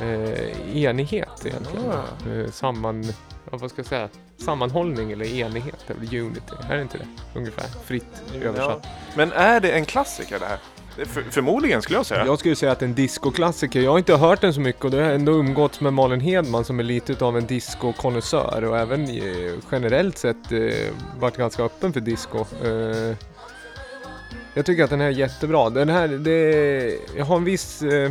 eh, 0.00 0.76
enighet 0.76 1.46
egentligen. 1.46 1.92
Eh, 2.30 2.50
samman, 2.50 3.04
vad 3.50 3.70
ska 3.70 3.78
jag 3.78 3.86
säga, 3.86 4.08
sammanhållning 4.36 5.12
eller 5.12 5.34
enighet, 5.34 5.84
eller 5.86 6.20
unity, 6.20 6.52
är 6.70 6.76
det 6.76 6.82
inte 6.82 6.98
det? 6.98 7.38
Ungefär, 7.38 7.66
fritt 7.84 8.22
översatt. 8.42 8.80
Ja. 8.82 8.90
Men 9.16 9.32
är 9.32 9.60
det 9.60 9.72
en 9.72 9.84
klassiker 9.84 10.38
det 10.38 10.46
här? 10.46 10.58
För, 11.04 11.22
förmodligen 11.30 11.82
skulle 11.82 11.98
jag 11.98 12.06
säga. 12.06 12.26
Jag 12.26 12.38
skulle 12.38 12.56
säga 12.56 12.72
att 12.72 12.82
en 12.82 12.94
discoklassiker. 12.94 13.80
Jag 13.80 13.90
har 13.90 13.98
inte 13.98 14.16
hört 14.16 14.40
den 14.40 14.54
så 14.54 14.60
mycket 14.60 14.84
och 14.84 14.90
det 14.90 15.02
har 15.02 15.10
ändå 15.10 15.32
umgåtts 15.32 15.80
med 15.80 15.92
Malin 15.92 16.20
Hedman 16.20 16.64
som 16.64 16.78
är 16.78 16.84
lite 16.84 17.24
av 17.24 17.36
en 17.38 17.46
disco-konnässör 17.46 18.64
och 18.64 18.78
även 18.78 19.04
eh, 19.04 19.52
generellt 19.72 20.18
sett 20.18 20.52
eh, 20.52 20.92
varit 21.18 21.36
ganska 21.36 21.62
öppen 21.62 21.92
för 21.92 22.00
disco. 22.00 22.38
Eh, 22.64 23.16
jag 24.54 24.66
tycker 24.66 24.84
att 24.84 24.90
den 24.90 25.00
här 25.00 25.06
är 25.06 25.12
jättebra. 25.12 25.70
Den 25.70 25.88
här, 25.88 26.08
det, 26.08 26.98
jag 27.16 27.24
har 27.24 27.36
en 27.36 27.44
viss... 27.44 27.82
Eh, 27.82 28.10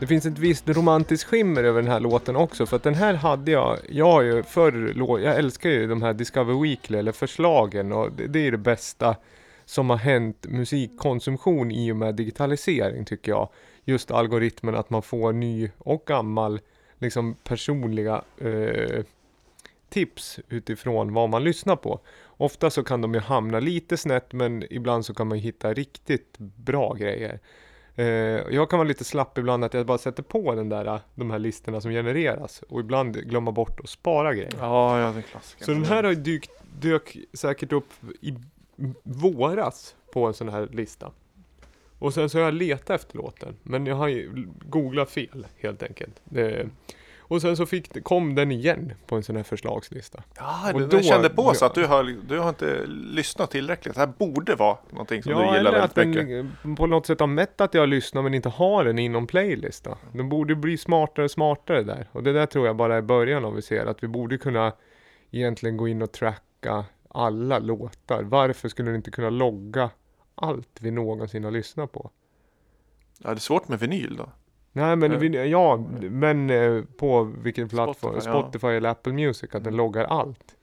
det 0.00 0.06
finns 0.06 0.26
ett 0.26 0.38
visst 0.38 0.68
romantiskt 0.68 1.28
skimmer 1.28 1.64
över 1.64 1.82
den 1.82 1.90
här 1.90 2.00
låten 2.00 2.36
också 2.36 2.66
för 2.66 2.76
att 2.76 2.82
den 2.82 2.94
här 2.94 3.14
hade 3.14 3.50
jag, 3.50 3.78
jag 3.88 4.06
har 4.12 4.22
ju 4.22 4.42
förr, 4.42 4.94
jag 5.20 5.36
älskar 5.36 5.70
ju 5.70 5.86
de 5.86 6.02
här 6.02 6.12
Discover 6.12 6.62
Weekly 6.62 6.98
eller 6.98 7.12
förslagen 7.12 7.92
och 7.92 8.12
det, 8.12 8.26
det 8.26 8.46
är 8.46 8.50
det 8.50 8.58
bästa 8.58 9.16
som 9.64 9.90
har 9.90 9.96
hänt 9.96 10.46
musikkonsumtion 10.48 11.72
i 11.72 11.92
och 11.92 11.96
med 11.96 12.14
digitalisering 12.14 13.04
tycker 13.04 13.32
jag. 13.32 13.48
Just 13.84 14.10
algoritmen 14.10 14.74
att 14.74 14.90
man 14.90 15.02
får 15.02 15.32
ny 15.32 15.70
och 15.78 16.04
gammal 16.06 16.60
liksom 16.98 17.34
personliga 17.44 18.22
eh, 18.38 19.04
tips 19.88 20.40
utifrån 20.48 21.14
vad 21.14 21.28
man 21.30 21.44
lyssnar 21.44 21.76
på. 21.76 22.00
Ofta 22.24 22.70
så 22.70 22.84
kan 22.84 23.00
de 23.00 23.14
ju 23.14 23.20
hamna 23.20 23.60
lite 23.60 23.96
snett 23.96 24.32
men 24.32 24.64
ibland 24.70 25.06
så 25.06 25.14
kan 25.14 25.28
man 25.28 25.38
ju 25.38 25.44
hitta 25.44 25.74
riktigt 25.74 26.38
bra 26.38 26.94
grejer. 26.94 27.40
Eh, 27.96 28.06
jag 28.50 28.70
kan 28.70 28.78
vara 28.78 28.88
lite 28.88 29.04
slapp 29.04 29.38
ibland 29.38 29.64
att 29.64 29.74
jag 29.74 29.86
bara 29.86 29.98
sätter 29.98 30.22
på 30.22 30.54
den 30.54 30.68
där, 30.68 31.00
de 31.14 31.30
här 31.30 31.38
listorna 31.38 31.80
som 31.80 31.90
genereras 31.90 32.62
och 32.68 32.80
ibland 32.80 33.16
glömma 33.16 33.52
bort 33.52 33.80
att 33.80 33.88
spara 33.88 34.34
grejer. 34.34 34.52
Ja, 34.60 35.00
ja, 35.00 35.12
det 35.12 35.18
är 35.18 35.22
klassiker. 35.22 35.64
Så 35.64 35.70
den 35.70 35.84
här 35.84 36.02
har 36.02 36.14
dykt, 36.14 36.50
dök 36.80 37.16
säkert 37.32 37.72
upp 37.72 37.88
i 38.20 38.34
våras 39.02 39.94
på 40.12 40.26
en 40.26 40.34
sån 40.34 40.48
här 40.48 40.68
lista. 40.72 41.12
Och 41.98 42.14
sen 42.14 42.30
så 42.30 42.38
har 42.38 42.44
jag 42.44 42.54
letat 42.54 42.90
efter 42.90 43.16
låten, 43.16 43.56
men 43.62 43.86
jag 43.86 43.96
har 43.96 44.08
ju 44.08 44.48
googlat 44.68 45.10
fel 45.10 45.46
helt 45.58 45.82
enkelt. 45.82 46.20
Det, 46.24 46.68
och 47.32 47.40
sen 47.42 47.56
så 47.56 47.66
fick, 47.66 48.04
kom 48.04 48.34
den 48.34 48.52
igen 48.52 48.92
på 49.06 49.16
en 49.16 49.22
sån 49.22 49.36
här 49.36 49.42
förslagslista. 49.42 50.22
Ja, 50.36 50.72
du, 50.74 50.86
då- 50.86 51.00
kände 51.02 51.28
på 51.30 51.54
så 51.54 51.64
att 51.64 51.74
du 51.74 51.86
har, 51.86 52.04
du 52.28 52.38
har 52.38 52.48
inte 52.48 52.86
lyssnat 52.86 53.50
tillräckligt. 53.50 53.94
Det 53.94 54.00
här 54.00 54.06
borde 54.18 54.54
vara 54.54 54.78
någonting 54.90 55.22
som 55.22 55.32
du 55.32 55.38
gillar 55.38 55.54
eller 55.54 55.72
att 55.72 55.96
väldigt 55.98 56.16
den 56.28 56.42
mycket. 56.44 56.64
eh, 56.64 56.74
på 56.74 56.86
något 56.86 57.06
sätt 57.06 57.20
har 57.20 57.26
mätt 57.26 57.60
att 57.60 57.74
jag 57.74 57.88
lyssnar 57.88 58.22
men 58.22 58.34
inte 58.34 58.48
har 58.48 58.84
den 58.84 58.98
inom 58.98 59.26
playlist 59.26 59.84
då. 59.84 59.98
Den 60.12 60.28
borde 60.28 60.54
bli 60.54 60.78
smartare 60.78 61.24
och 61.24 61.30
smartare 61.30 61.82
där. 61.82 62.08
Och 62.12 62.22
det 62.22 62.32
där 62.32 62.46
tror 62.46 62.66
jag 62.66 62.76
bara 62.76 62.96
är 62.96 63.02
början 63.02 63.44
av 63.44 63.54
vi 63.54 63.62
ser 63.62 63.86
att 63.86 64.02
vi 64.02 64.08
borde 64.08 64.38
kunna 64.38 64.72
egentligen 65.30 65.76
gå 65.76 65.88
in 65.88 66.02
och 66.02 66.12
tracka 66.12 66.84
alla 67.08 67.58
låtar. 67.58 68.22
Varför 68.22 68.68
skulle 68.68 68.90
du 68.90 68.96
inte 68.96 69.10
kunna 69.10 69.30
logga 69.30 69.90
allt 70.34 70.78
vi 70.80 70.90
någonsin 70.90 71.44
har 71.44 71.50
lyssnat 71.50 71.92
på? 71.92 72.10
Ja, 73.18 73.30
det 73.30 73.36
är 73.36 73.40
svårt 73.40 73.68
med 73.68 73.78
vinyl 73.78 74.16
då. 74.16 74.28
Nej 74.72 74.96
men, 74.96 75.12
Ja. 75.12 75.18
vi, 75.18 75.50
ja, 75.50 75.76
men 76.00 76.50
eh, 76.50 76.82
på 76.96 77.22
vilken 77.24 77.68
plattform? 77.68 78.12
Spotify. 78.20 78.30
Spotify 78.30 78.66
eller 78.66 78.88
Apple 78.88 79.12
Music, 79.12 79.42
att 79.44 79.52
den 79.52 79.62
Mm. 79.62 79.76
loggar 79.76 80.04
allt. 80.04 80.56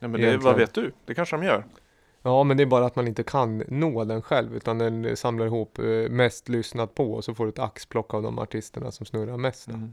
Ja, 0.00 0.08
men 0.08 0.20
det, 0.20 0.36
vad 0.36 0.56
vet 0.56 0.74
du? 0.74 0.92
Det 1.04 1.14
kanske 1.14 1.36
de 1.36 1.44
gör. 1.44 1.64
Ja, 2.22 2.44
men 2.44 2.56
det 2.56 2.62
är 2.62 2.66
bara 2.66 2.86
att 2.86 2.96
man 2.96 3.08
inte 3.08 3.22
kan 3.22 3.62
nå 3.68 4.04
den 4.04 4.22
själv, 4.22 4.56
utan 4.56 4.78
den 4.78 5.04
eh, 5.04 5.14
samlar 5.14 5.46
ihop 5.46 5.78
eh, 5.78 5.84
mest 6.10 6.48
lyssnat 6.48 6.94
på 6.94 7.12
och 7.12 7.24
så 7.24 7.34
får 7.34 7.44
du 7.44 7.48
ett 7.50 7.58
axplock 7.58 8.14
av 8.14 8.22
de 8.22 8.38
artisterna 8.38 8.90
som 8.90 9.06
snurrar 9.06 9.36
mest. 9.36 9.68
Mm. 9.68 9.92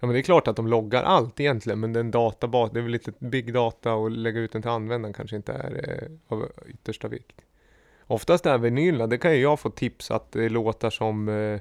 Ja, 0.00 0.06
men 0.06 0.12
det 0.12 0.18
är 0.20 0.22
klart 0.22 0.48
att 0.48 0.56
de 0.56 0.66
loggar 0.68 1.02
allt 1.02 1.40
egentligen, 1.40 1.80
men 1.80 1.92
den 1.92 2.10
databas, 2.10 2.70
det 2.70 2.78
är 2.78 2.82
väl 2.82 2.92
lite 2.92 3.12
big 3.18 3.52
data 3.54 3.94
och 3.94 4.10
lägga 4.10 4.40
ut 4.40 4.52
den 4.52 4.62
till 4.62 4.70
användaren 4.70 5.12
kanske 5.12 5.36
inte 5.36 5.52
är 5.52 6.02
eh, 6.02 6.08
av 6.28 6.48
yttersta 6.66 7.08
vikt. 7.08 7.40
Oftast 8.06 8.46
är 8.46 8.58
vinylerna, 8.58 9.06
det 9.06 9.18
kan 9.18 9.32
ju 9.34 9.38
jag 9.40 9.60
få 9.60 9.70
tips 9.70 10.10
att 10.10 10.32
det 10.32 10.48
låtar 10.48 10.90
som 10.90 11.28
eh, 11.28 11.60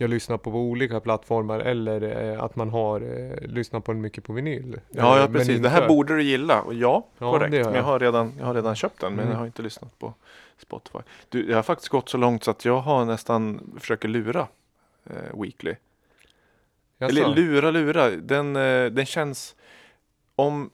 jag 0.00 0.10
lyssnar 0.10 0.36
på 0.38 0.50
på 0.50 0.58
olika 0.58 1.00
plattformar 1.00 1.60
eller 1.60 2.30
eh, 2.32 2.42
att 2.42 2.56
man 2.56 2.68
har 2.70 3.00
eh, 3.00 3.46
lyssnat 3.48 3.84
på 3.84 3.94
mycket 3.94 4.24
på 4.24 4.32
vinyl. 4.32 4.80
Ja, 4.90 5.14
Eh, 5.16 5.20
ja 5.20 5.24
men 5.28 5.32
precis. 5.32 5.48
inte- 5.48 5.62
Det 5.62 5.68
här 5.68 5.88
borde 5.88 6.16
du 6.16 6.22
gilla. 6.22 6.62
Och 6.62 6.74
ja, 6.74 7.06
Ja, 7.18 7.32
korrekt. 7.32 7.54
gör 7.54 7.64
Men 7.64 7.72
jag 7.74 7.80
jag. 7.80 7.84
har, 7.84 7.98
redan, 7.98 8.32
jag 8.38 8.46
har 8.46 8.54
redan 8.54 8.76
köpt 8.76 9.00
den, 9.00 9.12
men 9.12 9.20
Mm. 9.20 9.32
jag 9.32 9.38
har 9.38 9.46
inte 9.46 9.62
lyssnat 9.62 9.98
på 9.98 10.14
Spotify. 10.58 10.98
Du, 11.28 11.48
jag 11.50 11.56
har 11.56 11.62
faktiskt 11.62 11.88
gått 11.88 12.08
så 12.08 12.16
långt 12.18 12.44
så 12.44 12.50
att 12.50 12.64
jag 12.64 12.78
har 12.80 13.04
nästan 13.04 13.60
försöker 13.80 14.08
lura 14.08 14.48
eh, 15.10 15.40
Weekly. 15.42 15.74
Jaså? 16.98 17.16
Eller 17.18 17.34
lura, 17.34 17.70
lura. 17.70 18.10
Den, 18.10 18.56
eh, 18.56 18.86
den 18.86 19.06
känns 19.06 19.56
om 20.36 20.70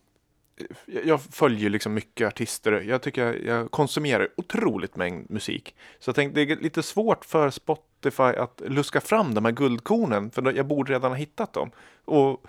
jag 0.86 1.06
jag 1.06 1.20
följer 1.22 1.70
liksom 1.70 1.94
mycket 1.94 2.26
artister. 2.28 2.72
Jag 2.72 3.02
tycker 3.02 3.24
jag, 3.26 3.44
jag 3.44 3.70
konsumerar 3.70 4.28
otroligt 4.36 4.96
mängd 4.96 5.30
musik. 5.30 5.74
Så 5.98 6.08
jag 6.08 6.14
tänkte 6.16 6.44
det 6.44 6.52
är 6.52 6.56
lite 6.56 6.82
svårt 6.82 7.24
för 7.24 7.50
Spotify 7.50 7.86
att 8.20 8.62
luska 8.66 9.00
fram 9.00 9.34
de 9.34 9.44
här 9.44 9.52
guldkornen. 9.52 10.30
För 10.30 10.52
jag 10.52 10.66
borde 10.66 10.92
redan 10.92 11.10
ha 11.10 11.16
hittat 11.16 11.52
dem. 11.52 11.70
Och 12.04 12.44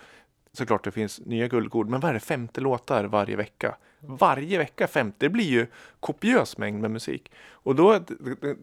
såklart 0.52 0.84
det 0.84 0.90
finns 0.90 1.20
nya 1.20 1.48
guldkorn. 1.48 1.90
Men 1.90 2.00
vad 2.00 2.08
är 2.08 2.14
det? 2.14 2.20
50 2.20 2.60
låtar 2.60 3.04
varje 3.04 3.36
vecka. 3.36 3.76
Varje 4.00 4.58
vecka 4.58 4.86
50. 4.86 5.16
Det 5.18 5.28
blir 5.28 5.44
ju 5.44 5.66
kopiös 6.00 6.58
mängd 6.58 6.80
med 6.80 6.90
musik. 6.90 7.32
Och 7.50 7.74
då, 7.74 8.00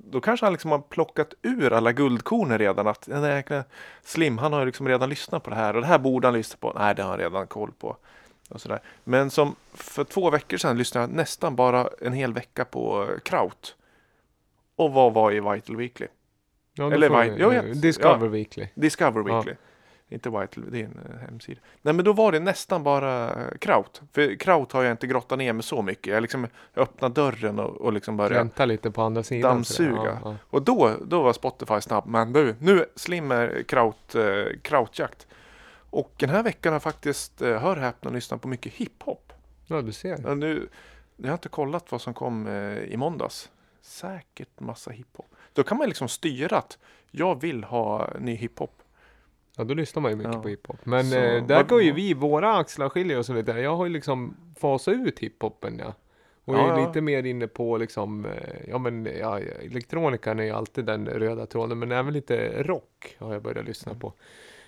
då 0.10 0.22
kanske 0.22 0.46
han 0.46 0.54
liksom 0.54 0.72
har 0.72 0.80
plockat 0.80 1.34
ur 1.42 1.74
alla 1.74 1.92
guldkornen 1.92 2.58
redan. 2.58 2.88
Att 2.88 3.02
den 3.02 3.22
där 3.22 3.36
jäkla 3.36 3.64
Slim, 4.04 4.38
han 4.38 4.54
har 4.54 4.60
ju 4.60 4.66
liksom 4.66 4.88
redan 4.88 5.10
lyssnat 5.10 5.44
på 5.44 5.50
det 5.50 5.56
här. 5.56 5.76
Och 5.76 5.82
det 5.82 5.88
här 5.88 6.00
borde 6.00 6.28
han 6.28 6.34
lyssna 6.34 6.58
på. 6.60 6.74
Nej, 6.80 6.96
det 6.96 7.04
har 7.04 7.10
han 7.10 7.20
redan 7.20 7.48
koll 7.48 7.72
på. 7.72 7.98
Och 8.50 8.62
sådär. 8.62 8.80
Men 9.04 9.30
som 9.30 9.56
för 9.74 10.04
två 10.04 10.30
veckor 10.30 10.58
sedan 10.58 10.78
lyssnade 10.78 11.08
jag 11.08 11.16
nästan 11.16 11.56
bara 11.56 11.90
en 12.02 12.14
hel 12.14 12.34
vecka 12.34 12.66
på 12.66 13.08
Kraut. 13.24 13.76
Och 14.76 14.94
vad 14.94 15.14
var 15.14 15.32
i 15.32 15.40
Vital 15.40 15.76
Weekly? 15.76 16.08
Ja, 16.78 16.92
eller 16.94 17.10
vi- 17.36 17.42
jag 17.42 17.50
vet. 17.50 17.82
Discover 17.82 18.26
Ja. 18.26 18.32
Weekly. 18.32 18.68
Discover 18.76 19.30
Ja. 19.30 19.36
Weekly. 19.38 19.54
Inte 20.10 20.30
Vital, 20.30 20.72
det 20.72 20.82
är 20.82 20.86
en 20.86 21.00
eh, 21.14 21.18
hemsida. 21.20 21.62
Nej 21.82 21.94
men 21.94 22.06
då 22.06 22.14
var 22.14 22.32
det 22.32 22.40
nästan 22.40 22.84
bara 22.84 23.30
eh, 23.30 23.58
Kraut. 23.62 24.02
För 24.12 24.36
Kraut 24.40 24.72
har 24.72 24.84
jag 24.84 24.92
inte 24.92 25.08
grottat 25.08 25.38
ner 25.38 25.54
mig 25.54 25.64
så 25.64 25.82
mycket. 25.82 26.14
Jag 26.14 26.22
liksom 26.22 26.48
öppnade 26.76 27.14
dörren 27.22 27.60
och, 27.60 27.82
och 27.82 27.94
liksom 27.94 28.18
började. 28.18 28.36
Vänta 28.36 28.66
lite 28.66 28.92
på 28.92 29.02
andra 29.02 29.24
sidan. 29.24 29.52
Dammsuga. 29.52 29.92
Ja, 30.04 30.20
ja. 30.24 30.36
Och 30.50 30.62
då, 30.62 30.92
då 31.06 31.24
var 31.24 31.34
Spotify 31.34 31.82
snabb. 31.82 32.04
Men 32.08 32.34
du, 32.34 32.56
nu 32.60 32.86
Slim 32.96 33.32
är 33.32 33.64
kraut, 33.64 34.16
eh, 34.16 34.24
krautjakt. 34.62 35.28
Och 35.90 36.12
den 36.18 36.30
här 36.30 36.44
veckan 36.44 36.72
har 36.74 36.76
jag 36.76 36.84
faktiskt, 36.84 37.42
eh, 37.42 37.58
hör 37.62 37.76
häpna, 37.78 38.12
lyssnat 38.12 38.42
på 38.42 38.48
mycket 38.48 38.74
hiphop. 38.74 39.34
ja, 39.68 39.82
du 39.82 39.92
ser. 39.92 40.20
Ja, 40.24 40.36
nu, 40.36 40.70
jag 41.18 41.28
har 41.28 41.34
inte 41.34 41.50
kollat 41.50 41.92
vad 41.92 42.02
som 42.02 42.14
kom 42.14 42.48
eh, 42.48 42.78
i 42.78 42.98
måndags. 42.98 43.50
Säkert 43.82 44.60
massa 44.60 44.92
hiphop. 44.92 45.35
Då 45.56 45.64
kan 45.64 45.78
man 45.78 45.88
liksom 45.88 46.08
styra 46.08 46.58
att 46.58 46.78
jag 47.12 47.42
vill 47.42 47.64
ha 47.64 48.10
ny 48.20 48.36
hiphop. 48.36 48.82
Ja, 49.58 49.64
då 49.64 49.74
lyssnar 49.74 50.02
man 50.02 50.12
ju 50.12 50.18
mycket 50.18 50.34
Ja. 50.34 50.42
på 50.42 50.48
hiphop. 50.48 50.86
Men 50.86 51.06
Så, 51.06 51.16
eh, 51.18 51.46
där 51.46 51.64
går 51.64 51.82
ju 51.82 51.92
vi, 51.92 52.14
våra 52.14 52.56
axlar 52.58 52.90
skiljer 52.90 53.20
oss 53.20 53.30
lite. 53.30 53.52
Jag 53.52 53.76
har 53.76 53.86
ju 53.86 53.92
liksom 53.92 54.36
fasat 54.60 54.94
ut 54.94 55.20
hiphopen 55.20 55.80
ja. 55.80 55.94
Och 56.46 56.56
Ja, 56.56 56.60
jag 56.68 56.78
är 56.78 56.82
ja. 56.82 56.88
lite 56.88 57.02
mer 57.02 57.24
inne 57.24 57.48
på 57.48 57.78
liksom, 57.78 58.26
eh, 58.26 58.70
ja 58.70 58.78
men 58.78 59.06
ja, 59.20 59.40
elektronikan 59.40 60.40
är 60.40 60.44
ju 60.44 60.52
alltid 60.52 60.86
den 60.86 61.06
röda 61.08 61.46
tråden. 61.46 61.80
Men 61.80 61.92
även 61.92 62.14
lite 62.14 62.64
rock 62.64 63.16
har 63.20 63.34
jag 63.34 63.42
börjat 63.44 63.66
lyssna 63.66 63.92
Mm. 63.92 64.00
på. 64.00 64.14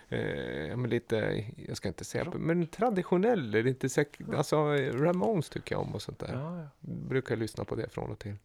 Eh, 0.10 0.78
men 0.78 0.90
lite, 0.90 1.46
jag 1.68 1.78
ska 1.78 1.88
inte 1.88 2.06
säga, 2.06 2.26
men 2.36 2.68
traditionell, 2.68 3.50
lite 3.52 3.88
sek- 3.88 4.36
alltså 4.38 4.58
Ramones 4.94 5.50
tycker 5.50 5.76
jag 5.76 5.82
om 5.82 5.96
och 5.96 6.02
sånt 6.02 6.20
där. 6.20 6.34
Ja. 6.34 6.68
Brukar 6.80 7.36
lyssna 7.36 7.64
på 7.66 7.76
det 7.76 7.90
från 7.94 8.12
och 8.12 8.20
till. 8.20 8.36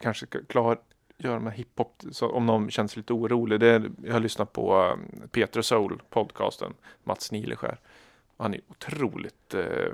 Kanske 0.00 0.26
ska 0.26 0.38
göra 1.28 1.40
med 1.40 1.52
hiphop 1.52 2.02
så 2.12 2.30
om 2.30 2.46
någon 2.46 2.70
känns 2.70 2.96
lite 2.96 3.12
orolig. 3.12 3.60
Det 3.60 3.66
är, 3.68 3.90
jag 4.04 4.12
har 4.12 4.20
lyssnat 4.20 4.52
på 4.52 4.82
um, 4.82 5.28
Peter 5.30 5.62
Soul 5.62 6.02
podcasten, 6.10 6.74
Mats 7.04 7.32
Nileskär. 7.32 7.78
Han 8.36 8.54
är 8.54 8.60
otroligt, 8.68 9.54
eh, 9.54 9.92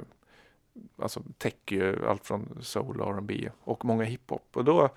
alltså 1.03 1.23
täcker 1.39 1.81
eh, 1.81 1.87
ju 1.87 2.09
allt 2.09 2.27
från 2.27 2.59
soul 2.63 3.01
och 3.01 3.15
R&B 3.17 3.49
och 3.65 3.85
många 3.85 4.05
hiphop. 4.05 4.49
Och 4.53 4.65
då 4.65 4.89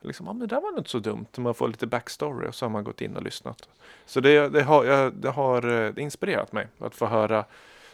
liksom, 0.00 0.26
ja 0.26 0.32
men 0.32 0.48
det 0.48 0.54
där 0.54 0.60
var 0.60 0.78
inte 0.78 0.90
så 0.90 0.98
dumt. 0.98 1.26
Man 1.36 1.54
får 1.54 1.68
lite 1.68 1.86
backstory 1.86 2.48
och 2.48 2.54
så 2.54 2.64
har 2.64 2.70
man 2.70 2.84
gått 2.84 3.00
in 3.00 3.16
och 3.16 3.22
lyssnat. 3.22 3.68
Så 4.06 4.20
det, 4.20 4.48
det, 4.48 4.62
har, 4.62 4.84
jag- 4.84 5.12
det 5.14 5.30
har 5.30 5.68
eh, 5.86 5.92
inspirerat 6.02 6.52
mig 6.52 6.66
att 6.78 6.94
få 6.94 7.06
höra 7.06 7.44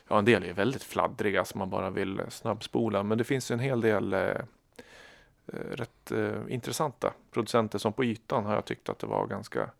Ja, 0.09 0.19
en 0.19 0.25
del 0.25 0.43
är 0.45 0.53
väldigt 0.53 0.83
fladdriga 0.83 1.45
som 1.45 1.59
man 1.59 1.71
bara 1.71 1.91
vill 1.91 2.23
snabbspola. 2.29 3.03
Men 3.03 3.19
det 3.19 3.25
finns 3.25 3.51
en 3.51 3.59
hel 3.59 3.81
del 3.81 4.13
eh, 4.13 4.21
rätt 5.53 6.13
eh, 6.13 6.41
intressanta 6.49 7.13
producenter 7.31 7.79
som 7.79 7.93
på 7.93 8.05
ytan 8.05 8.45
har 8.45 8.55
jag 8.55 8.65
tyckt 8.65 8.89
att 8.89 8.99
det 8.99 9.07
var 9.07 9.27
ganska 9.27 9.71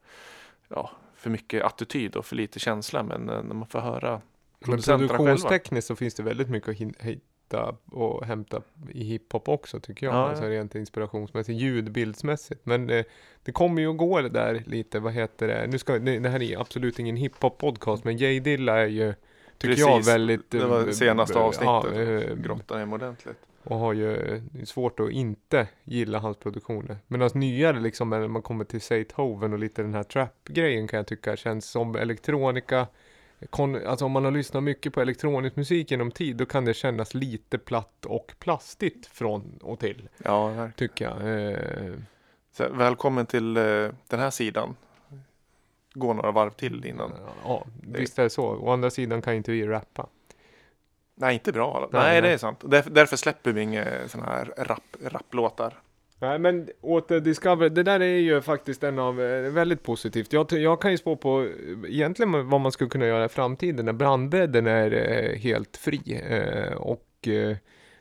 ja, 0.69 0.91
för 1.15 1.31
mycket 1.31 1.63
attityd 1.63 2.17
och 2.17 2.27
för 2.27 2.37
lite 2.37 2.59
känsla. 2.59 3.03
Men 3.03 3.29
eh, 3.29 3.43
när 3.43 3.55
man 3.55 3.67
får 3.67 3.79
höra 3.79 4.21
Men 4.59 4.83
produktionstekniskt 4.83 5.89
så 5.89 5.97
finns 5.97 6.15
det 6.15 6.23
väldigt 6.23 6.51
mycket 6.51 6.69
att 6.69 7.05
hitta 7.05 7.77
och 7.85 8.25
hämta 8.25 8.63
i 8.89 9.05
hiphop 9.05 9.49
också 9.49 9.81
tycker 9.81 10.07
jag. 10.07 10.15
Ja, 10.15 10.19
ja. 10.19 10.29
Alltså 10.29 10.45
rent 10.45 10.75
inspirationsmässigt, 10.75 11.61
ljudbildsmässigt. 11.61 12.67
Men 12.67 12.87
det, 12.87 13.05
det 13.43 13.53
kommer 13.53 13.83
ju 13.83 13.91
att 13.91 13.97
gå 13.97 14.21
det 14.21 14.29
där 14.29 14.63
lite, 14.67 15.01
vad 15.01 15.13
heter 15.13 15.49
det? 15.49 15.67
Nu 15.67 15.79
ska, 15.79 15.99
det, 15.99 16.19
det 16.19 16.29
här 16.29 16.43
är 16.43 16.61
absolut 16.61 16.99
ingen 16.99 17.17
hiphop 17.17 17.59
podcast, 17.59 18.05
men 18.05 18.17
Jay 18.17 18.41
Dilla 18.41 18.79
är 18.79 18.87
ju, 18.87 19.15
tycker 19.59 19.81
jag, 19.81 19.97
Precis. 19.97 20.13
väldigt... 20.13 20.51
Det 20.51 20.67
var 20.67 20.81
eh, 20.81 20.87
det 20.87 20.95
senaste 20.95 21.39
eh, 21.39 21.45
avsnittet. 21.45 21.95
Ja, 21.95 22.01
eh, 22.01 22.37
Grotta 22.37 22.79
ner 22.79 22.95
ordentligt. 22.95 23.39
Och 23.65 23.79
har 23.79 23.93
ju 23.93 24.43
svårt 24.65 25.01
att 25.01 25.11
inte 25.11 25.69
gilla 25.85 26.19
hans 26.19 26.37
produktioner. 26.37 26.97
Medan 27.07 27.31
nyare 27.35 27.81
liksom 27.81 28.11
när 28.11 28.29
man 28.29 28.43
kommer 28.43 28.65
till 28.65 28.81
Seithoven 28.81 29.53
och 29.53 29.59
lite 29.59 29.83
den 29.83 29.95
här 29.95 30.03
trap-grejen 30.03 30.89
kan 30.89 30.97
jag 30.97 31.07
tycka 31.07 31.37
känns 31.37 31.71
som 31.71 31.97
elektronika. 31.97 32.87
Kon, 33.51 33.87
alltså 33.87 34.05
om 34.05 34.13
man 34.13 34.25
har 34.25 34.31
lyssnat 34.33 34.63
mycket 34.63 34.93
på 34.93 35.01
elektronisk 35.01 35.57
musik 35.57 35.91
genom 35.91 36.11
tid 36.11 36.37
då 36.37 36.47
kan 36.47 36.65
det 36.65 36.75
kännas 36.75 37.15
lite 37.15 37.59
platt 37.59 38.07
och 38.07 38.35
plastigt 38.39 39.07
från 39.07 39.59
och 39.63 39.79
till. 39.79 40.09
Ja, 40.25 40.47
verkligen. 40.47 40.73
Tycker 40.73 41.05
jag. 41.05 41.51
Eh, 41.53 41.95
Så, 42.53 42.69
välkommen 42.69 43.27
till 43.27 43.57
eh, 43.57 43.63
den 44.09 44.21
här 44.21 44.31
sidan. 44.31 44.77
gå 45.95 46.15
några 46.15 46.31
varv 46.31 46.51
till 46.51 46.87
innan. 46.87 47.13
Ja, 47.45 47.65
visst 47.83 48.19
är 48.19 48.23
det 48.23 48.31
så. 48.31 48.45
Å 48.47 48.71
andra 48.73 48.91
sidan 48.91 49.23
kan 49.23 49.35
inte 49.35 49.53
vi 49.53 49.67
rappa. 49.67 50.07
Nej, 51.15 51.35
inte 51.35 51.53
bra. 51.53 51.89
Nej, 51.93 52.03
Nej, 52.03 52.23
det 52.23 52.29
är 52.29 52.39
sant. 52.39 52.61
Därför, 52.65 52.91
därför 52.91 53.17
släpper 53.17 53.53
vi 53.53 53.61
inga 53.61 53.85
sådana 54.09 54.33
här 54.33 54.55
rap, 54.57 54.97
rapplåtar. 55.05 55.81
Nej 56.19 56.39
men 56.39 56.69
åter 56.81 57.21
Discover, 57.21 57.69
det 57.69 57.83
där 57.83 58.01
är 58.01 58.19
ju 58.19 58.41
faktiskt 58.41 58.85
en 58.85 58.99
av, 58.99 59.21
eh, 59.21 59.53
väldigt 59.53 59.83
positivt. 59.83 60.33
Jag, 60.33 60.53
jag 60.53 60.81
kan 60.81 60.91
ju 60.91 60.99
spå 60.99 61.17
på 61.17 61.43
eh, 61.43 61.95
egentligen 61.95 62.49
vad 62.49 62.61
man 62.61 62.73
skulle 62.73 62.91
kunna 62.91 63.07
göra 63.07 63.25
i 63.25 63.29
framtiden 63.29 63.85
när 63.85 63.93
brandbredden 63.93 64.67
är 64.67 64.93
eh, 64.93 65.39
helt 65.39 65.77
fri 65.77 66.23
eh, 66.29 66.73
och 66.73 67.29
eh, 67.29 67.57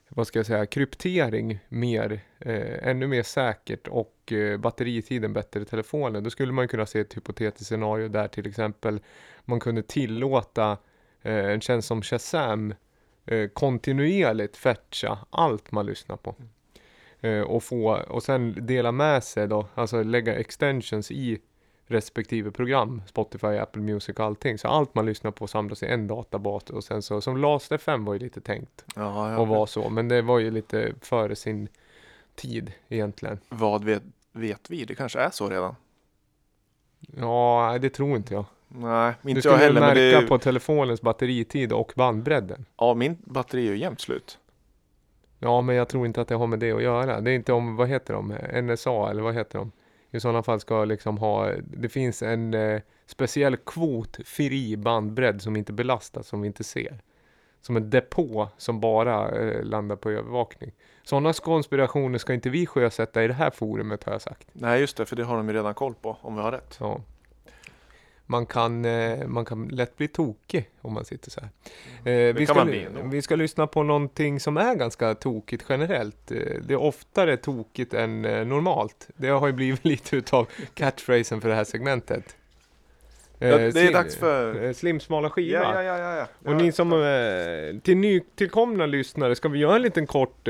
vad 0.10 0.28
ska 0.28 0.40
jag 0.40 0.46
säga, 0.46 0.66
kryptering 0.66 1.60
mer, 1.70 2.22
ännu 2.82 3.08
mer 3.08 3.24
säkert 3.24 3.88
och 3.88 4.34
batteritiden 4.60 5.34
bättre 5.34 5.62
i 5.62 5.66
telefonen. 5.66 6.24
Då 6.24 6.30
skulle 6.30 6.52
man 6.52 6.68
kunna 6.68 6.86
se 6.86 7.00
ett 7.00 7.18
hypotetiskt 7.18 7.68
scenario 7.68 8.08
där 8.08 8.28
till 8.28 8.48
exempel 8.48 9.00
man 9.46 9.60
kunde 9.60 9.84
tillåta 9.84 10.78
en 11.22 11.62
tjänst 11.62 11.88
som 11.88 12.02
Shazam 12.02 12.74
eh, 13.26 13.48
kontinuerligt 13.48 14.58
fetcha 14.58 15.18
allt 15.30 15.72
man 15.72 15.86
lyssnar 15.86 16.18
på. 16.18 16.36
Eh, 17.22 17.42
och, 17.42 17.64
få, 17.64 17.92
och 18.08 18.24
sen 18.24 18.66
dela 18.66 18.92
med 18.92 19.24
sig 19.24 19.48
då, 19.48 19.68
alltså 19.76 20.04
lägga 20.04 20.36
extensions 20.36 21.12
i 21.12 21.40
respektive 21.86 22.52
program, 22.52 23.02
Spotify, 23.08 23.48
Apple 23.48 23.82
Music 23.82 24.16
och 24.16 24.26
allting. 24.26 24.58
Så 24.58 24.68
allt 24.68 24.96
man 24.96 25.06
lyssnar 25.06 25.32
på 25.32 25.48
samlas 25.48 25.84
i 25.84 25.86
en 25.86 26.08
databas 26.08 26.64
och 26.64 26.84
sen 26.84 27.02
så, 27.02 27.22
som 27.22 27.38
Last 27.38 27.72
FM 27.72 28.06
var 28.06 28.14
ju 28.14 28.20
lite 28.20 28.42
tänkt 28.42 28.86
Ja, 28.96 29.28
att 29.42 29.48
vara 29.48 29.68
så, 29.68 29.90
men 29.90 30.08
det 30.08 30.22
var 30.22 30.40
ju 30.40 30.52
lite 30.52 30.94
före 31.02 31.36
sin 31.36 31.68
tid 32.36 32.72
egentligen. 32.90 33.40
Vad 33.50 33.84
vet, 33.84 34.04
vet 34.32 34.70
vi? 34.70 34.86
Det 34.86 34.96
kanske 34.96 35.20
är 35.20 35.30
så 35.30 35.50
redan. 35.50 35.76
Ja, 37.18 37.78
det 37.82 37.90
tror 37.90 38.18
inte 38.18 38.34
jag. 38.34 38.46
Nej, 38.76 39.14
Du 39.22 39.30
inte 39.30 39.38
jag 39.38 39.44
skulle 39.44 39.58
heller. 39.66 39.82
Men 39.82 39.90
märka 39.90 40.22
det 40.22 40.28
på 40.28 40.38
telefonens 40.38 41.02
batteritid 41.02 41.74
och 41.74 41.94
bandbredden. 41.96 42.66
ja, 42.78 42.94
min 42.94 43.18
batteri 43.26 43.68
är 43.68 43.72
ju 43.72 43.78
jämt 43.78 44.02
slut. 44.02 44.40
Ja, 45.40 45.62
men 45.62 45.76
jag 45.76 45.88
tror 45.88 46.06
inte 46.06 46.22
att 46.22 46.28
det 46.28 46.36
har 46.36 46.48
med 46.48 46.60
det 46.60 46.72
att 46.72 46.84
göra. 46.84 47.22
Det 47.22 47.32
är 47.32 47.36
inte 47.36 47.54
om, 47.54 47.76
vad 47.76 47.88
heter 47.90 48.14
de, 48.14 48.28
NSA 48.62 49.10
eller 49.10 49.22
vad 49.22 49.34
heter 49.34 49.60
de? 49.60 49.72
I 50.12 50.20
sådana 50.20 50.44
fall 50.44 50.60
ska 50.60 50.86
liksom 50.86 51.18
ha, 51.18 51.52
det 51.64 51.90
finns 51.90 52.24
en 52.24 52.54
eh, 52.54 52.82
speciell 53.06 53.58
kvot 53.58 54.18
fri 54.26 54.78
bandbredd 54.78 55.42
som 55.42 55.56
inte 55.56 55.74
belastas, 55.74 56.28
som 56.28 56.42
vi 56.42 56.48
inte 56.48 56.64
ser. 56.64 57.00
Som 57.62 57.78
en 57.78 57.90
depå 57.90 58.50
som 58.58 58.80
bara 58.80 59.30
eh, 59.32 59.64
landar 59.64 59.96
på 59.96 60.10
övervakning. 60.12 60.72
Sådana 61.04 61.34
konspirationer 61.34 62.18
ska 62.18 62.34
inte 62.34 62.50
vi 62.50 62.66
sjösätta 62.66 63.24
i 63.24 63.28
det 63.28 63.34
här 63.34 63.50
forumet 63.50 64.04
har 64.04 64.12
jag 64.12 64.22
sagt. 64.22 64.48
Nej, 64.54 64.80
just 64.80 64.98
det, 64.98 65.06
för 65.06 65.16
det 65.16 65.24
har 65.24 65.38
de 65.38 65.50
ju 65.50 65.56
redan 65.56 65.74
koll 65.74 65.94
på, 66.02 66.18
om 66.22 66.36
vi 66.36 66.42
har 66.42 66.52
rätt. 66.52 66.78
Ja. 66.80 67.02
Man 68.26 68.46
kan, 68.46 68.86
eh, 68.86 69.28
man 69.28 69.46
kan 69.46 69.68
lätt 69.68 69.98
bli 69.98 70.08
tokig 70.08 70.70
om 70.82 70.94
man 70.94 71.06
sitter 71.06 71.32
så 71.32 71.42
här. 71.42 71.50
Eh, 72.30 72.34
vi, 72.36 72.46
ska, 72.46 72.64
vi 73.04 73.22
ska 73.22 73.36
lyssna 73.36 73.68
på 73.68 73.84
någonting 73.84 74.40
som 74.40 74.58
är 74.58 74.76
ganska 74.76 75.16
tokigt 75.16 75.66
generellt. 75.70 76.32
Eh, 76.32 76.38
det 76.68 76.74
är 76.74 76.82
oftare 76.82 77.38
tokigt 77.38 77.94
än 77.94 78.22
normalt. 78.22 79.08
Det 79.16 79.28
har 79.30 79.48
ju 79.48 79.54
blivit 79.54 79.86
lite 79.86 80.16
utav 80.16 80.48
catchphrasen 80.74 81.42
för 81.42 81.50
det 81.50 81.56
här 81.56 81.64
segmentet. 81.64 82.36
Ja, 83.40 83.58
det 83.58 83.64
är 83.64 83.72
slim- 83.72 83.94
dags 83.94 84.16
för- 84.16 84.74
Slimsmala 84.74 85.30
skiva. 85.30 85.60
Ja, 85.64 85.84
ja, 85.84 85.98
ja, 86.00 86.16
ja. 86.18 86.52
Och 86.52 86.56
ni 86.56 86.72
som 86.72 86.90
till 87.84 87.98
nytillkomna 87.98 88.86
lyssnare 88.86 89.36
ska 89.36 89.50
vi 89.50 89.60
göra 89.60 89.76
en 89.76 89.82
liten 89.82 90.08
kort 90.08 90.48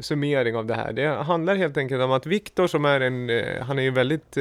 summering 0.00 0.56
av 0.56 0.66
det 0.66 0.74
här. 0.74 0.92
Det 0.92 1.06
handlar 1.08 1.54
helt 1.56 1.76
enkelt 1.76 2.02
om 2.02 2.12
att 2.12 2.26
Viktor 2.26 2.66
som 2.66 2.84
är 2.84 3.00
en, 3.00 3.30
han 3.62 3.78
är 3.78 3.82
ju 3.82 3.90
väldigt 3.90 4.36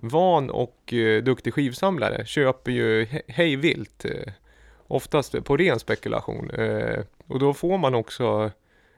van 0.00 0.50
och 0.50 0.92
eh, 0.92 1.22
duktig 1.22 1.54
skivsamlare, 1.54 2.26
köper 2.26 2.70
ju 2.72 3.04
he- 3.04 3.22
hej 3.28 3.56
vilt. 3.56 4.04
Eh, 4.04 4.32
oftast 4.86 5.44
på 5.44 5.56
ren 5.56 5.78
spekulation. 5.78 6.50
Eh, 6.50 7.00
och 7.26 7.38
då 7.38 7.54
får 7.54 7.78
man 7.78 7.94
också 7.94 8.50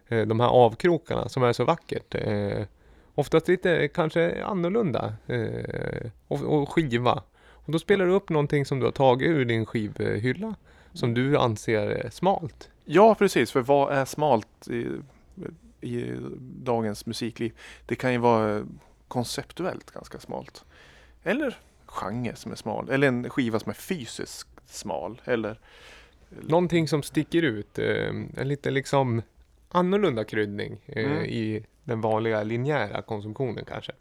eh, 0.09 0.23
de 0.27 0.41
här 0.41 0.49
avkrokarna 0.49 1.29
som 1.29 1.43
är 1.43 1.53
så 1.53 1.65
vackert. 1.65 2.15
Eh, 2.15 2.63
oftast 3.15 3.49
lite 3.49 3.89
kanske 3.89 4.45
annorlunda 4.45 5.15
eh, 5.27 6.11
och, 6.29 6.43
och 6.43 6.73
skiva. 6.73 7.23
Och 7.65 7.73
då 7.73 7.79
spelar 7.79 8.07
du 8.07 8.13
upp 8.13 8.29
någonting 8.29 8.67
som 8.67 8.79
du 8.79 8.85
har 8.85 8.93
tagit 8.93 9.29
ur 9.29 9.45
din 9.45 9.67
skivhylla 9.67 10.55
som 10.93 11.15
du 11.15 11.37
anser 11.39 11.87
är 11.87 12.11
smalt. 12.11 12.71
Ja, 12.85 13.15
precis. 13.15 13.51
För 13.53 13.61
vad 13.61 13.93
är 13.93 14.05
smalt 14.05 14.69
i, 14.69 14.87
i 15.81 16.13
dagens 16.41 17.07
musikliv? 17.07 17.53
Det 17.87 17.95
kan 17.95 18.13
ju 18.13 18.19
vara 18.19 18.67
konceptuellt 19.09 19.91
ganska 19.91 20.19
smalt. 20.19 20.65
Eller 21.25 21.57
genre 21.87 22.35
som 22.37 22.53
är 22.53 22.57
smal. 22.57 22.91
Eller 22.91 23.09
en 23.09 23.31
skiva 23.31 23.59
som 23.59 23.71
är 23.71 23.75
fysiskt 23.75 24.49
smal. 24.67 25.21
Eller 25.25 25.59
Någonting 26.41 26.89
som 26.89 27.03
sticker 27.03 27.43
ut, 27.43 27.79
eh, 27.79 28.09
en 28.37 28.49
lite 28.49 28.71
liksom 28.71 29.23
annorlunda 29.69 30.25
kryddning 30.25 30.79
eh, 30.87 31.05
Mm. 31.05 31.25
i 31.25 31.65
den 31.85 32.01
vanliga 32.01 32.43
linjära 32.43 33.03
konsumtionen 33.03 33.65
kanske. 33.65 33.93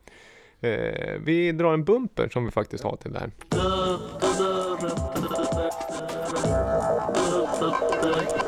Eh, 0.62 1.20
vi 1.20 1.52
drar 1.52 1.74
en 1.74 1.84
bumper 1.84 2.30
som 2.30 2.46
vi 2.46 2.52
faktiskt 2.52 2.84
har 2.84 2.96
till 2.96 3.14
där. 3.14 3.32
Nu 8.04 8.41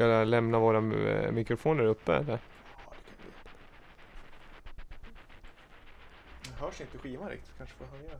Ska 0.00 0.06
jag 0.06 0.28
lämna 0.28 0.58
våra 0.58 0.78
eh, 0.78 1.32
mikrofoner 1.32 1.84
uppe 1.84 2.14
eller? 2.14 2.38
Det 6.42 6.60
hörs 6.60 6.80
inte 6.80 6.98
skivan 6.98 7.28
riktigt. 7.28 7.52
Kanske 7.58 7.76
får 7.76 7.84
höja. 7.86 8.14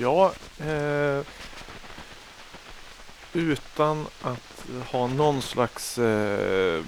Ja, 0.00 0.32
eh, 0.58 1.24
utan 3.32 4.06
att 4.22 4.66
ha 4.90 5.06
någon 5.06 5.42
slags 5.42 5.98
eh, 5.98 6.82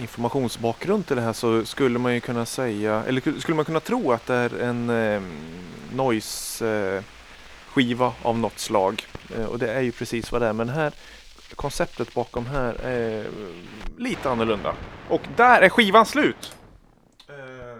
informationsbakgrund 0.00 1.06
till 1.06 1.16
det 1.16 1.22
här 1.22 1.32
så 1.32 1.64
skulle 1.64 1.98
man 1.98 2.14
ju 2.14 2.20
kunna 2.20 2.46
säga, 2.46 3.04
eller 3.08 3.40
skulle 3.40 3.56
man 3.56 3.64
kunna 3.64 3.80
tro 3.80 4.12
att 4.12 4.26
det 4.26 4.34
är 4.34 4.58
en 4.60 4.90
eh, 4.90 5.22
noise 5.94 6.66
eh, 6.68 7.02
skiva 7.68 8.12
av 8.22 8.38
något 8.38 8.58
slag. 8.58 9.06
Eh, 9.36 9.44
och 9.44 9.58
det 9.58 9.72
är 9.72 9.80
ju 9.80 9.92
precis 9.92 10.32
vad 10.32 10.42
det 10.42 10.46
är. 10.46 10.52
Men 10.52 10.68
här 10.68 10.92
konceptet 11.54 12.14
bakom 12.14 12.46
här 12.46 12.74
är 12.74 13.26
lite 13.98 14.30
annorlunda. 14.30 14.74
Och 15.08 15.22
där 15.36 15.62
är 15.62 15.68
skivan 15.68 16.06
slut! 16.06 16.54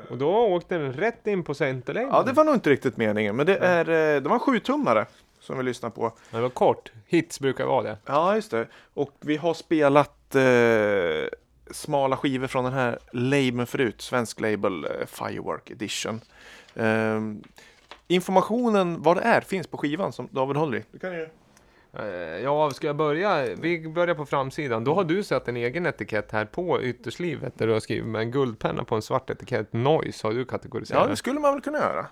Eh, 0.07 0.12
Och 0.12 0.18
då 0.18 0.30
åkte 0.36 0.78
den 0.78 0.92
rätt 0.92 1.26
in 1.26 1.42
på 1.44 1.55
centerlängden. 1.55 2.14
Ja, 2.14 2.22
det 2.22 2.32
var 2.32 2.44
nog 2.44 2.55
inte 2.55 2.70
riktigt 2.70 2.96
meningen, 2.96 3.36
men 3.36 3.46
det, 3.46 3.57
är, 3.57 3.88
eh, 3.88 4.22
det 4.22 4.28
var 4.28 4.34
en 4.34 4.40
sjutummare 4.40 5.07
som 5.40 5.59
vi 5.59 5.62
lyssnar 5.64 5.90
på. 5.90 6.12
det 6.30 6.40
var 6.40 6.48
kort. 6.48 6.92
Hits 7.07 7.40
brukar 7.40 7.66
vara 7.66 7.82
det. 7.82 7.96
Ja, 8.07 8.34
just 8.34 8.50
det. 8.50 8.66
Och 8.94 9.11
vi 9.20 9.36
har 9.36 9.55
spelat 9.55 10.34
eh, 10.34 11.28
smala 11.70 12.16
skivor 12.16 12.46
från 12.46 12.64
den 12.64 12.72
här 12.72 12.98
labeln 13.12 13.66
förut, 13.66 14.02
svensk 14.02 14.40
label 14.40 14.84
eh, 14.84 15.07
Firework 15.07 15.70
Edition. 15.70 16.20
Ehm, 16.74 17.42
informationen 18.09 19.02
vad 19.02 19.16
det 19.16 19.22
är 19.22 19.40
finns 19.40 19.66
på 19.66 19.76
skivan 19.76 20.12
som 20.12 20.28
David 20.30 20.57
håller 20.57 20.78
i. 20.78 20.84
Du 20.92 20.98
kan 20.98 21.12
ju... 21.12 21.28
Eh, 21.99 22.05
Ja, 22.42 22.70
ska 22.70 22.86
jag 22.86 22.97
börja? 22.97 23.55
Vi 23.55 23.88
börjar 23.88 24.14
på 24.14 24.26
framsidan. 24.26 24.84
Då 24.84 24.95
har 24.95 25.05
du 25.05 25.22
satt 25.22 25.49
en 25.49 25.57
egen 25.57 25.86
etikett 25.86 26.32
här 26.32 26.45
på 26.45 26.82
ytterslivet 26.82 27.59
där 27.59 27.66
du 27.66 27.72
har 27.72 27.80
skrivit 27.80 28.07
med 28.07 28.20
en 28.20 28.30
guldpenna 28.30 28.84
på 28.84 28.95
en 28.95 29.03
svart 29.03 29.30
etikett. 29.30 29.72
Noise 29.72 30.26
har 30.26 30.32
du 30.34 30.38
Ja, 30.40 30.45
kategoriserat. 30.47 31.09
det 31.09 31.16
skulle 31.16 31.40
man 31.40 31.53
väl 31.53 31.62
kunna 31.62 31.78
göra. 31.78 32.07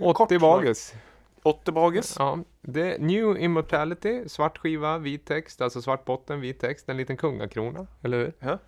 80 0.00 0.12
kort 0.14 0.40
Bages. 0.40 0.94
Otte 1.42 1.72
Bages. 1.72 2.16
Ja, 2.18 2.38
det 2.60 2.98
New 3.00 3.38
Immortality, 3.38 4.28
svart 4.28 4.58
skiva, 4.58 4.98
vit 4.98 5.24
text, 5.26 5.60
alltså 5.60 5.82
svart 5.82 6.04
botten, 6.04 6.40
vit 6.40 6.60
text, 6.60 6.88
en 6.88 6.96
liten 6.96 7.16
kungakrona, 7.16 7.86
eller 8.02 8.18
hur? 8.18 8.32
Ja. 8.38 8.58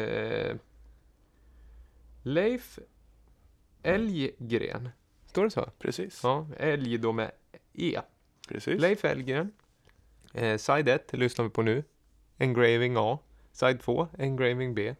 Eh, 0.00 0.56
Leif 2.22 2.78
Elggren, 3.82 4.88
står 5.26 5.44
det 5.44 5.50
så? 5.50 5.70
Precis. 5.78 6.20
Ja, 6.22 6.46
Älg 6.58 6.98
då 6.98 7.12
med 7.12 7.30
E. 7.74 8.00
Precis. 8.48 8.80
Leif 8.80 9.04
Elggren. 9.04 9.52
Eh, 10.36 10.56
side 10.56 10.94
1 10.94 11.12
lyssnar 11.12 11.44
vi 11.44 11.50
på 11.50 11.62
nu. 11.62 11.84
Engraving 12.38 12.96
A. 12.96 13.18
Side 13.52 13.78
2, 13.78 14.08
Engraving 14.18 14.74
B. 14.74 14.94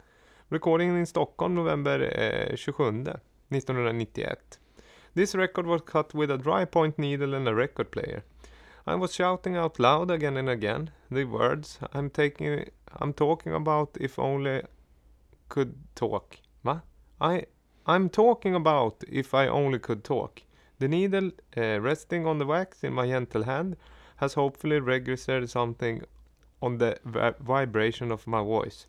Recordingen 0.48 0.96
in 0.96 1.06
Stockholm 1.06 1.54
november 1.54 2.00
eh, 2.00 2.56
27 2.56 3.20
1991. 3.48 4.36
This 5.14 5.34
record 5.34 5.66
was 5.66 5.82
cut 5.82 6.14
with 6.14 6.30
a 6.30 6.36
dry 6.36 6.64
point 6.64 6.98
needle 6.98 7.36
and 7.36 7.48
a 7.48 7.54
record 7.54 7.90
player. 7.90 8.22
I 8.86 8.94
was 8.94 9.14
shouting 9.14 9.56
out 9.56 9.78
loud 9.78 10.10
again 10.10 10.36
and 10.36 10.48
again 10.48 10.90
the 11.10 11.24
words 11.24 11.80
I'm 11.92 12.10
taking 12.10 12.64
I'm 13.00 13.12
talking 13.12 13.52
about 13.52 13.96
if 14.00 14.18
only 14.18 14.62
could 15.48 15.74
talk. 15.94 16.36
Va? 16.64 16.82
I 17.20 17.44
I'm 17.86 18.08
talking 18.08 18.54
about 18.54 19.04
if 19.08 19.34
I 19.34 19.48
only 19.48 19.78
could 19.78 20.02
talk. 20.02 20.42
The 20.78 20.88
needle 20.88 21.30
uh, 21.56 21.80
resting 21.80 22.26
on 22.26 22.38
the 22.38 22.46
wax 22.46 22.84
in 22.84 22.94
my 22.94 23.06
gentle 23.06 23.44
hand 23.44 23.76
has 24.16 24.34
hopefully 24.34 24.80
registered 24.80 25.50
something 25.50 26.02
on 26.58 26.78
the 26.78 26.94
vi- 27.02 27.34
vibration 27.60 28.12
of 28.12 28.26
my 28.26 28.38
voice. 28.42 28.88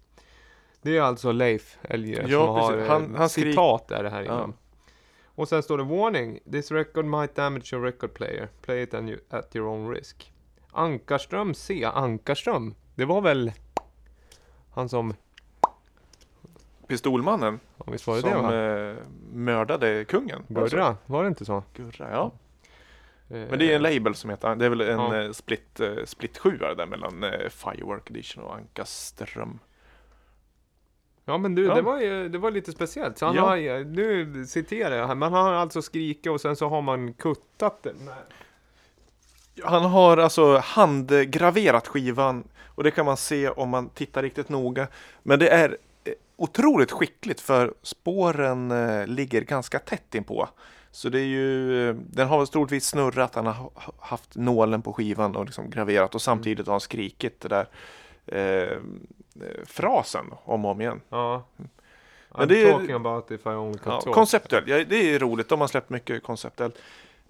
Det 0.81 0.97
är 0.97 1.01
alltså 1.01 1.31
Leif 1.31 1.77
Elger 1.81 2.27
Ja, 2.27 2.45
som 2.45 2.55
har 2.55 2.71
precis. 2.71 2.85
eh, 2.87 2.91
Han- 2.93 3.15
han 3.15 3.29
citat 3.29 3.91
är 3.91 4.03
det 4.03 4.09
här 4.09 4.21
Ja. 4.23 4.33
inom. 4.37 4.53
Och 5.25 5.47
sen 5.49 5.63
står 5.63 5.77
det 5.77 5.83
warning. 5.83 6.39
This 6.51 6.71
record 6.71 7.05
might 7.05 7.35
damage 7.35 7.73
your 7.73 7.85
record 7.85 8.13
player. 8.13 8.49
Play 8.61 8.81
it 8.81 8.93
you, 8.93 9.17
at 9.29 9.55
your 9.55 9.67
own 9.67 9.89
risk. 9.91 10.33
Ankarström 10.71 11.53
C. 11.53 11.83
Ankarström. 11.93 12.75
Det 12.95 13.05
var 13.05 13.21
väl 13.21 13.51
han 14.73 14.89
som, 14.89 15.13
Pistolmannen 16.87 17.59
ja, 17.77 17.85
visst 17.91 18.07
var 18.07 18.15
det 18.15 18.21
som 18.21 18.31
det 18.31 18.37
va? 18.41 18.89
eh, 18.91 18.95
mördade 19.33 20.05
kungen. 20.05 20.43
Gurra, 20.47 20.95
var 21.05 21.23
det 21.23 21.27
inte 21.27 21.45
så? 21.45 21.63
Gurra, 21.73 22.11
ja. 22.11 22.31
Eh, 23.29 23.37
Men 23.49 23.59
det 23.59 23.71
är 23.71 23.75
en 23.75 23.81
label 23.81 24.15
som 24.15 24.29
heter, 24.29 24.55
det 24.55 24.65
är 24.65 24.69
väl 24.69 24.81
en 24.81 24.99
Ja. 24.99 25.21
eh, 25.21 25.31
split, 25.31 25.79
eh, 25.79 25.95
split 26.05 26.37
7 26.37 26.57
där 26.57 26.85
mellan 26.85 27.25
Firework 27.49 28.09
Edition 28.09 28.43
och 28.43 28.55
Ankaström. 28.55 29.59
Ja 31.25 31.37
men 31.37 31.55
du, 31.55 31.65
Ja. 31.65 31.75
Det, 31.75 31.81
var 31.81 31.99
ju, 32.01 32.29
det 32.29 32.37
var 32.37 32.51
lite 32.51 32.71
speciellt. 32.71 33.17
Så 33.17 33.25
han 33.25 33.35
Ja. 33.35 33.41
har, 33.41 33.83
nu 33.83 34.45
citerar 34.45 34.95
jag 34.95 35.07
här, 35.07 35.15
man 35.15 35.33
har 35.33 35.53
alltså 35.53 35.81
skrikit 35.81 36.31
och 36.31 36.41
sen 36.41 36.55
så 36.55 36.69
har 36.69 36.81
man 36.81 37.13
kuttat 37.13 37.83
den. 37.83 38.09
Han 39.63 39.85
har 39.85 40.17
alltså 40.17 40.57
handgraverat 40.57 41.87
skivan 41.87 42.47
och 42.65 42.83
det 42.83 42.91
kan 42.91 43.05
man 43.05 43.17
se 43.17 43.49
om 43.49 43.69
man 43.69 43.89
tittar 43.89 44.23
riktigt 44.23 44.49
noga. 44.49 44.87
Men 45.23 45.39
det 45.39 45.49
är 45.49 45.77
otroligt 46.35 46.91
skickligt 46.91 47.41
för 47.41 47.73
spåren 47.81 48.69
ligger 49.15 49.41
ganska 49.41 49.79
tätt 49.79 50.15
inpå. 50.15 50.49
Så 50.91 51.09
det 51.09 51.19
är 51.19 51.25
ju, 51.25 51.93
den 51.93 52.27
har 52.27 52.37
väl 52.37 52.47
troligtvis 52.47 52.85
snurrat, 52.85 53.35
han 53.35 53.45
har 53.45 53.53
ha- 53.53 53.93
haft 53.99 54.35
nålen 54.35 54.81
på 54.81 54.93
skivan 54.93 55.35
och 55.35 55.45
liksom 55.45 55.69
graverat 55.69 56.15
och 56.15 56.21
samtidigt 56.21 56.65
har 56.65 56.73
han 56.73 56.81
skrikit 56.81 57.39
det 57.41 57.47
där 57.47 57.67
eh, 58.25 58.77
frasen 59.65 60.25
om 60.43 60.65
och 60.65 60.71
om 60.71 60.81
igen. 60.81 61.01
Ja. 61.09 61.43
Men 61.57 61.69
I'm 62.31 62.45
det 62.45 62.61
är- 62.63 62.71
talking 62.71 62.95
about 62.95 63.31
if 63.31 63.45
I 63.45 63.49
only 63.49 63.77
could 63.77 63.95
Ja, 63.95 64.01
talk. 64.01 64.13
konceptuellt, 64.15 64.67
ja, 64.67 64.83
det 64.89 65.13
är 65.15 65.19
roligt, 65.19 65.49
de 65.49 65.61
har 65.61 65.67
släppt 65.67 65.89
mycket 65.89 66.23
konceptuellt. 66.23 66.75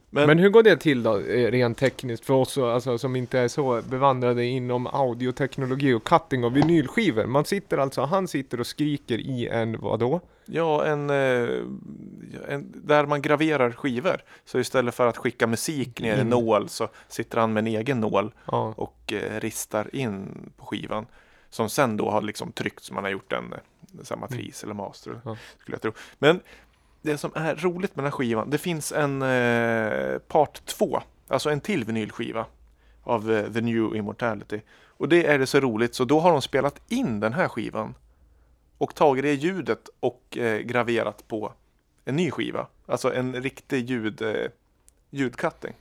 Men, 0.10 0.28
Men 0.28 0.40
hur 0.40 0.50
går 0.50 0.64
det 0.64 0.78
till 0.78 1.04
då, 1.04 1.20
eh, 1.20 1.52
rent 1.52 1.78
tekniskt, 1.78 2.26
för 2.26 2.34
oss 2.34 2.58
alltså, 2.58 2.98
som 2.98 3.16
inte 3.16 3.40
är 3.40 3.48
så 3.48 3.82
bevandrade 3.90 4.46
inom 4.46 4.88
audioteknologi 4.88 5.94
och 5.94 6.04
cutting 6.04 6.44
av 6.46 6.54
vinylskivor? 6.54 7.26
Man 7.26 7.46
sitter 7.46 7.78
alltså, 7.78 8.02
han 8.02 8.28
sitter 8.28 8.60
och 8.60 8.68
skriker 8.68 9.18
i 9.18 9.48
en, 9.48 9.80
vadå? 9.80 10.22
Ja, 10.48 10.86
en, 10.86 11.10
eh, 11.10 11.64
en, 12.48 12.72
där 12.76 13.06
man 13.06 13.22
graverar 13.22 13.72
skivor. 13.72 14.22
Så 14.46 14.60
istället 14.60 14.96
för 14.96 15.08
att 15.08 15.18
skicka 15.18 15.48
musik 15.48 16.02
ner 16.02 16.10
i 16.10 16.20
en 16.20 16.22
In. 16.22 16.30
nål 16.30 16.70
så 16.70 16.88
sitter 17.08 17.38
han 17.38 17.54
med 17.54 17.62
en 17.62 17.68
egen 17.68 18.00
nål 18.00 18.34
Ja, 18.46 18.74
och 18.78 19.14
eh, 19.14 19.40
ristar 19.40 19.96
in 19.96 20.28
på 20.58 20.66
skivan. 20.66 21.06
Som 21.50 21.70
sen 21.70 21.98
då 21.98 22.10
har 22.10 22.22
liksom 22.22 22.52
tryckts, 22.52 22.92
man 22.92 23.04
har 23.04 23.12
gjort 23.12 23.34
en 23.34 23.54
eh, 23.54 23.60
så 24.04 24.14
här 24.14 24.22
matris 24.22 24.64
eller 24.64 24.74
master. 24.74 25.12
Mm. 25.12 25.22
Ja. 25.26 25.38
Skulle 25.58 25.76
jag 25.76 25.82
tro. 25.82 25.92
Men 26.20 26.40
det 27.02 27.18
som 27.18 27.32
är 27.36 27.56
roligt 27.56 27.96
med 27.96 28.04
den 28.04 28.12
här 28.12 28.18
skivan, 28.18 28.50
det 28.50 28.58
finns 28.58 28.92
en 28.92 29.22
eh, 29.22 30.18
part 30.18 30.66
2, 30.66 31.02
alltså 31.28 31.50
en 31.50 31.62
till 31.62 31.84
vinylskiva 31.84 32.46
av 33.04 33.32
eh, 33.32 33.54
The 33.54 33.62
New 33.62 33.96
Immortality. 33.96 34.62
Och 34.98 35.10
det 35.10 35.26
är 35.26 35.40
det 35.40 35.48
så 35.48 35.60
roligt 35.60 35.96
så 35.96 36.06
då 36.06 36.20
har 36.20 36.32
de 36.32 36.42
spelat 36.42 36.82
in 36.88 37.20
den 37.20 37.34
här 37.34 37.48
skivan 37.48 37.96
och 38.78 38.96
tagit 38.96 39.24
det 39.24 39.34
ljudet 39.34 39.90
och 40.00 40.38
eh, 40.38 40.60
graverat 40.60 41.28
på 41.28 41.54
en 42.06 42.16
ny 42.16 42.32
skiva. 42.32 42.68
Alltså 42.86 43.14
en 43.14 43.42
riktig 43.42 43.90
ljud, 43.90 44.22
eh, 44.22 44.36
ljudcutting. 45.10 45.74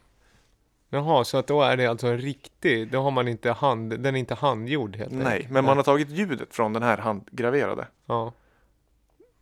Jaha, 0.89 1.25
så 1.25 1.39
att 1.39 1.47
då 1.47 1.63
är 1.63 1.77
det 1.77 1.87
alltså 1.87 2.07
en 2.07 2.19
riktig, 2.19 2.91
då 2.91 3.01
har 3.03 3.11
man 3.11 3.29
inte 3.29 3.51
hand, 3.53 4.01
den 4.01 4.15
är 4.15 4.19
inte 4.19 4.35
handgjord 4.35 4.97
helt 4.97 5.13
Nej, 5.13 5.27
enkelt. 5.33 5.51
men 5.51 5.65
man 5.65 5.77
har 5.77 5.85
tagit 5.85 6.09
ljudet 6.11 6.55
från 6.55 6.73
den 6.73 6.83
här 6.83 6.99
handgraverade. 6.99 7.89
Ja, 8.07 8.33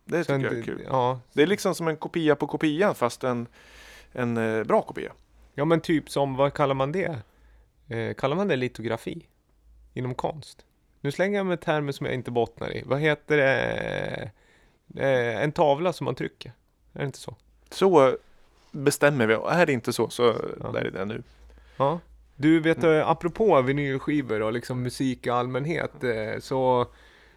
Det 0.05 0.23
tycker 0.23 0.39
jag 0.39 0.57
är 0.57 0.61
kul. 0.63 0.83
ja, 0.89 1.19
Det 1.33 1.41
är 1.43 1.47
liksom 1.47 1.75
som 1.75 1.87
en 1.87 1.97
kopia 1.97 2.35
på 2.35 2.47
kopian 2.47 2.95
fast 2.95 3.23
en, 3.23 3.47
en 4.11 4.37
eh, 4.37 4.63
bra 4.63 4.81
kopia. 4.81 5.11
ja 5.53 5.65
men 5.65 5.81
typ 5.81 6.09
som, 6.09 6.35
vad 6.35 6.53
kallar 6.53 6.75
man 6.75 6.91
det? 6.91 7.17
Eh, 7.87 8.13
kallar 8.13 8.35
man 8.35 8.47
det 8.47 8.55
litografi? 8.55 9.27
Inom 9.93 10.15
konst? 10.15 10.65
Nu 11.05 11.11
slänger 11.11 11.37
jag 11.37 11.45
med 11.45 11.61
termer 11.61 11.91
som 11.91 12.05
jag 12.05 12.15
inte 12.15 12.31
bottnar 12.31 12.77
i. 12.77 12.83
Vad 12.85 12.99
heter 12.99 13.37
det? 13.37 14.31
Eh, 14.97 15.43
en 15.43 15.51
tavla 15.51 15.93
som 15.93 16.05
man 16.05 16.15
trycker. 16.15 16.51
Är 16.93 16.99
det 16.99 17.05
inte 17.05 17.17
så? 17.17 17.35
Så 17.69 18.17
bestämmer 18.71 19.27
vi. 19.27 19.33
Är 19.33 19.65
det 19.65 19.73
inte 19.73 19.93
så 19.93 20.09
så 20.09 20.35
Ja. 20.63 20.71
där 20.71 20.81
är 20.81 20.91
det 20.91 21.05
nu. 21.05 21.23
Ja. 21.77 21.99
Du 22.35 22.59
vet, 22.59 22.83
Mm. 22.83 22.97
eh, 22.99 23.09
apropå 23.09 23.61
vinylskivor 23.61 24.41
och 24.41 24.53
liksom 24.53 24.81
musik 24.83 25.27
i 25.27 25.29
allmänhet, 25.29 26.03
eh, 26.03 26.39
så 26.39 26.85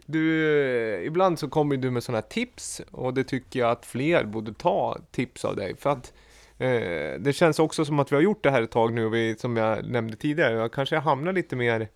du, 0.06 0.48
eh, 0.94 1.06
ibland 1.06 1.38
så 1.38 1.48
kommer 1.48 1.76
du 1.76 1.90
med 1.90 2.02
sådana 2.02 2.18
här 2.20 2.28
tips 2.28 2.80
och 2.90 3.14
det 3.14 3.24
tycker 3.24 3.60
jag 3.60 3.70
att 3.70 3.86
fler 3.86 4.24
borde 4.24 4.52
ta 4.54 4.98
tips 5.10 5.44
av 5.44 5.56
dig. 5.56 5.76
För 5.76 5.90
att 5.90 6.12
eh, 6.58 7.20
det 7.20 7.32
känns 7.34 7.58
också 7.58 7.84
som 7.84 7.98
att 7.98 8.12
vi 8.12 8.16
har 8.16 8.22
gjort 8.22 8.42
det 8.42 8.50
här 8.50 8.62
ett 8.62 8.70
tag 8.70 8.92
nu 8.92 9.04
och 9.06 9.14
vi, 9.14 9.36
som 9.38 9.56
jag 9.56 9.84
nämnde 9.90 10.16
tidigare, 10.16 10.54
jag 10.54 10.72
kanske 10.72 10.96
hamnar 10.96 11.32
lite 11.32 11.56
mer 11.56 11.88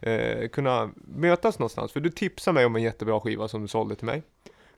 eh, 0.00 0.48
kunna 0.48 0.90
mötas 0.96 1.58
någonstans. 1.58 1.92
För 1.92 2.00
du 2.00 2.10
tipsade 2.10 2.54
mig 2.54 2.66
om 2.66 2.76
en 2.76 2.82
jättebra 2.82 3.20
skiva 3.20 3.48
som 3.48 3.62
du 3.62 3.68
sålde 3.68 3.94
till 3.94 4.06
mig. 4.06 4.22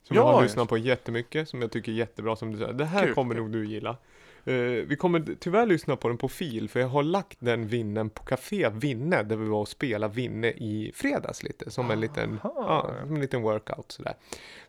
Som 0.03 0.17
jag 0.17 0.23
Ja, 0.25 0.33
har 0.33 0.43
just. 0.43 0.53
lyssnat 0.53 0.69
på 0.69 0.79
jättemycket, 0.79 1.49
som 1.49 1.63
jag 1.63 1.71
tycker 1.73 1.93
är 1.93 1.97
jättebra 1.97 2.37
som 2.37 2.53
du 2.53 2.59
säger. 2.59 2.73
Det 2.73 2.85
här 2.85 3.05
Kul, 3.07 3.15
kommer 3.15 3.35
kul. 3.35 3.43
nog 3.43 3.53
du 3.53 3.67
gilla. 3.67 3.97
Eh, 4.45 4.55
vi 4.87 4.97
kommer 4.99 5.25
tyvärr 5.41 5.67
lyssna 5.67 5.97
på 5.97 6.09
den 6.09 6.19
på 6.19 6.29
fil, 6.29 6.69
för 6.69 6.81
jag 6.81 6.89
har 6.89 7.03
lagt 7.03 7.37
den 7.41 7.69
vinnen 7.69 8.11
på 8.11 8.23
Café 8.25 8.69
Vinne, 8.69 9.23
där 9.23 9.37
vi 9.37 9.49
var 9.49 9.61
och 9.61 9.69
spelade 9.69 10.15
Vinne 10.15 10.49
i 10.49 10.93
fredags 10.95 11.43
lite, 11.43 11.71
som 11.71 11.91
en 11.91 12.01
liten, 12.01 12.41
ja, 12.43 12.91
som 13.07 13.15
en 13.15 13.21
liten 13.21 13.43
workout 13.43 13.93
sådär. 13.93 14.15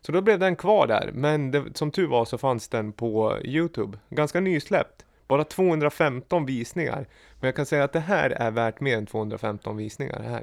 Så 0.00 0.12
då 0.12 0.20
blev 0.20 0.38
den 0.38 0.56
kvar 0.56 0.86
där, 0.86 1.10
men 1.14 1.50
det, 1.50 1.64
som 1.74 1.90
tur 1.90 2.06
var 2.06 2.24
så 2.24 2.38
fanns 2.38 2.68
den 2.68 2.92
på 2.92 3.38
Youtube, 3.44 3.98
ganska 4.08 4.40
nysläppt. 4.40 5.04
Bara 5.32 5.44
215 5.44 6.46
visningar. 6.46 7.06
Men 7.40 7.48
jag 7.48 7.56
kan 7.56 7.66
säga 7.66 7.84
att 7.84 7.92
det 7.92 8.00
här 8.00 8.30
är 8.30 8.50
värt 8.50 8.80
mer 8.80 8.96
än 8.96 9.06
215 9.06 9.76
visningar. 9.76 10.18
Det, 10.18 10.28
här. 10.28 10.42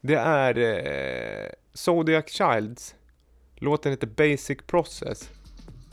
det 0.00 0.14
är 0.14 0.58
eh, 0.58 1.50
Zodiac 1.74 2.24
Childs. 2.28 2.94
Låten 3.56 3.92
heter 3.92 4.06
Basic 4.06 4.58
Process. 4.66 5.30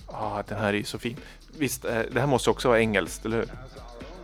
Ja, 0.08 0.44
den 0.48 0.58
här 0.58 0.68
är 0.68 0.78
ju 0.78 0.84
så 0.84 1.00
fin. 1.00 1.18
Visst, 1.58 1.86
eh, 1.86 2.00
det 2.12 2.20
här 2.20 2.28
måste 2.28 2.50
också 2.50 2.68
vara 2.68 2.80
engelskt, 2.80 3.26
eller 3.26 3.38
hur? 3.38 3.48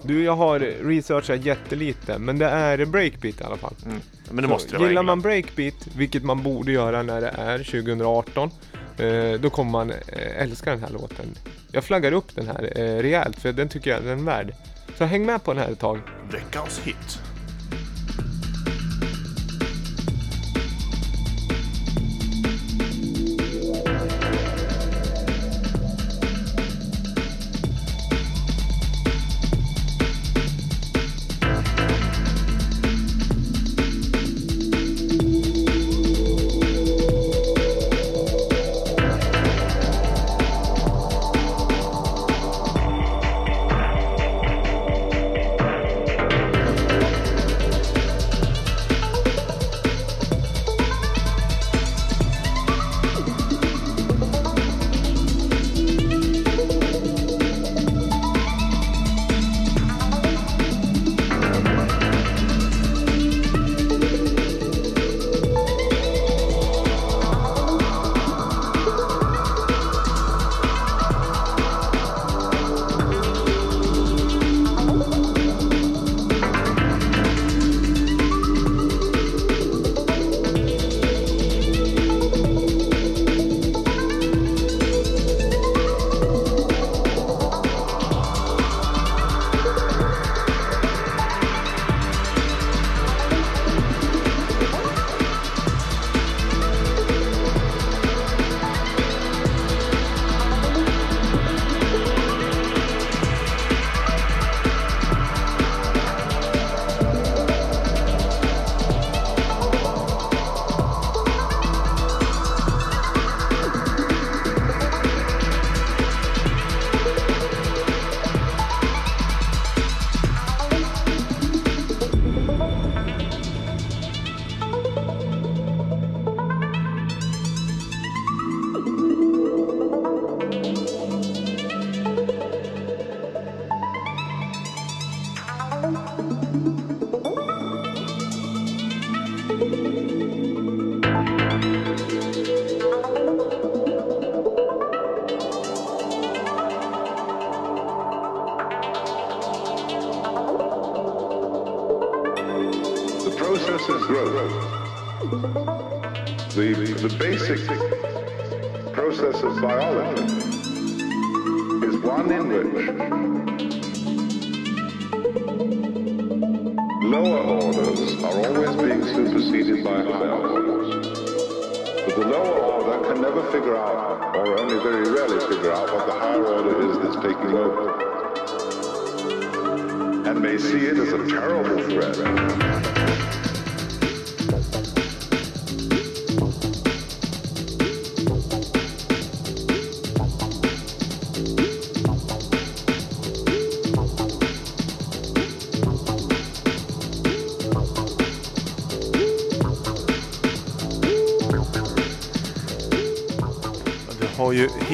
Du, 0.04 0.24
jag 0.24 0.36
har 0.36 0.60
researchat 0.60 1.46
jättelite, 1.46 2.18
men 2.20 2.38
det 2.38 2.46
är 2.46 2.86
breakbeat 2.86 3.42
i 3.42 3.44
alla 3.44 3.58
fall. 3.58 3.74
Mm. 3.86 4.00
Men 4.28 4.36
det 4.36 4.44
Så 4.44 4.50
måste 4.50 4.72
det 4.72 4.78
vara 4.78 4.88
Gillar 4.88 5.04
man 5.04 5.22
breakbeat, 5.22 5.88
vilket 5.98 6.24
man 6.24 6.44
borde 6.44 6.72
göra 6.72 7.04
när 7.04 7.22
det 7.22 7.30
är 7.38 7.58
2018, 7.58 8.52
eh, 8.98 9.40
då 9.40 9.50
kommer 9.50 9.72
man 9.72 9.92
eh, 9.92 10.42
älska 10.42 10.72
den 10.72 10.84
här 10.84 10.90
låten. 10.90 11.26
Jag 11.72 11.84
flaggar 11.84 12.12
upp 12.12 12.36
den 12.36 12.48
här 12.48 12.74
eh, 12.76 13.02
rejält, 13.02 13.40
för 13.40 13.54
den 13.54 13.70
tycker 13.70 13.92
jag 13.92 14.04
den 14.04 14.20
är 14.20 14.24
värd. 14.24 14.54
Så 14.98 15.06
häng 15.06 15.26
med 15.26 15.44
på 15.44 15.54
den 15.54 15.64
här 15.64 15.72
ett 15.72 15.80
tag. 15.80 16.00
Veckans 16.32 16.80
hit. 16.80 17.20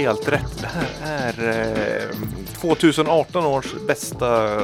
Helt 0.01 0.27
rätt. 0.27 0.61
Det 0.61 0.69
här 1.03 1.33
är 1.43 2.09
eh, 2.09 2.15
2018 2.61 3.45
års 3.45 3.73
bästa, 3.87 4.59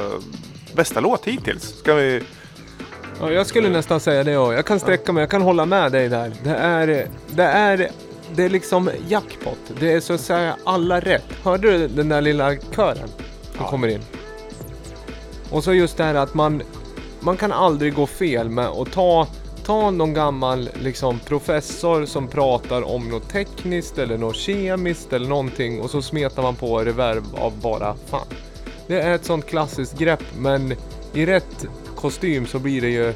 bästa 0.74 1.00
låt 1.00 1.24
hittills. 1.24 1.78
Ska 1.78 1.94
vi... 1.94 2.22
Ja, 3.20 3.32
jag 3.32 3.46
skulle 3.46 3.68
nästan 3.68 4.00
säga 4.00 4.24
det 4.24 4.38
och 4.38 4.54
jag 4.54 4.66
kan 4.66 4.80
sträcka 4.80 5.12
mig, 5.12 5.22
jag 5.22 5.30
kan 5.30 5.42
hålla 5.42 5.66
med 5.66 5.92
dig 5.92 6.08
där. 6.08 6.32
Det 6.42 6.54
är, 6.54 7.08
det 7.30 7.42
är, 7.42 7.90
det 8.34 8.44
är 8.44 8.48
liksom 8.48 8.90
jackpot. 9.08 9.58
Det 9.80 9.92
är 9.92 10.00
så 10.00 10.12
att 10.12 10.20
säga 10.20 10.56
alla 10.64 11.00
rätt. 11.00 11.24
Hörde 11.42 11.70
du 11.78 11.88
den 11.88 12.08
där 12.08 12.20
lilla 12.20 12.56
kören 12.56 13.08
som 13.56 13.66
kommer 13.66 13.88
in? 13.88 14.02
Och 15.50 15.64
så 15.64 15.72
just 15.74 15.96
det 15.96 16.04
här 16.04 16.14
att 16.14 16.34
man, 16.34 16.62
man 17.20 17.36
kan 17.36 17.52
aldrig 17.52 17.94
gå 17.94 18.06
fel 18.06 18.48
med 18.48 18.66
att 18.66 18.92
ta, 18.92 19.26
ta 19.68 19.90
någon 19.90 20.14
gammal 20.14 20.68
liksom 20.82 21.18
professor 21.18 22.06
som 22.06 22.28
pratar 22.28 22.82
om 22.82 23.08
något 23.08 23.28
tekniskt 23.28 23.98
eller 23.98 24.18
något 24.18 24.36
kemiskt 24.36 25.12
eller 25.12 25.28
någonting 25.28 25.80
och 25.80 25.90
så 25.90 26.02
smetar 26.02 26.42
man 26.42 26.56
på 26.56 26.78
reverb 26.78 27.24
av 27.34 27.60
bara 27.60 27.94
fan. 28.06 28.26
Det 28.86 29.00
är 29.00 29.14
ett 29.14 29.24
sånt 29.24 29.46
klassiskt 29.46 29.98
grepp 29.98 30.22
men 30.38 30.74
i 31.14 31.26
rätt 31.26 31.66
kostym 31.96 32.46
så 32.46 32.58
blir 32.58 32.80
det 32.80 32.88
ju 32.88 33.14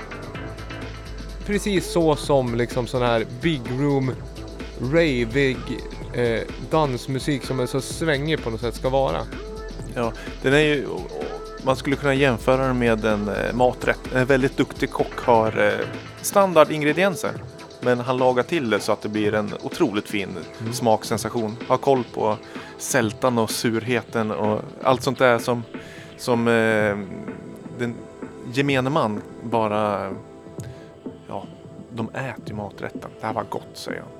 precis 1.47 1.93
så 1.93 2.17
som 2.17 2.55
liksom 2.55 2.87
sån 2.87 3.03
här 3.03 3.27
big 3.43 3.63
room 3.71 4.13
ravig 4.81 5.57
eh, 6.15 6.41
dansmusik 6.71 7.45
som 7.45 7.61
är 7.61 7.67
så 7.67 7.81
svängig 7.81 8.45
på 8.45 8.51
något 8.51 8.61
sätt 8.61 8.75
ska 8.75 8.89
vara. 8.89 9.19
Ja, 9.95 10.13
den 10.43 10.55
är 10.55 10.59
ju... 10.59 10.87
Man 11.65 11.77
skulle 11.77 11.97
kunna 11.97 12.15
jämföra 12.15 12.67
den 12.67 12.79
med 12.79 13.05
en 13.05 13.29
eh, 13.29 13.55
maträtt. 13.55 14.13
En 14.15 14.27
väldigt 14.27 14.57
duktig 14.57 14.91
kock 14.91 15.19
har 15.19 15.67
eh, 15.67 15.87
standardingredienser. 16.23 17.33
Men 17.81 18.01
han 18.01 18.17
lagar 18.17 18.43
till 18.43 18.71
det 18.71 18.81
så 18.81 18.93
att 18.93 19.03
det 19.03 19.09
blir 19.09 19.35
en 19.35 19.55
otroligt 19.63 20.09
fin 20.09 20.37
smaksensation. 20.73 21.57
Har 21.69 21.77
koll 21.77 22.05
på 22.15 22.37
sältan 22.79 23.39
och 23.39 23.51
surheten 23.51 24.31
och 24.31 24.61
allt 24.83 25.03
sånt 25.03 25.19
där 25.19 25.39
som, 25.39 25.63
som 26.17 26.49
eh, 26.49 26.99
den 27.79 27.95
gemene 28.53 28.91
man 28.91 29.23
bara... 29.43 30.13
Ja, 31.29 31.47
de 31.91 32.09
äter 32.09 32.45
ju 32.47 32.55
maträtten. 32.55 33.11
Det 33.21 33.27
här 33.27 33.35
var 33.35 33.45
gott, 33.45 33.71
säger 33.73 34.01
han. 34.01 34.11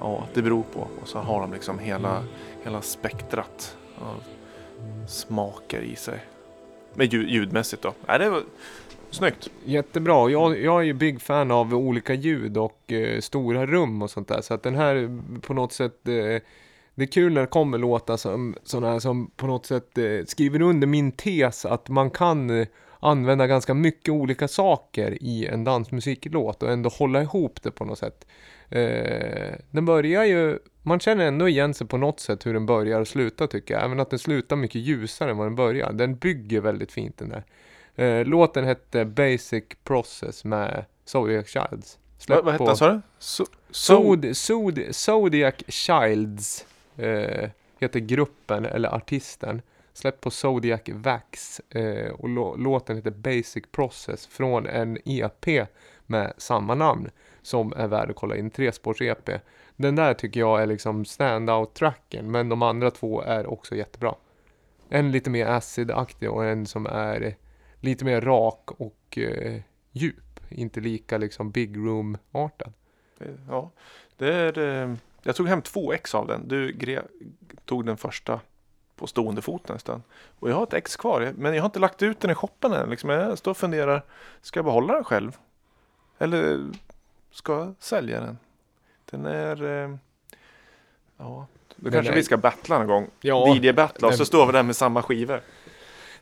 Ja, 0.00 0.26
det 0.34 0.42
beror 0.42 0.62
på. 0.62 0.88
Och 1.02 1.08
så 1.08 1.18
har 1.18 1.40
de 1.40 1.52
liksom 1.52 1.78
hela, 1.78 2.24
hela 2.62 2.82
spektrat 2.82 3.76
av 3.98 4.22
smaker 5.08 5.80
i 5.80 5.96
sig. 5.96 6.24
Men 6.94 7.06
ljud, 7.06 7.28
ljudmässigt 7.28 7.82
då? 7.82 7.94
Nej, 8.06 8.18
det 8.18 8.30
var 8.30 8.42
snyggt. 9.14 9.50
Jättebra. 9.64 10.30
Jag, 10.30 10.60
jag 10.60 10.80
är 10.80 10.84
ju 10.84 10.92
big 10.92 11.20
fan 11.20 11.50
av 11.50 11.74
olika 11.74 12.14
ljud 12.14 12.56
och 12.56 12.92
eh, 12.92 13.20
stora 13.20 13.66
rum 13.66 14.02
och 14.02 14.10
sånt 14.10 14.28
där. 14.28 14.40
Så 14.40 14.54
att 14.54 14.62
den 14.62 14.74
här 14.74 15.20
på 15.40 15.54
något 15.54 15.72
sätt 15.72 16.08
eh, 16.08 16.42
det 16.94 17.04
är 17.04 17.12
kul 17.12 17.32
när 17.32 17.40
det 17.40 17.46
kommer 17.46 17.78
låtar 17.78 18.16
som 18.16 18.54
sådana 18.64 18.92
här 18.92 18.98
som 18.98 19.30
på 19.36 19.46
något 19.46 19.66
sätt 19.66 19.98
eh, 19.98 20.24
skriver 20.26 20.62
under 20.62 20.86
min 20.86 21.12
tes 21.12 21.64
att 21.64 21.88
man 21.88 22.10
kan 22.10 22.50
eh, 22.50 22.66
använda 23.00 23.46
ganska 23.46 23.74
mycket 23.74 24.08
olika 24.12 24.48
saker 24.48 25.22
i 25.22 25.46
en 25.46 25.64
dansmusiklåt 25.64 26.62
och 26.62 26.72
ändå 26.72 26.90
hålla 26.90 27.22
ihop 27.22 27.62
det 27.62 27.70
på 27.70 27.84
något 27.84 27.98
sätt. 27.98 28.26
Eh, 28.68 29.54
den 29.70 29.84
börjar 29.84 30.24
ju, 30.24 30.58
man 30.82 31.00
känner 31.00 31.26
ändå 31.26 31.48
igen 31.48 31.74
sig 31.74 31.86
på 31.86 31.96
något 31.96 32.20
sätt 32.20 32.46
hur 32.46 32.54
den 32.54 32.66
börjar 32.66 33.00
och 33.00 33.08
slutar 33.08 33.46
tycker 33.46 33.74
jag. 33.74 33.84
Även 33.84 34.00
att 34.00 34.10
den 34.10 34.18
slutar 34.18 34.56
mycket 34.56 34.80
ljusare 34.80 35.30
än 35.30 35.36
vad 35.36 35.46
den 35.46 35.56
börjar. 35.56 35.92
Den 35.92 36.16
bygger 36.16 36.60
väldigt 36.60 36.92
fint 36.92 37.18
den 37.18 37.28
där. 37.28 37.44
Eh, 37.96 38.24
låten 38.24 38.64
hette 38.64 39.04
Basic 39.04 39.64
Process 39.84 40.44
med 40.44 40.84
Zodiac 41.04 41.46
Childs. 41.48 41.98
Vad, 42.28 42.44
vad 42.44 42.52
hette 42.52 42.64
han 42.64 42.76
sa 42.76 42.88
du? 42.88 43.00
So, 43.18 43.44
Zod, 43.70 44.36
Zod, 44.36 44.80
Zodiac 44.90 45.54
Childs 45.68 46.66
eh, 46.96 47.50
heter 47.78 48.00
gruppen 48.00 48.64
eller 48.66 48.94
artisten. 48.94 49.62
Släppt 49.92 50.20
på 50.20 50.30
Zodiac 50.30 50.80
Wax 50.86 51.60
eh, 51.70 52.10
och 52.12 52.28
lå- 52.28 52.56
låten 52.58 52.96
heter 52.96 53.10
Basic 53.10 53.64
Process 53.72 54.26
från 54.26 54.66
en 54.66 54.98
EP 55.04 55.68
med 56.06 56.32
samma 56.36 56.74
namn 56.74 57.10
som 57.42 57.72
är 57.76 57.86
värd 57.86 58.10
att 58.10 58.16
kolla 58.16 58.36
in. 58.36 58.50
Trespårs-EP. 58.50 59.40
Den 59.76 59.96
där 59.96 60.14
tycker 60.14 60.40
jag 60.40 60.62
är 60.62 60.66
liksom 60.66 61.04
standout-tracken 61.04 62.30
men 62.30 62.48
de 62.48 62.62
andra 62.62 62.90
två 62.90 63.22
är 63.22 63.46
också 63.46 63.74
jättebra. 63.76 64.14
En 64.88 65.10
lite 65.12 65.30
mer 65.30 65.46
acid-aktig 65.46 66.30
och 66.30 66.44
en 66.44 66.66
som 66.66 66.86
är 66.86 67.36
lite 67.80 68.04
mer 68.04 68.20
rak 68.20 68.70
och 68.70 69.18
eh, 69.18 69.60
djup. 69.92 70.40
Inte 70.48 70.80
lika 70.80 71.18
liksom 71.18 71.50
big 71.50 71.76
room-artad. 71.76 72.72
Ja, 73.48 73.70
det 74.16 74.34
är... 74.34 74.58
eh, 74.58 74.94
Jag 75.22 75.36
tog 75.36 75.48
hem 75.48 75.62
två 75.62 75.92
ex 75.92 76.14
av 76.14 76.26
den. 76.26 76.48
Du 76.48 76.72
gre- 76.72 77.06
tog 77.64 77.86
den 77.86 77.96
första 77.96 78.40
på 78.96 79.06
stående 79.06 79.42
fot 79.42 79.68
nästan. 79.68 80.02
Och 80.38 80.50
jag 80.50 80.54
har 80.56 80.62
ett 80.62 80.72
ex 80.74 80.96
kvar. 80.96 81.32
Men 81.36 81.54
jag 81.54 81.62
har 81.62 81.66
inte 81.68 81.78
lagt 81.78 82.02
ut 82.02 82.20
den 82.20 82.30
i 82.30 82.34
shoppen 82.34 82.72
än. 82.72 82.90
Liksom 82.90 83.10
jag 83.10 83.38
står 83.38 83.50
och 83.50 83.56
funderar. 83.56 84.02
Ska 84.40 84.58
jag 84.58 84.64
behålla 84.64 84.94
den 84.94 85.04
själv? 85.04 85.36
Eller 86.18 86.70
ska 87.30 87.52
jag 87.58 87.74
sälja 87.78 88.20
den? 88.20 88.38
Den 89.10 89.26
är... 89.26 89.62
eh, 89.84 89.96
Ja, 91.16 91.46
då 91.76 91.84
Den 91.84 91.92
kanske 91.92 92.12
är- 92.12 92.16
vi 92.16 92.22
ska 92.22 92.36
battla 92.36 92.78
någon 92.78 92.86
gång. 92.86 93.10
Ja, 93.20 93.54
DJ-battla 93.56 94.08
och 94.08 94.14
så 94.14 94.24
står 94.24 94.46
vi 94.46 94.52
där 94.52 94.62
med 94.62 94.76
samma 94.76 95.02
skivor. 95.02 95.40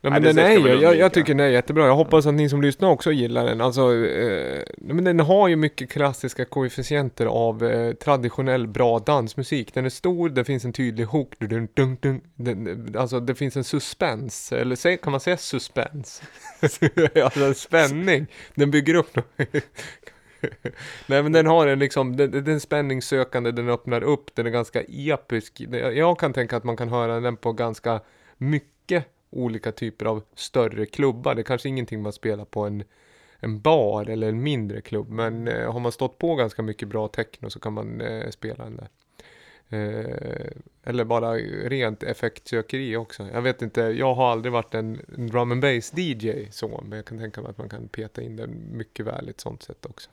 Nej, 0.01 0.11
Nej, 0.11 0.21
men 0.21 0.37
den 0.37 0.47
är 0.47 0.51
ju, 0.51 0.83
jag, 0.83 0.97
jag 0.97 1.13
tycker 1.13 1.35
den 1.35 1.47
är 1.47 1.51
jättebra. 1.51 1.87
Jag 1.87 1.97
hoppas 1.97 2.27
att 2.27 2.35
ni 2.35 2.49
som 2.49 2.63
lyssnar 2.63 2.89
också 2.89 3.13
gillar 3.13 3.47
den. 3.47 3.61
Alltså, 3.61 4.07
eh, 4.07 4.63
men 4.79 5.05
den 5.05 5.21
har 5.21 5.49
ju 5.49 5.57
mycket 5.57 5.91
klassiska 5.91 6.45
koefficienter 6.45 7.27
av 7.27 7.65
eh, 7.65 7.93
traditionell 7.93 8.67
bra 8.67 8.99
dansmusik. 8.99 9.75
Den 9.75 9.85
är 9.85 9.91
stor, 9.91 10.29
det 10.29 10.45
finns 10.45 10.65
en 10.65 10.73
tydlig 10.73 11.05
hook. 11.05 11.35
Dun, 11.39 11.69
dun, 11.75 11.97
dun, 12.01 12.21
den, 12.35 12.95
alltså 12.99 13.21
det 13.21 13.35
finns 13.35 13.57
en 13.57 13.65
suspens, 13.65 14.53
eller 14.53 14.97
kan 14.97 15.11
man 15.11 15.21
säga 15.21 15.37
suspens? 15.37 16.23
alltså 17.23 17.45
en 17.45 17.55
spänning. 17.55 18.27
Den 18.55 18.71
bygger 18.71 18.95
upp 18.95 19.19
Nej 21.07 21.23
men 21.23 21.33
den 21.33 21.47
har 21.47 21.67
en 21.67 21.79
liksom, 21.79 22.17
den, 22.17 22.45
den 22.45 22.61
spänningssökande, 22.61 23.51
den 23.51 23.69
öppnar 23.69 24.03
upp, 24.03 24.35
den 24.35 24.47
är 24.47 24.51
ganska 24.51 24.83
episk. 24.89 25.61
Jag 25.95 26.19
kan 26.19 26.33
tänka 26.33 26.57
att 26.57 26.65
man 26.65 26.77
kan 26.77 26.89
höra 26.89 27.21
den 27.21 27.37
på 27.37 27.53
ganska 27.53 28.01
mycket 28.37 29.05
olika 29.31 29.73
typer 29.73 30.07
av 30.07 30.23
större 30.35 30.87
klubbar. 30.87 31.35
Det 31.35 31.41
är 31.41 31.45
kanske 31.45 31.69
ingenting 31.69 32.03
man 32.03 32.13
spelar 32.13 32.45
på 32.45 32.65
en, 32.65 32.85
en 33.39 33.61
bar 33.61 34.09
eller 34.09 34.29
en 34.29 34.43
mindre 34.43 34.81
klubb. 34.81 35.09
Men 35.09 35.49
eh, 35.49 35.73
har 35.73 35.81
man 35.81 35.93
stått 35.93 36.19
på 36.19 36.35
ganska 36.35 36.63
mycket 36.63 36.89
bra 36.89 37.09
techno 37.09 37.51
så 37.51 37.61
kan 37.61 37.73
man 37.73 38.01
eh, 38.01 38.31
spela 38.31 38.65
den 38.65 38.77
där. 38.77 38.89
Eh, 39.71 40.51
eller 40.85 41.05
bara 41.05 41.35
rent 41.65 42.03
effektsökeri 42.03 42.97
också. 42.97 43.29
Jag 43.33 43.43
vet 43.43 43.63
inte, 43.63 43.81
jag 43.81 44.15
har 44.15 44.33
aldrig 44.33 44.53
varit 44.53 44.75
en, 44.75 45.01
en 45.17 45.27
drum 45.27 45.53
and 45.53 45.63
bass 45.63 45.93
DJ 45.97 46.49
så. 46.51 46.81
Men 46.85 46.97
jag 46.97 47.05
kan 47.05 47.19
tänka 47.19 47.41
mig 47.41 47.51
att 47.51 47.59
man 47.59 47.69
kan 47.69 47.89
peta 47.89 48.23
in 48.23 48.37
den 48.37 48.77
mycket 48.77 49.07
väl 49.07 49.27
i 49.27 49.31
ett 49.31 49.41
sånt 49.41 49.63
sätt 49.63 49.87
också. 49.87 50.11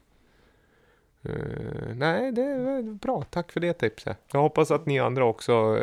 Eh, 1.23 1.95
nej, 1.95 2.31
det 2.31 2.41
är 2.41 2.81
bra. 2.81 3.23
Tack 3.23 3.51
för 3.51 3.59
det 3.59 3.73
tipset. 3.73 4.17
Jag 4.31 4.41
hoppas 4.41 4.71
att 4.71 4.85
ni 4.85 4.99
andra 4.99 5.25
också 5.25 5.77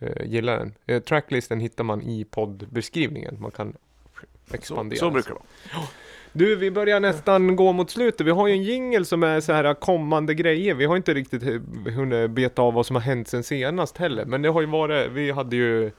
eh, 0.00 0.26
gillar 0.26 0.58
den. 0.58 0.74
Eh, 0.86 1.02
tracklisten 1.02 1.60
hittar 1.60 1.84
man 1.84 2.02
i 2.02 2.24
poddbeskrivningen. 2.24 3.36
Man 3.40 3.50
kan 3.50 3.76
Så, 4.48 4.54
expanderas. 4.56 5.00
så 5.00 5.10
brukar 5.10 5.30
det 5.30 5.34
vara. 5.74 5.86
Du, 6.32 6.56
vi 6.56 6.70
börjar 6.70 7.00
nästan 7.00 7.56
gå 7.56 7.72
mot 7.72 7.90
slutet. 7.90 8.26
Vi 8.26 8.30
har 8.30 8.46
ju 8.48 8.54
en 8.54 8.62
jingle 8.62 9.04
som 9.04 9.22
är 9.22 9.40
så 9.40 9.52
här 9.52 9.74
kommande 9.74 10.34
grejer. 10.34 10.74
Vi 10.74 10.84
har 10.84 10.96
inte 10.96 11.14
riktigt 11.14 11.42
eh, 11.42 11.92
hunnit 11.94 12.30
beta 12.30 12.62
av 12.62 12.74
vad 12.74 12.86
som 12.86 12.96
har 12.96 13.02
hänt 13.02 13.28
sen 13.28 13.42
senast 13.42 13.96
heller. 13.98 14.24
Men 14.24 14.42
det 14.42 14.48
har 14.48 14.60
ju 14.60 14.66
varit, 14.66 15.10
vi 15.12 15.30
hade 15.30 15.56
ju 15.56 15.90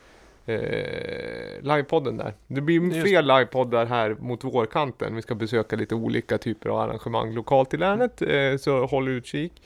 eh, 0.46 1.62
livepodden 1.62 2.18
där. 2.18 2.34
Det 2.48 2.62
blir 2.62 2.82
Just 2.82 3.02
fler 3.08 3.22
livepoddar 3.22 3.86
här 3.86 4.16
mot 4.20 4.44
vårkanten. 4.44 5.16
Vi 5.16 5.22
ska 5.22 5.36
besöka 5.36 5.76
lite 5.76 5.96
olika 5.96 6.38
typer 6.38 6.70
av 6.70 6.80
arrangemang 6.80 7.34
lokalt 7.34 7.74
i 7.74 7.78
länet. 7.78 8.22
Eh, 8.22 8.58
så 8.60 8.86
håll 8.86 9.08
utkik. 9.08 9.62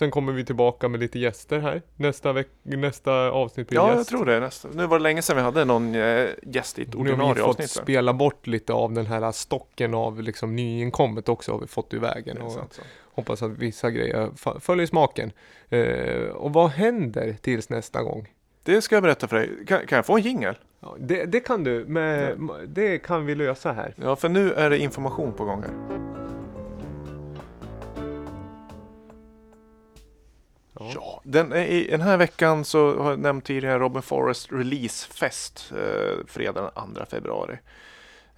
Sen 0.00 0.10
kommer 0.10 0.32
vi 0.32 0.44
tillbaka 0.44 0.88
med 0.88 1.00
lite 1.00 1.18
gäster 1.18 1.58
här. 1.58 1.82
Nästa, 1.96 2.32
veck- 2.32 2.46
nästa 2.62 3.12
avsnitt 3.30 3.68
blir 3.68 3.78
Ja, 3.78 3.88
jag 3.88 3.98
gäst. 3.98 4.10
tror 4.10 4.24
det. 4.24 4.40
Nästa. 4.40 4.68
Nu 4.74 4.86
var 4.86 4.98
det 4.98 5.02
länge 5.02 5.22
sedan 5.22 5.36
vi 5.36 5.42
hade 5.42 5.64
någon 5.64 5.94
eh, 5.94 6.26
gäst 6.42 6.78
i 6.78 6.82
ett 6.82 6.88
Nu 6.94 6.98
har 6.98 7.04
vi 7.04 7.10
ordinarie 7.12 7.34
fått 7.42 7.48
avsnitt. 7.48 7.70
spela 7.70 8.12
bort 8.12 8.46
lite 8.46 8.72
av 8.72 8.92
den 8.92 9.06
här 9.06 9.32
stocken 9.32 9.94
av 9.94 10.22
liksom 10.22 10.56
nyinkommet 10.56 11.28
också 11.28 11.52
har 11.52 11.58
vi 11.58 11.66
fått 11.66 11.94
ur 11.94 11.98
vägen. 12.00 12.38
Och 12.38 12.52
sant, 12.52 12.80
hoppas 13.14 13.42
att 13.42 13.50
vissa 13.50 13.90
grejer 13.90 14.30
följer 14.60 14.86
smaken. 14.86 15.32
Eh, 15.68 16.28
och 16.28 16.52
vad 16.52 16.70
händer 16.70 17.36
tills 17.40 17.68
nästa 17.68 18.02
gång? 18.02 18.28
Det 18.64 18.82
ska 18.82 18.96
jag 18.96 19.02
berätta 19.02 19.28
för 19.28 19.36
dig. 19.36 19.50
Kan, 19.66 19.86
kan 19.86 19.96
jag 19.96 20.06
få 20.06 20.16
en 20.16 20.22
jingel? 20.22 20.54
Ja, 20.80 20.96
det, 20.98 21.24
det 21.24 21.40
kan 21.40 21.64
du, 21.64 21.84
med, 21.84 22.38
det 22.66 22.98
kan 22.98 23.26
vi 23.26 23.34
lösa 23.34 23.72
här. 23.72 23.94
Ja, 24.02 24.16
för 24.16 24.28
nu 24.28 24.52
är 24.52 24.70
det 24.70 24.78
information 24.78 25.32
på 25.32 25.44
gång 25.44 25.62
här. 25.62 26.19
Ja, 30.94 31.20
den, 31.24 31.52
är 31.52 31.64
i, 31.64 31.86
den 31.90 32.00
här 32.00 32.16
veckan 32.16 32.64
så 32.64 33.02
har 33.02 33.10
jag 33.10 33.18
nämnt 33.18 33.44
tidigare 33.44 33.78
Robin 33.78 34.02
Forrest 34.02 34.52
releasefest 34.52 35.72
eh, 35.72 36.26
fredag 36.26 36.70
den 36.74 36.94
2 36.94 37.04
februari. 37.10 37.58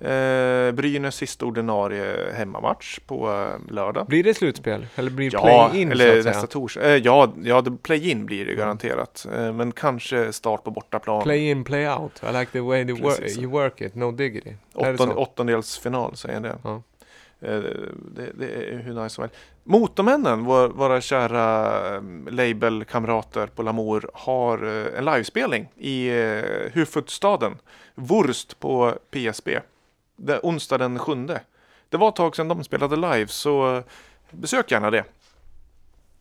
Eh, 0.03 0.73
Brynäs 0.73 1.15
sista 1.15 1.47
ordinarie 1.47 2.33
hemmamatch 2.35 2.99
på 3.07 3.31
eh, 3.31 3.73
lördag. 3.73 4.07
Blir 4.07 4.25
det 4.25 4.35
slutspel? 4.35 4.87
Eller 4.95 5.11
blir 5.11 5.31
det 5.31 5.37
Ja, 5.37 5.69
play-in 5.69 5.93
eller 5.93 6.23
nästa 6.25 6.47
torsdag. 6.47 6.83
Eh, 6.83 6.97
ja, 6.97 7.33
ja, 7.43 7.61
det- 7.61 7.83
play-in 7.83 8.27
blir 8.27 8.47
det 8.47 8.55
garanterat. 8.55 9.27
Eh, 9.35 9.53
men 9.53 9.73
kanske 9.73 10.33
start 10.33 10.65
på 10.65 10.71
bortaplan. 10.71 11.23
Play-in, 11.23 11.65
play-out. 11.65 12.23
I 12.29 12.33
like 12.33 12.53
the 12.53 12.61
way 12.61 12.85
Precis. 12.85 13.39
you 13.39 13.51
work 13.51 13.81
it, 13.81 13.95
no 13.95 14.11
diggity. 14.11 14.55
Åttondelsfinal 14.75 16.17
säger 16.17 16.41
det. 16.41 16.59
Ja. 16.65 16.83
Eh, 17.43 17.61
det. 18.15 18.33
Det 18.35 18.73
är 18.73 18.79
hur 18.79 18.95
nice 18.95 19.15
som 19.15 19.23
helst. 19.23 19.37
Motormännen, 19.65 20.45
vår, 20.45 20.69
våra 20.69 21.01
kära 21.01 21.77
eh, 21.95 22.03
labelkamrater 22.31 23.47
på 23.47 23.63
Lamour, 23.63 24.11
har 24.15 24.67
eh, 24.67 24.99
en 24.99 25.05
livespelning 25.05 25.69
i 25.77 26.09
eh, 26.09 26.73
huvudstaden. 26.73 27.59
Wurst 27.95 28.61
på 28.61 28.95
PSB. 29.11 29.61
Det, 30.17 30.41
onsdag 30.43 30.79
den 30.79 30.99
sjunde. 30.99 31.41
Det 31.89 31.97
var 31.97 32.09
ett 32.09 32.17
tag 32.17 32.37
sedan 32.37 32.49
de 32.49 32.65
spelade 32.65 32.97
live 32.97 33.29
så 33.29 33.77
eh, 33.77 33.85
besök 34.31 34.71
gärna 34.71 34.91
det. 34.91 35.05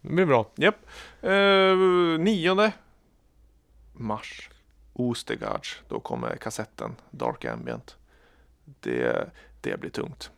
Det 0.02 0.14
blir 0.14 0.26
bra. 0.26 0.46
Japp. 0.56 0.76
Eh, 1.22 1.76
nionde 2.20 2.72
mars. 3.94 4.50
Ostergards. 4.94 5.82
Då 5.88 6.00
kommer 6.00 6.36
kassetten 6.36 6.96
Dark 7.12 7.46
Ambient. 7.46 7.98
Det, 8.66 9.30
det 9.62 9.80
blir 9.80 9.90
tungt. 9.90 10.32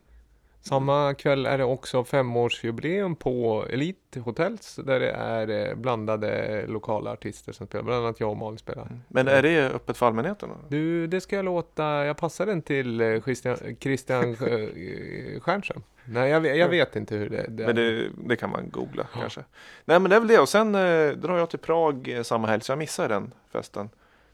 Samma 0.68 1.14
kväll 1.14 1.46
är 1.46 1.58
det 1.58 1.64
också 1.64 2.04
femårsjubileum 2.04 3.16
på 3.16 3.66
Elite 3.70 4.20
Hotels 4.20 4.76
där 4.76 5.00
det 5.00 5.10
är 5.10 5.68
eh, 5.68 5.74
blandade 5.74 6.64
lokala 6.66 7.12
artister 7.12 7.52
som 7.52 7.66
spelar. 7.66 7.84
Bland 7.84 8.04
annat 8.04 8.20
jag 8.20 8.30
och 8.30 8.36
Malin 8.36 8.58
spelar. 8.58 8.88
Men 9.08 9.28
är 9.28 9.42
det 9.42 9.70
öppet 9.70 9.96
för 9.96 10.06
allmänheten? 10.06 10.50
Du, 10.68 11.06
det 11.06 11.20
ska 11.20 11.36
jag 11.36 11.44
låta, 11.44 11.84
jag 12.04 12.16
passar 12.16 12.46
den 12.46 12.62
till 12.62 13.00
eh, 13.00 13.22
Christian, 13.22 13.56
Christian 13.80 14.30
eh, 14.30 15.40
Stjernström. 15.40 15.82
Nej, 16.04 16.30
jag, 16.30 16.40
vet- 16.40 16.56
jag 16.56 16.68
vet 16.68 16.96
inte 16.96 17.16
hur 17.16 17.30
det, 17.30 17.46
det 17.48 17.66
Men 17.66 17.76
det, 17.76 18.08
det 18.28 18.36
kan 18.36 18.50
man 18.50 18.70
googla 18.70 19.06
kanske. 19.14 19.40
Nej 19.84 20.00
men 20.00 20.10
det 20.10 20.16
är 20.16 20.20
väl 20.20 20.28
det. 20.28 20.38
Och 20.38 20.48
sen 20.48 20.74
eh, 20.74 21.08
drar 21.10 21.38
jag 21.38 21.50
till 21.50 21.58
Prag 21.58 22.20
samma 22.22 22.46
helg 22.48 22.62
så 22.62 22.72
jag 22.72 22.78
missar 22.78 23.08
den 23.08 23.32
festen. 23.52 23.88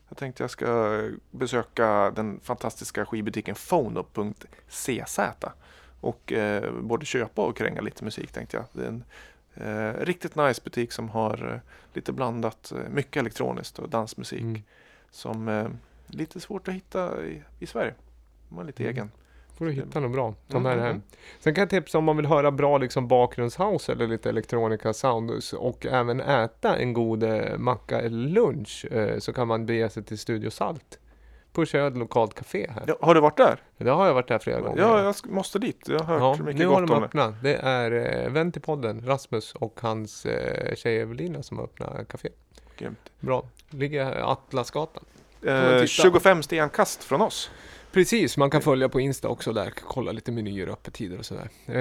Jag 0.08 0.18
tänkte 0.18 0.42
jag 0.42 0.50
ska 0.50 1.00
besöka 1.30 2.12
den 2.16 2.40
fantastiska 2.42 3.06
skivbutiken 3.06 3.54
Phono.cz 3.54 5.18
och 6.00 6.32
eh, 6.32 6.72
både 6.80 7.06
köpa 7.06 7.46
och 7.46 7.56
kränga 7.56 7.80
lite 7.80 8.04
musik 8.04 8.32
tänkte 8.32 8.56
jag. 8.56 8.66
Det 8.72 8.82
är 8.82 8.88
en 8.88 9.04
eh, 9.54 10.04
riktigt 10.04 10.36
nice 10.36 10.60
butik 10.64 10.92
som 10.92 11.08
har 11.08 11.52
eh, 11.54 11.70
lite 11.94 12.12
blandat, 12.12 12.72
eh, 12.72 12.90
mycket 12.90 13.16
elektroniskt 13.16 13.78
och 13.78 13.88
dansmusik 13.88 14.40
Mm. 14.40 14.62
som 15.10 15.48
eh, 15.48 15.66
lite 16.06 16.40
svårt 16.40 16.68
att 16.68 16.74
hitta 16.74 17.24
i, 17.26 17.42
i 17.58 17.66
Sverige. 17.66 17.94
De 18.48 18.58
har 18.58 18.64
lite 18.64 18.82
Mm. 18.82 18.94
egen. 18.94 19.10
får 19.58 19.64
du 19.66 19.72
hitta 19.72 20.00
något 20.00 20.12
bra. 20.12 20.34
Ta 20.48 20.56
Mm, 20.58 20.62
med 20.62 20.72
mm, 20.72 20.84
hem. 20.84 20.90
mm. 20.90 21.02
Sen 21.40 21.54
kan 21.54 21.62
jag 21.62 21.70
tipsa 21.70 21.98
om 21.98 22.04
man 22.04 22.16
vill 22.16 22.26
höra 22.26 22.50
bra 22.50 22.78
liksom 22.78 23.08
bakgrundshouse 23.08 23.92
eller 23.92 24.06
lite 24.06 24.28
elektronika 24.28 24.92
sound 24.92 25.30
och 25.58 25.86
även 25.86 26.20
äta 26.20 26.76
en 26.76 26.92
god 26.92 27.22
eh, 27.22 27.58
macka 27.58 28.00
eller 28.00 28.28
lunch 28.28 28.86
eh, 28.90 29.18
så 29.18 29.32
kan 29.32 29.48
man 29.48 29.66
bege 29.66 29.88
sig 29.90 30.02
till 30.02 30.18
Studio 30.18 30.50
Salt. 30.50 30.98
På 31.52 31.64
Köd 31.64 31.98
lokalt 31.98 32.34
café 32.34 32.70
här. 32.70 32.84
Ja, 32.86 32.96
har 33.00 33.14
du 33.14 33.20
varit 33.20 33.36
där? 33.36 33.62
Det 33.78 33.90
har 33.90 34.06
jag 34.06 34.14
varit 34.14 34.28
där 34.28 34.38
flera 34.38 34.60
gånger. 34.60 34.82
Ja, 34.82 35.02
jag 35.02 35.14
måste 35.30 35.58
dit. 35.58 35.88
Jag 35.88 35.98
har 35.98 36.18
hört 36.18 36.38
Ja, 36.38 36.44
mycket 36.44 36.58
nu 36.58 36.66
har 36.66 36.80
gott 36.80 36.88
de 36.88 36.94
om 36.94 37.00
det. 37.00 37.06
öppnat. 37.06 37.34
Det 37.42 37.54
är 37.56 38.22
eh, 38.24 38.30
vän 38.30 38.52
till 38.52 38.62
podden, 38.62 39.06
Rasmus 39.06 39.54
och 39.54 39.78
hans 39.82 40.26
eh, 40.26 40.74
tjej 40.74 41.00
Evelina 41.00 41.42
som 41.42 41.56
har 41.58 41.64
öppnat 41.64 42.08
café. 42.08 42.28
Grymt. 42.76 43.10
Bra. 43.20 43.44
Ligger 43.70 44.32
Atlasgatan. 44.32 45.04
Eh, 45.46 45.72
titta. 45.74 45.86
25 45.86 46.42
stenkast 46.42 47.04
från 47.04 47.20
oss. 47.22 47.50
Precis, 47.92 48.36
man 48.36 48.50
kan 48.50 48.62
följa 48.62 48.88
på 48.88 49.00
Insta 49.00 49.28
också 49.28 49.52
där. 49.52 49.72
Kolla 49.88 50.12
lite 50.12 50.32
menyer 50.32 50.66
och 50.66 50.72
öppettider 50.72 51.18
och 51.18 51.24
sådär. 51.24 51.48
Eh, 51.66 51.80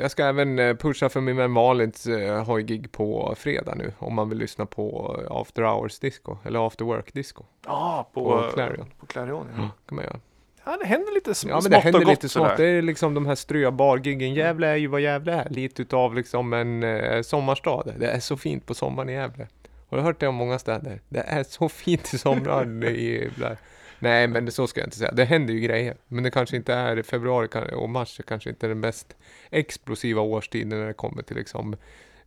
jag 0.00 0.10
ska 0.10 0.24
även 0.24 0.58
eh, 0.58 0.76
pusha 0.76 1.08
för 1.08 1.20
min 1.20 1.36
vän 1.36 1.50
Malins 1.50 2.06
eh, 2.06 2.44
har 2.44 2.58
gig 2.58 2.92
på 2.92 3.34
fredag 3.38 3.74
nu. 3.74 3.92
Om 3.98 4.14
man 4.14 4.28
vill 4.28 4.38
lyssna 4.38 4.66
på 4.66 5.16
eh, 5.24 5.36
After 5.36 5.62
Hours 5.62 5.98
Disco. 5.98 6.36
Eller 6.44 6.66
After 6.66 6.84
Work 6.84 7.12
Disco. 7.12 7.44
Ja, 7.66 8.10
på, 8.14 8.24
På 8.24 8.50
Clarion. 8.54 8.86
På 9.00 9.06
Clarion 9.06 9.46
ja. 9.56 9.62
Ja, 9.62 9.68
kan 9.88 9.96
man 9.96 10.04
göra. 10.04 10.20
ja, 10.64 10.76
det 10.80 10.86
händer 10.86 11.14
lite 11.14 11.30
sm- 11.32 11.46
Ja 11.48 11.54
men 11.54 11.62
smått 11.62 11.72
det 11.72 11.78
händer 11.78 12.00
och 12.00 12.04
gott 12.04 12.10
lite 12.12 12.28
smått. 12.28 12.56
Det 12.56 12.66
är 12.66 12.82
liksom 12.82 13.14
de 13.14 13.26
här 13.26 13.34
ströbargiggen. 13.34 14.34
Gävle 14.34 14.66
är 14.66 14.76
ju 14.76 14.86
vad 14.86 15.00
Gävle 15.00 15.32
är. 15.32 15.48
Lite 15.50 15.82
utav 15.82 16.14
liksom 16.14 16.52
en 16.52 16.82
eh, 16.82 17.22
sommarstad. 17.22 17.84
Det 17.98 18.06
är 18.06 18.20
så 18.20 18.36
fint 18.36 18.66
på 18.66 18.74
sommaren 18.74 19.08
i 19.08 19.12
Gävle. 19.12 19.46
Har 19.90 19.96
du 19.96 20.02
hört 20.02 20.20
det 20.20 20.28
om 20.28 20.34
många 20.34 20.58
städer? 20.58 21.00
Det 21.08 21.20
är 21.20 21.42
så 21.42 21.68
fint 21.68 22.14
i 22.14 22.18
sommaren 22.18 22.82
i 22.82 23.30
där. 23.36 23.56
Nej 23.98 24.28
men 24.28 24.44
det, 24.44 24.50
så 24.52 24.66
ska 24.66 24.80
jag 24.80 24.86
inte 24.86 24.96
säga. 24.96 25.10
Det 25.12 25.24
händer 25.24 25.54
ju 25.54 25.60
grejer. 25.60 25.96
Men 26.08 26.24
det 26.24 26.30
kanske 26.30 26.56
inte 26.56 26.74
är 26.74 27.02
februari 27.02 27.48
och 27.74 27.88
mars. 27.88 28.16
Det 28.16 28.22
kanske 28.22 28.50
inte 28.50 28.66
är 28.66 28.68
den 28.68 28.80
mest 28.80 29.16
explosiva 29.50 30.20
årstiden 30.22 30.68
när 30.80 30.86
det 30.86 30.92
kommer 30.92 31.22
till 31.22 31.36
liksom 31.36 31.76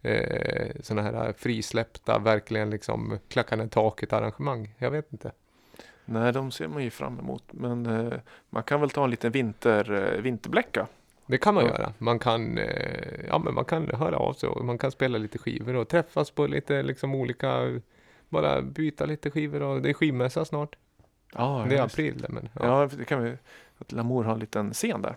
eh, 0.01 0.67
sådana 0.82 1.11
här 1.11 1.34
frisläppta, 1.38 2.19
verkligen 2.19 2.69
liksom 2.69 3.19
klackande 3.28 3.67
taket 3.67 4.13
arrangemang. 4.13 4.74
Jag 4.78 4.91
vet 4.91 5.13
inte. 5.13 5.32
Nej, 6.05 6.34
de 6.34 6.51
ser 6.51 6.67
man 6.67 6.84
ju 6.84 6.89
fram 6.89 7.19
emot. 7.19 7.43
Men 7.51 7.86
eh, 7.86 8.13
man 8.49 8.63
kan 8.63 8.82
väl 8.82 8.89
ta 8.89 9.03
en 9.03 9.09
liten 9.11 9.32
vinter, 9.32 10.13
eh, 10.15 10.22
vinterbläcka. 10.22 10.88
Det 11.26 11.38
kan 11.38 11.53
man 11.53 11.63
Ja. 11.65 11.69
göra. 11.69 11.93
Man 11.97 12.19
kan, 12.19 12.57
eh, 12.57 13.26
ja, 13.28 13.39
men 13.39 13.53
man 13.53 13.65
kan 13.65 13.88
höra 13.93 14.17
av 14.17 14.34
sig 14.34 14.49
och 14.49 14.65
man 14.65 14.78
kan 14.78 14.91
spela 14.91 15.17
lite 15.17 15.38
skivor 15.38 15.76
och 15.76 15.88
träffas 15.88 16.32
på 16.32 16.47
lite 16.47 16.84
liksom 16.84 17.15
olika, 17.15 17.80
bara 18.30 18.61
byta 18.61 19.05
lite 19.05 19.32
skivor 19.32 19.61
och 19.61 19.82
det 19.82 19.89
är 19.89 19.93
skivmässa 19.93 20.45
snart. 20.45 20.76
Ja, 21.36 21.65
det 21.69 21.75
är 21.75 21.82
just 21.84 21.93
april 21.95 22.17
det, 22.21 22.29
men 22.29 22.49
ja. 22.53 22.82
Ja, 22.82 22.89
det 22.97 23.05
kan 23.05 23.23
vi. 23.23 23.34
Att 23.79 23.91
Lamour 23.91 24.23
har 24.23 24.34
en 24.34 24.39
liten 24.39 24.73
scen 24.73 25.01
där. 25.01 25.15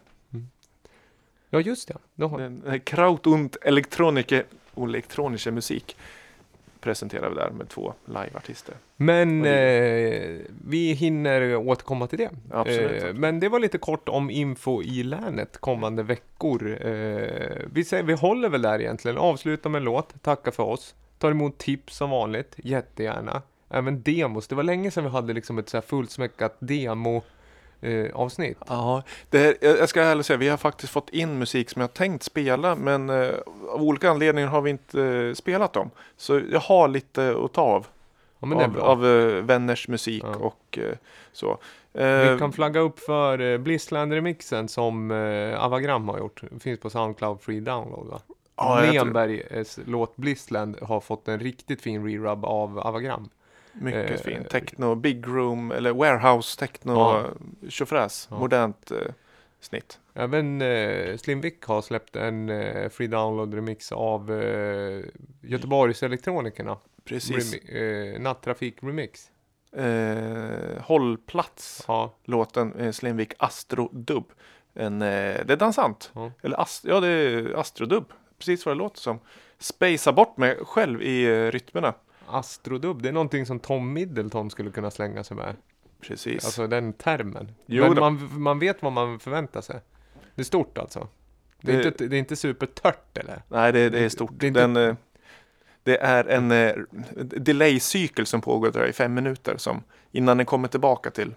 ja 1.51 1.61
just 1.61 1.89
det. 1.89 1.97
Då 2.15 2.29
har, 2.29 2.39
Den- 2.39 2.61
den 2.65 2.81
Kraut 2.81 3.27
und 3.27 3.57
Elektronische, 3.63 4.45
elektronische 4.77 5.51
Musik 5.51 5.97
presenterar 6.81 7.29
vi 7.31 7.35
där 7.37 7.51
med 7.51 7.69
två 7.69 7.95
liveartister. 8.05 8.75
men 8.97 9.45
eh, 9.45 10.37
vi 10.67 10.93
hinner 10.93 11.57
återkomma 11.57 12.07
till 12.07 12.19
det. 12.19 12.31
Absolut. 12.51 13.03
Eh, 13.05 13.13
men 13.15 13.41
det 13.41 13.49
var 13.49 13.59
lite 13.61 13.79
kort 13.79 14.09
om 14.09 14.31
info 14.31 14.83
i 14.83 15.03
länet 15.03 15.59
kommande 15.59 16.03
veckor. 16.03 16.79
Eh, 16.87 17.57
vi, 17.73 17.85
säger, 17.85 18.03
vi 18.03 18.13
håller 18.13 18.49
väl 18.49 18.63
där 18.63 18.81
egentligen. 18.81 19.19
Avsluta 19.19 19.69
med 19.69 19.79
en 19.79 19.85
låt, 19.85 20.23
tacka 20.23 20.53
för 20.53 20.63
oss. 20.63 20.95
Tar 21.19 21.31
emot 21.31 21.59
tips 21.59 21.97
som 21.97 22.11
vanligt, 22.11 22.55
jättegärna. 22.57 23.43
Även 23.69 24.03
demos. 24.03 24.49
Det 24.49 24.55
var 24.55 24.63
länge 24.63 24.91
sedan 24.91 25.05
vi 25.05 25.11
hade 25.11 25.33
liksom 25.33 25.59
ett 25.59 25.69
så 25.69 25.77
här 25.77 25.83
fullsmäckat 25.83 26.57
demo 26.59 27.23
eh, 27.81 28.15
avsnitt. 28.15 28.59
Ja, 28.69 29.03
det 29.31 29.39
här, 29.39 29.57
jag 29.61 29.89
ska 29.89 30.03
ärligt 30.03 30.27
säga, 30.27 30.37
vi 30.37 30.49
har 30.49 30.57
faktiskt 30.57 30.93
fått 30.93 31.11
in 31.11 31.39
musik 31.39 31.71
som 31.71 31.81
jag 31.81 31.95
tänkt 31.95 32.23
spela, 32.23 32.77
men 32.77 33.11
eh, 33.11 33.31
av 33.69 33.83
olika 33.83 34.11
anledningar 34.11 34.49
har 34.49 34.61
vi 34.61 34.71
inte 34.71 35.03
eh, 35.03 35.35
spelat 35.35 35.73
dem. 35.73 35.91
Så 36.17 36.41
jag 36.53 36.61
har 36.61 36.89
lite 36.89 37.37
att 37.45 37.53
ta 37.53 37.63
av, 37.63 37.87
Ja 38.41 38.65
av, 38.65 38.81
av 38.81 39.07
eh, 39.07 39.43
vänners 39.43 39.89
musik 39.89 40.25
Ja. 40.27 40.35
och 40.37 40.79
eh, 40.79 40.97
så. 41.33 41.59
Vi 41.93 42.03
Eh, 42.03 42.39
kan 42.39 42.53
flagga 42.53 42.81
upp 42.81 42.99
för 43.01 43.39
eh, 43.41 43.59
Blissland-remixen 43.59 44.67
som 44.69 45.11
Avagram 45.59 46.09
har 46.09 46.19
gjort. 46.19 46.43
Finns 46.61 46.81
på 46.81 46.91
Soundcloud 46.91 47.41
Free 47.41 47.61
Download 47.61 48.07
va? 48.07 48.21
Ja, 48.57 48.81
Lenbergs 48.93 49.79
låt 49.87 50.17
Blissland 50.17 50.77
har 50.83 51.01
fått 51.01 51.29
en 51.29 51.41
riktigt 51.41 51.83
fin 51.83 52.05
re-rub 52.07 52.45
av 52.45 52.79
Avagram. 52.79 53.29
Mycket 53.75 54.11
Eh, 54.11 54.17
fin. 54.17 54.45
Techno, 54.45 54.95
big 54.95 55.27
room 55.27 55.71
eller 55.73 55.93
warehouse 55.93 56.59
techno, 56.59 56.93
Ja. 56.95 57.25
tjofräs. 57.69 58.29
Ja. 58.31 58.39
Modernt 58.39 58.91
eh, 58.91 58.99
snitt. 59.61 60.01
Även 60.15 60.63
eh, 60.63 61.17
Slim 61.17 61.41
Vic 61.41 61.55
har 61.65 61.83
släppt 61.83 62.17
en 62.17 62.49
eh, 62.49 62.89
free 62.89 63.07
download 63.07 63.55
remix 63.55 63.93
av 63.93 64.33
eh, 64.43 65.05
Göteborgs 65.41 66.03
elektronikerna. 66.03 66.77
Precis. 67.05 67.55
Remi- 67.55 68.15
eh, 68.15 68.21
Nattrafik 68.21 68.77
remix. 68.83 69.31
Eh, 69.77 70.83
hållplats, 70.83 71.85
Ja, 71.89 72.15
låten 72.25 72.75
eh, 72.81 72.93
Slimvik 72.93 73.33
Astro 73.39 73.89
Dub. 73.93 74.33
En, 74.75 75.03
eh, 75.03 75.45
det 75.47 75.53
är 75.53 75.57
dansant. 75.57 76.11
Ja. 76.15 76.31
Eller 76.43 76.61
ast, 76.61 76.85
ja, 76.85 77.01
det 77.01 77.09
är 77.09 77.55
Astrodub. 77.61 78.05
Precis 78.39 78.67
vad 78.67 78.75
det 78.75 78.79
låter 78.79 79.01
som. 79.01 79.21
Spacea 79.59 80.13
bort 80.13 80.37
mig 80.37 80.57
själv 80.63 81.03
i 81.03 81.25
eh, 81.25 81.51
rytmerna. 81.51 81.95
Astrodub, 82.27 83.03
det 83.03 83.09
är 83.09 83.13
någonting 83.13 83.47
som 83.47 83.59
Tom 83.59 83.93
Middleton 83.93 84.51
skulle 84.51 84.71
kunna 84.71 84.91
slänga 84.91 85.25
sig 85.25 85.37
med. 85.37 85.57
Precis. 86.01 86.45
Alltså 86.45 86.67
den 86.67 86.93
termen. 86.93 87.55
Jo 87.67 87.85
Men 87.85 87.95
man, 87.99 88.41
man 88.43 88.59
vet 88.59 88.83
vad 88.83 88.93
man 88.93 89.19
förväntar 89.21 89.61
sig. 89.61 89.81
Det 90.35 90.43
är 90.43 90.45
stort 90.45 90.79
alltså. 90.79 91.09
Det 91.61 91.73
är, 91.73 91.77
Det- 91.79 91.87
inte, 91.89 92.07
det 92.07 92.17
är 92.17 92.19
inte 92.19 92.37
supertört 92.37 93.19
eller? 93.19 93.43
Nej, 93.49 93.73
det, 93.73 93.91
det 93.91 93.99
är 94.05 94.09
stort. 94.09 94.31
Det 94.35 94.47
är 94.47 94.49
inte- 94.49 94.61
Den, 94.61 94.77
eh, 94.77 94.97
det 95.83 95.97
är 95.99 96.25
en 96.25 96.51
eh, 96.53 96.75
delay-cykel 97.17 98.27
som 98.27 98.41
pågår 98.41 98.71
jag, 98.75 98.89
i 98.89 98.93
fem 98.93 99.15
minuter. 99.15 99.57
Som, 99.57 99.83
innan 100.13 100.37
den 100.37 100.47
kommer 100.47 100.69
tillbaka 100.69 101.11
till, 101.11 101.35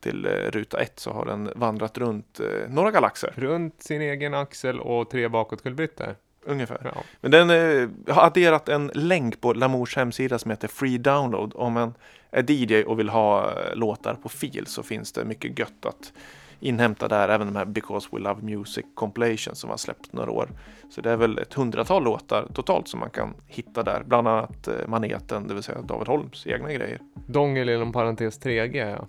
till 0.00 0.26
eh, 0.26 0.30
ruta 0.30 0.80
ett 0.80 0.98
så 0.98 1.12
har 1.12 1.26
den 1.26 1.50
vandrat 1.56 1.98
runt 1.98 2.40
eh, 2.40 2.68
några 2.68 2.90
galaxer. 2.90 3.32
Runt 3.36 3.82
sin 3.82 4.02
egen 4.02 4.34
axel 4.34 4.80
och 4.80 5.10
tre 5.10 5.28
bakåtkulbrytor. 5.28 6.16
Ungefär. 6.46 6.92
Ja. 6.94 7.02
Men 7.20 7.30
den 7.30 7.50
eh, 7.50 8.14
har 8.14 8.26
adderat 8.26 8.68
en 8.68 8.90
länk 8.94 9.40
på 9.40 9.52
Lamours 9.52 9.96
hemsida 9.96 10.38
som 10.38 10.50
heter 10.50 10.68
Free 10.68 10.98
Download. 10.98 11.52
Om 11.54 11.72
man 11.72 11.94
är 12.30 12.50
DJ 12.50 12.82
och 12.82 12.98
vill 12.98 13.08
ha 13.08 13.50
eh, 13.50 13.76
låtar 13.76 14.14
på 14.14 14.28
fil 14.28 14.66
så 14.66 14.82
finns 14.82 15.12
det 15.12 15.24
mycket 15.24 15.58
gött 15.58 15.86
att 15.86 16.12
inhämta 16.60 17.08
där. 17.08 17.28
Även 17.28 17.46
de 17.46 17.56
här 17.56 17.64
Because 17.64 18.08
We 18.12 18.18
Love 18.18 18.42
Music 18.42 18.84
Compilation 18.94 19.54
som 19.54 19.70
har 19.70 19.76
släppt 19.76 20.12
några 20.12 20.30
år. 20.30 20.48
Så 20.90 21.00
det 21.00 21.10
är 21.10 21.16
väl 21.16 21.38
ett 21.38 21.54
hundratal 21.54 22.04
låtar 22.04 22.46
totalt 22.54 22.88
som 22.88 23.00
man 23.00 23.10
kan 23.10 23.34
hitta 23.46 23.82
där. 23.82 24.02
Bland 24.06 24.28
annat 24.28 24.68
eh, 24.68 24.74
Maneten, 24.88 25.48
det 25.48 25.54
vill 25.54 25.62
säga 25.62 25.82
David 25.82 26.08
Holms 26.08 26.46
egna 26.46 26.72
grejer. 26.72 26.98
Dongel 27.26 27.68
inom 27.68 27.92
parentes 27.92 28.40
3G 28.40 28.90
ja. 28.90 29.06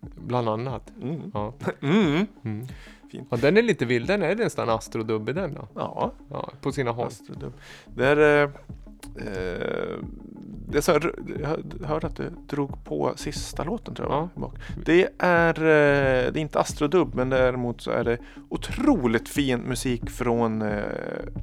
Bland 0.00 0.48
annat. 0.48 0.92
Mm. 1.02 1.30
Ja. 1.34 1.52
Mm. 1.80 2.26
Mm. 2.44 2.66
Fint. 3.14 3.28
ja, 3.30 3.36
den 3.36 3.56
är 3.56 3.62
lite 3.62 3.84
vild. 3.84 4.06
Den 4.06 4.22
är 4.22 4.34
nästan 4.36 4.68
astrodubb 4.68 5.28
i 5.28 5.32
den 5.32 5.54
då. 5.54 5.68
Ja, 5.74 6.12
Ja, 6.30 6.50
på 6.60 6.72
sina 6.72 6.90
håll. 6.90 7.06
Astrodub. 7.06 7.52
Det 7.94 8.06
är... 8.06 8.16
Eh, 8.42 8.50
eh, 9.16 9.98
det 10.68 10.78
är 10.78 10.82
så, 10.82 10.92
här- 10.92 11.14
jag 11.40 11.86
hörde 11.88 12.06
att 12.06 12.16
du 12.16 12.30
drog 12.48 12.84
på 12.84 13.12
sista 13.16 13.64
låten 13.64 13.94
tror 13.94 14.10
jag. 14.10 14.28
Ja. 14.36 14.52
Det 14.84 15.08
är, 15.18 15.54
eh, 15.58 16.32
det 16.32 16.38
är 16.38 16.42
inte 16.42 16.60
Astrodub 16.60 17.14
men 17.14 17.30
däremot 17.30 17.80
så 17.80 17.90
är 17.90 18.04
det 18.04 18.18
otroligt 18.48 19.28
fin 19.28 19.60
musik 19.60 20.10
från 20.10 20.62
eh, 20.62 20.82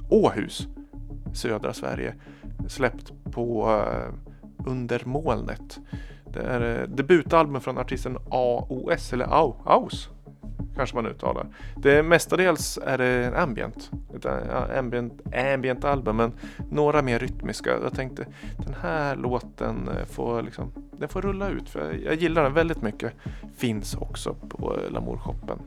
Åhus, 0.09 0.67
södra 1.33 1.73
Sverige. 1.73 2.13
Släppt 2.67 3.13
på 3.31 3.69
eh, 3.69 4.13
Under 4.67 5.01
molnet. 5.05 5.79
Det 6.33 6.39
är 6.39 6.81
eh, 6.81 6.87
debutalbum 6.87 7.61
från 7.61 7.77
artisten 7.77 8.17
AOS 8.29 9.13
eller 9.13 9.25
AO, 9.25 9.55
AOS 9.65 10.09
kanske 10.75 10.95
man 10.95 11.05
uttalar. 11.05 11.47
Det 11.75 12.03
mestadels 12.03 12.79
är 12.85 12.97
det 12.97 13.41
ambient. 13.41 13.91
Ett 14.15 14.25
eh, 14.25 14.77
ambient, 14.77 15.21
ambient 15.53 15.85
album 15.85 16.17
men 16.17 16.31
några 16.71 17.01
mer 17.01 17.19
rytmiska. 17.19 17.69
Jag 17.83 17.93
tänkte 17.93 18.25
den 18.57 18.75
här 18.81 19.15
låten 19.15 19.87
eh, 19.87 20.05
får 20.05 20.41
liksom, 20.41 20.71
den 20.91 21.09
får 21.09 21.21
rulla 21.21 21.49
ut 21.49 21.69
för 21.69 21.79
jag, 21.79 22.03
jag 22.03 22.15
gillar 22.15 22.43
den 22.43 22.53
väldigt 22.53 22.81
mycket. 22.81 23.13
Finns 23.55 23.95
också 23.95 24.33
på 24.33 24.77
eh, 24.77 24.91
Lamour-shoppen. 24.91 25.59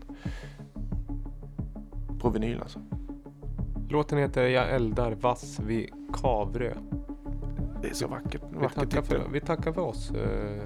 På 2.21 2.31
vinyl 2.31 2.61
alltså. 2.61 2.79
Låten 3.89 4.19
heter 4.19 4.43
Jag 4.43 4.71
eldar 4.71 5.13
vass 5.13 5.61
vid 5.61 5.91
Kavrö. 6.13 6.75
Det 7.83 7.89
är 7.89 7.95
så 7.95 8.09
vackert. 8.09 8.43
Vi 8.61 8.69
tackar, 8.69 9.03
för, 9.03 9.23
vi 9.33 9.41
tackar 9.41 9.73
för 9.73 9.81
oss 9.81 10.11
eh, 10.11 10.65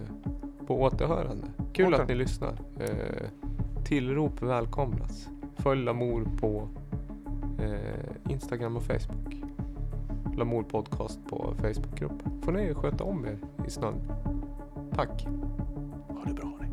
på 0.67 0.83
återhörande. 0.83 1.47
Kul 1.73 1.95
Åter. 1.95 2.03
att 2.03 2.09
ni 2.09 2.15
lyssnar. 2.15 2.53
Eh, 2.81 3.29
tillrop 3.89 4.43
välkomnas. 4.43 5.29
Följ 5.57 5.85
Lamour 5.85 6.29
på 6.41 6.69
eh, 7.63 8.33
Instagram 8.33 8.77
och 8.77 8.83
Facebook. 8.83 9.35
Lamour 10.37 10.63
Podcast 10.63 11.21
på 11.29 11.55
Facebookgruppen. 11.59 12.43
Får 12.43 12.53
ni 12.53 12.75
sköta 12.75 13.05
om 13.05 13.25
er 13.25 13.39
i 13.67 13.71
snön. 13.71 13.95
Tack. 14.95 15.27
Ha 16.09 16.25
det 16.25 16.35
bra. 16.35 16.68